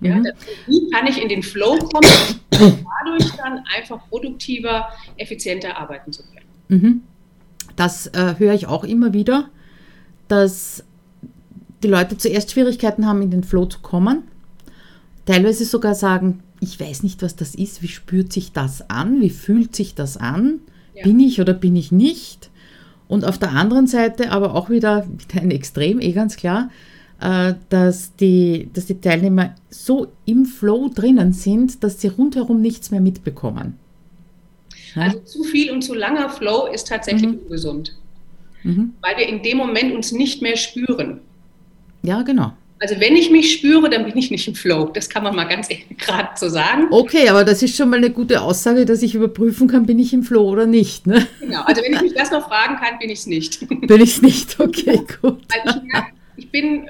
Ja, 0.00 0.16
mhm. 0.16 0.26
Wie 0.66 0.90
kann 0.90 1.06
ich 1.06 1.20
in 1.20 1.28
den 1.28 1.42
Flow 1.42 1.76
kommen, 1.78 2.40
um 2.60 2.86
dadurch 3.04 3.30
dann 3.36 3.62
einfach 3.76 4.06
produktiver, 4.08 4.88
effizienter 5.16 5.76
arbeiten 5.76 6.12
zu 6.12 6.22
können? 6.22 6.46
Mhm. 6.68 7.02
Das 7.76 8.06
äh, 8.08 8.34
höre 8.38 8.54
ich 8.54 8.66
auch 8.66 8.84
immer 8.84 9.12
wieder, 9.12 9.48
dass 10.28 10.84
die 11.82 11.88
Leute 11.88 12.16
zuerst 12.18 12.50
Schwierigkeiten 12.50 13.06
haben, 13.06 13.22
in 13.22 13.30
den 13.30 13.44
Flow 13.44 13.66
zu 13.66 13.80
kommen. 13.80 14.24
Teilweise 15.24 15.64
sogar 15.64 15.94
sagen, 15.94 16.42
ich 16.60 16.80
weiß 16.80 17.02
nicht, 17.02 17.22
was 17.22 17.36
das 17.36 17.54
ist, 17.54 17.82
wie 17.82 17.88
spürt 17.88 18.32
sich 18.32 18.52
das 18.52 18.88
an, 18.88 19.20
wie 19.20 19.30
fühlt 19.30 19.76
sich 19.76 19.94
das 19.94 20.16
an, 20.16 20.60
ja. 20.94 21.04
bin 21.04 21.20
ich 21.20 21.40
oder 21.40 21.52
bin 21.52 21.76
ich 21.76 21.92
nicht. 21.92 22.50
Und 23.08 23.24
auf 23.24 23.38
der 23.38 23.52
anderen 23.52 23.86
Seite 23.86 24.32
aber 24.32 24.54
auch 24.54 24.70
wieder, 24.70 25.06
wieder 25.06 25.42
ein 25.42 25.50
Extrem, 25.50 26.00
eh 26.00 26.12
ganz 26.12 26.36
klar, 26.36 26.70
dass 27.18 28.14
die, 28.16 28.68
dass 28.72 28.86
die 28.86 29.00
Teilnehmer 29.00 29.54
so 29.70 30.08
im 30.26 30.44
Flow 30.44 30.90
drinnen 30.94 31.32
sind, 31.32 31.82
dass 31.82 32.00
sie 32.00 32.08
rundherum 32.08 32.60
nichts 32.60 32.90
mehr 32.90 33.00
mitbekommen. 33.00 33.78
Also 34.94 35.18
zu 35.20 35.44
viel 35.44 35.70
und 35.72 35.82
zu 35.82 35.94
langer 35.94 36.30
Flow 36.30 36.66
ist 36.72 36.88
tatsächlich 36.88 37.30
mhm. 37.30 37.38
ungesund, 37.38 37.96
mhm. 38.62 38.94
weil 39.02 39.16
wir 39.18 39.28
in 39.28 39.42
dem 39.42 39.58
Moment 39.58 39.94
uns 39.94 40.12
nicht 40.12 40.40
mehr 40.40 40.56
spüren. 40.56 41.20
Ja, 42.02 42.22
genau. 42.22 42.52
Also 42.78 43.00
wenn 43.00 43.16
ich 43.16 43.30
mich 43.30 43.52
spüre, 43.52 43.88
dann 43.88 44.04
bin 44.04 44.16
ich 44.18 44.30
nicht 44.30 44.46
im 44.48 44.54
Flow. 44.54 44.90
Das 44.92 45.08
kann 45.08 45.22
man 45.22 45.34
mal 45.34 45.44
ganz 45.44 45.68
gerade 45.98 46.28
so 46.36 46.48
sagen. 46.48 46.88
Okay, 46.90 47.28
aber 47.28 47.44
das 47.44 47.62
ist 47.62 47.76
schon 47.76 47.88
mal 47.88 47.96
eine 47.96 48.10
gute 48.10 48.42
Aussage, 48.42 48.84
dass 48.84 49.02
ich 49.02 49.14
überprüfen 49.14 49.66
kann, 49.68 49.86
bin 49.86 49.98
ich 49.98 50.12
im 50.12 50.22
Flow 50.22 50.48
oder 50.48 50.66
nicht. 50.66 51.06
Ne? 51.06 51.26
Genau, 51.40 51.62
also 51.62 51.82
wenn 51.82 51.94
ich 51.94 52.02
mich 52.02 52.14
das 52.14 52.30
noch 52.30 52.46
fragen 52.48 52.76
kann, 52.76 52.98
bin 52.98 53.08
ich 53.08 53.20
es 53.20 53.26
nicht. 53.26 53.66
Bin 53.68 54.00
ich 54.00 54.16
es 54.16 54.22
nicht, 54.22 54.60
okay, 54.60 55.00
gut. 55.20 55.40
Also 55.48 55.78
ich 55.78 55.92
merke, 55.92 56.12
ich 56.36 56.50
bin 56.50 56.88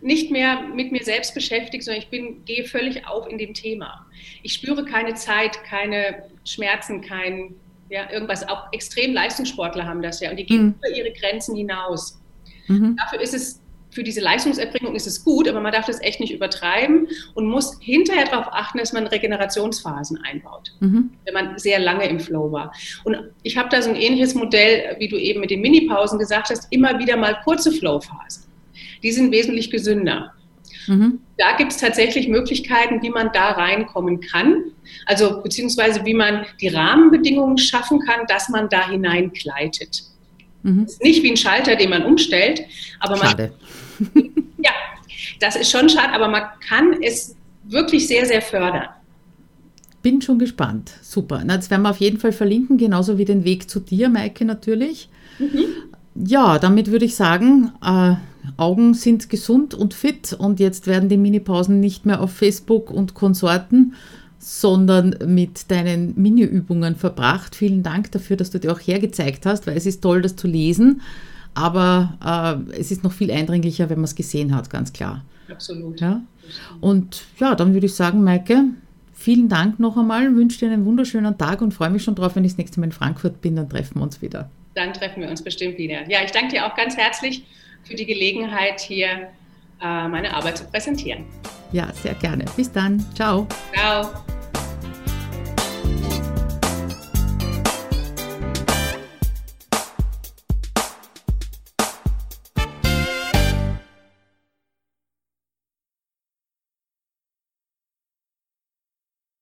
nicht 0.00 0.30
mehr 0.30 0.62
mit 0.62 0.90
mir 0.92 1.04
selbst 1.04 1.34
beschäftigt, 1.34 1.84
sondern 1.84 2.02
ich 2.02 2.08
bin, 2.08 2.44
gehe 2.44 2.64
völlig 2.64 3.06
auf 3.06 3.28
in 3.28 3.38
dem 3.38 3.54
Thema. 3.54 4.04
Ich 4.42 4.54
spüre 4.54 4.84
keine 4.84 5.14
Zeit, 5.14 5.62
keine 5.64 6.24
Schmerzen, 6.44 7.00
kein, 7.00 7.54
Ja, 7.88 8.10
irgendwas, 8.10 8.46
auch 8.48 8.72
extrem 8.72 9.12
Leistungssportler 9.12 9.86
haben 9.86 10.02
das 10.02 10.20
ja 10.20 10.30
und 10.30 10.36
die 10.36 10.46
gehen 10.46 10.64
mhm. 10.64 10.74
über 10.78 10.96
ihre 10.96 11.12
Grenzen 11.12 11.56
hinaus. 11.56 12.20
Mhm. 12.66 12.96
Dafür 12.96 13.20
ist 13.20 13.34
es 13.34 13.62
für 13.92 14.02
diese 14.02 14.20
Leistungserbringung 14.20 14.94
ist 14.94 15.06
es 15.06 15.22
gut, 15.22 15.46
aber 15.48 15.60
man 15.60 15.72
darf 15.72 15.84
das 15.84 16.00
echt 16.00 16.18
nicht 16.18 16.32
übertreiben 16.32 17.08
und 17.34 17.46
muss 17.46 17.78
hinterher 17.80 18.24
darauf 18.24 18.46
achten, 18.50 18.78
dass 18.78 18.92
man 18.92 19.06
Regenerationsphasen 19.06 20.18
einbaut, 20.24 20.72
mhm. 20.80 21.10
wenn 21.24 21.34
man 21.34 21.58
sehr 21.58 21.78
lange 21.78 22.08
im 22.08 22.18
Flow 22.18 22.50
war. 22.50 22.72
Und 23.04 23.18
ich 23.42 23.56
habe 23.56 23.68
da 23.68 23.82
so 23.82 23.90
ein 23.90 23.96
ähnliches 23.96 24.34
Modell, 24.34 24.96
wie 24.98 25.08
du 25.08 25.18
eben 25.18 25.40
mit 25.40 25.50
den 25.50 25.60
Minipausen 25.60 26.18
gesagt 26.18 26.50
hast, 26.50 26.68
immer 26.70 26.98
wieder 26.98 27.16
mal 27.16 27.38
kurze 27.44 27.70
Flowphasen. 27.70 28.44
Die 29.02 29.12
sind 29.12 29.32
wesentlich 29.32 29.70
gesünder. 29.70 30.32
Mhm. 30.86 31.20
Da 31.38 31.56
gibt 31.56 31.72
es 31.72 31.78
tatsächlich 31.78 32.28
Möglichkeiten, 32.28 33.02
wie 33.02 33.10
man 33.10 33.30
da 33.32 33.50
reinkommen 33.50 34.20
kann. 34.20 34.64
Also 35.06 35.42
beziehungsweise 35.42 36.04
wie 36.04 36.14
man 36.14 36.44
die 36.60 36.68
Rahmenbedingungen 36.68 37.58
schaffen 37.58 38.00
kann, 38.00 38.26
dass 38.28 38.48
man 38.48 38.68
da 38.68 38.88
hineingleitet. 38.88 40.04
Mhm. 40.62 40.84
Ist 40.84 41.02
nicht 41.02 41.22
wie 41.22 41.30
ein 41.30 41.36
Schalter, 41.36 41.76
den 41.76 41.90
man 41.90 42.04
umstellt, 42.04 42.62
aber 43.00 43.16
man. 43.16 43.28
Schade. 43.28 43.52
ja, 44.58 44.72
das 45.40 45.56
ist 45.56 45.70
schon 45.70 45.88
schade, 45.88 46.12
aber 46.12 46.28
man 46.28 46.44
kann 46.66 47.02
es 47.02 47.34
wirklich 47.64 48.06
sehr, 48.06 48.26
sehr 48.26 48.42
fördern. 48.42 48.88
Bin 50.02 50.20
schon 50.20 50.38
gespannt. 50.38 50.92
Super. 51.00 51.42
Na, 51.44 51.56
das 51.56 51.70
werden 51.70 51.82
wir 51.82 51.90
auf 51.90 52.00
jeden 52.00 52.18
Fall 52.18 52.32
verlinken, 52.32 52.76
genauso 52.76 53.18
wie 53.18 53.24
den 53.24 53.44
Weg 53.44 53.70
zu 53.70 53.78
dir, 53.78 54.08
Maike, 54.08 54.44
natürlich. 54.44 55.08
Mhm. 55.38 55.64
Ja, 56.14 56.58
damit 56.58 56.90
würde 56.90 57.04
ich 57.04 57.14
sagen, 57.14 57.72
äh, 57.84 58.14
Augen 58.56 58.94
sind 58.94 59.28
gesund 59.28 59.74
und 59.74 59.94
fit 59.94 60.32
und 60.32 60.60
jetzt 60.60 60.86
werden 60.86 61.08
die 61.08 61.16
Minipausen 61.16 61.80
nicht 61.80 62.06
mehr 62.06 62.20
auf 62.20 62.32
Facebook 62.32 62.90
und 62.90 63.14
Konsorten, 63.14 63.94
sondern 64.38 65.16
mit 65.26 65.70
deinen 65.70 66.20
Mini-Übungen 66.20 66.96
verbracht. 66.96 67.54
Vielen 67.54 67.82
Dank 67.82 68.10
dafür, 68.10 68.36
dass 68.36 68.50
du 68.50 68.58
dir 68.58 68.72
auch 68.72 68.80
hergezeigt 68.80 69.46
hast, 69.46 69.66
weil 69.66 69.76
es 69.76 69.86
ist 69.86 70.02
toll, 70.02 70.22
das 70.22 70.34
zu 70.34 70.48
lesen, 70.48 71.00
aber 71.54 72.66
äh, 72.72 72.78
es 72.78 72.90
ist 72.90 73.04
noch 73.04 73.12
viel 73.12 73.30
eindringlicher, 73.30 73.88
wenn 73.88 73.98
man 73.98 74.04
es 74.04 74.16
gesehen 74.16 74.54
hat, 74.54 74.68
ganz 74.68 74.92
klar. 74.92 75.24
Absolut. 75.48 76.00
Ja? 76.00 76.22
Und 76.80 77.24
ja, 77.38 77.54
dann 77.54 77.74
würde 77.74 77.86
ich 77.86 77.94
sagen, 77.94 78.24
Maike, 78.24 78.64
vielen 79.12 79.48
Dank 79.48 79.78
noch 79.78 79.96
einmal, 79.96 80.34
wünsche 80.34 80.58
dir 80.58 80.72
einen 80.72 80.84
wunderschönen 80.84 81.38
Tag 81.38 81.62
und 81.62 81.72
freue 81.72 81.90
mich 81.90 82.02
schon 82.02 82.16
drauf, 82.16 82.34
wenn 82.34 82.44
ich 82.44 82.52
das 82.52 82.58
nächste 82.58 82.80
Mal 82.80 82.86
in 82.86 82.92
Frankfurt 82.92 83.40
bin, 83.40 83.54
dann 83.54 83.68
treffen 83.68 83.96
wir 83.96 84.02
uns 84.02 84.20
wieder. 84.20 84.50
Dann 84.74 84.92
treffen 84.92 85.22
wir 85.22 85.28
uns 85.28 85.42
bestimmt 85.42 85.78
wieder. 85.78 86.08
Ja, 86.10 86.20
ich 86.24 86.32
danke 86.32 86.52
dir 86.52 86.66
auch 86.66 86.74
ganz 86.74 86.96
herzlich 86.96 87.44
für 87.84 87.94
die 87.94 88.06
Gelegenheit, 88.06 88.80
hier 88.80 89.28
äh, 89.80 90.08
meine 90.08 90.34
Arbeit 90.34 90.58
zu 90.58 90.64
präsentieren. 90.64 91.24
Ja, 91.72 91.92
sehr 91.94 92.14
gerne. 92.14 92.44
Bis 92.56 92.70
dann. 92.70 93.04
Ciao. 93.14 93.46
Ciao. 93.72 94.10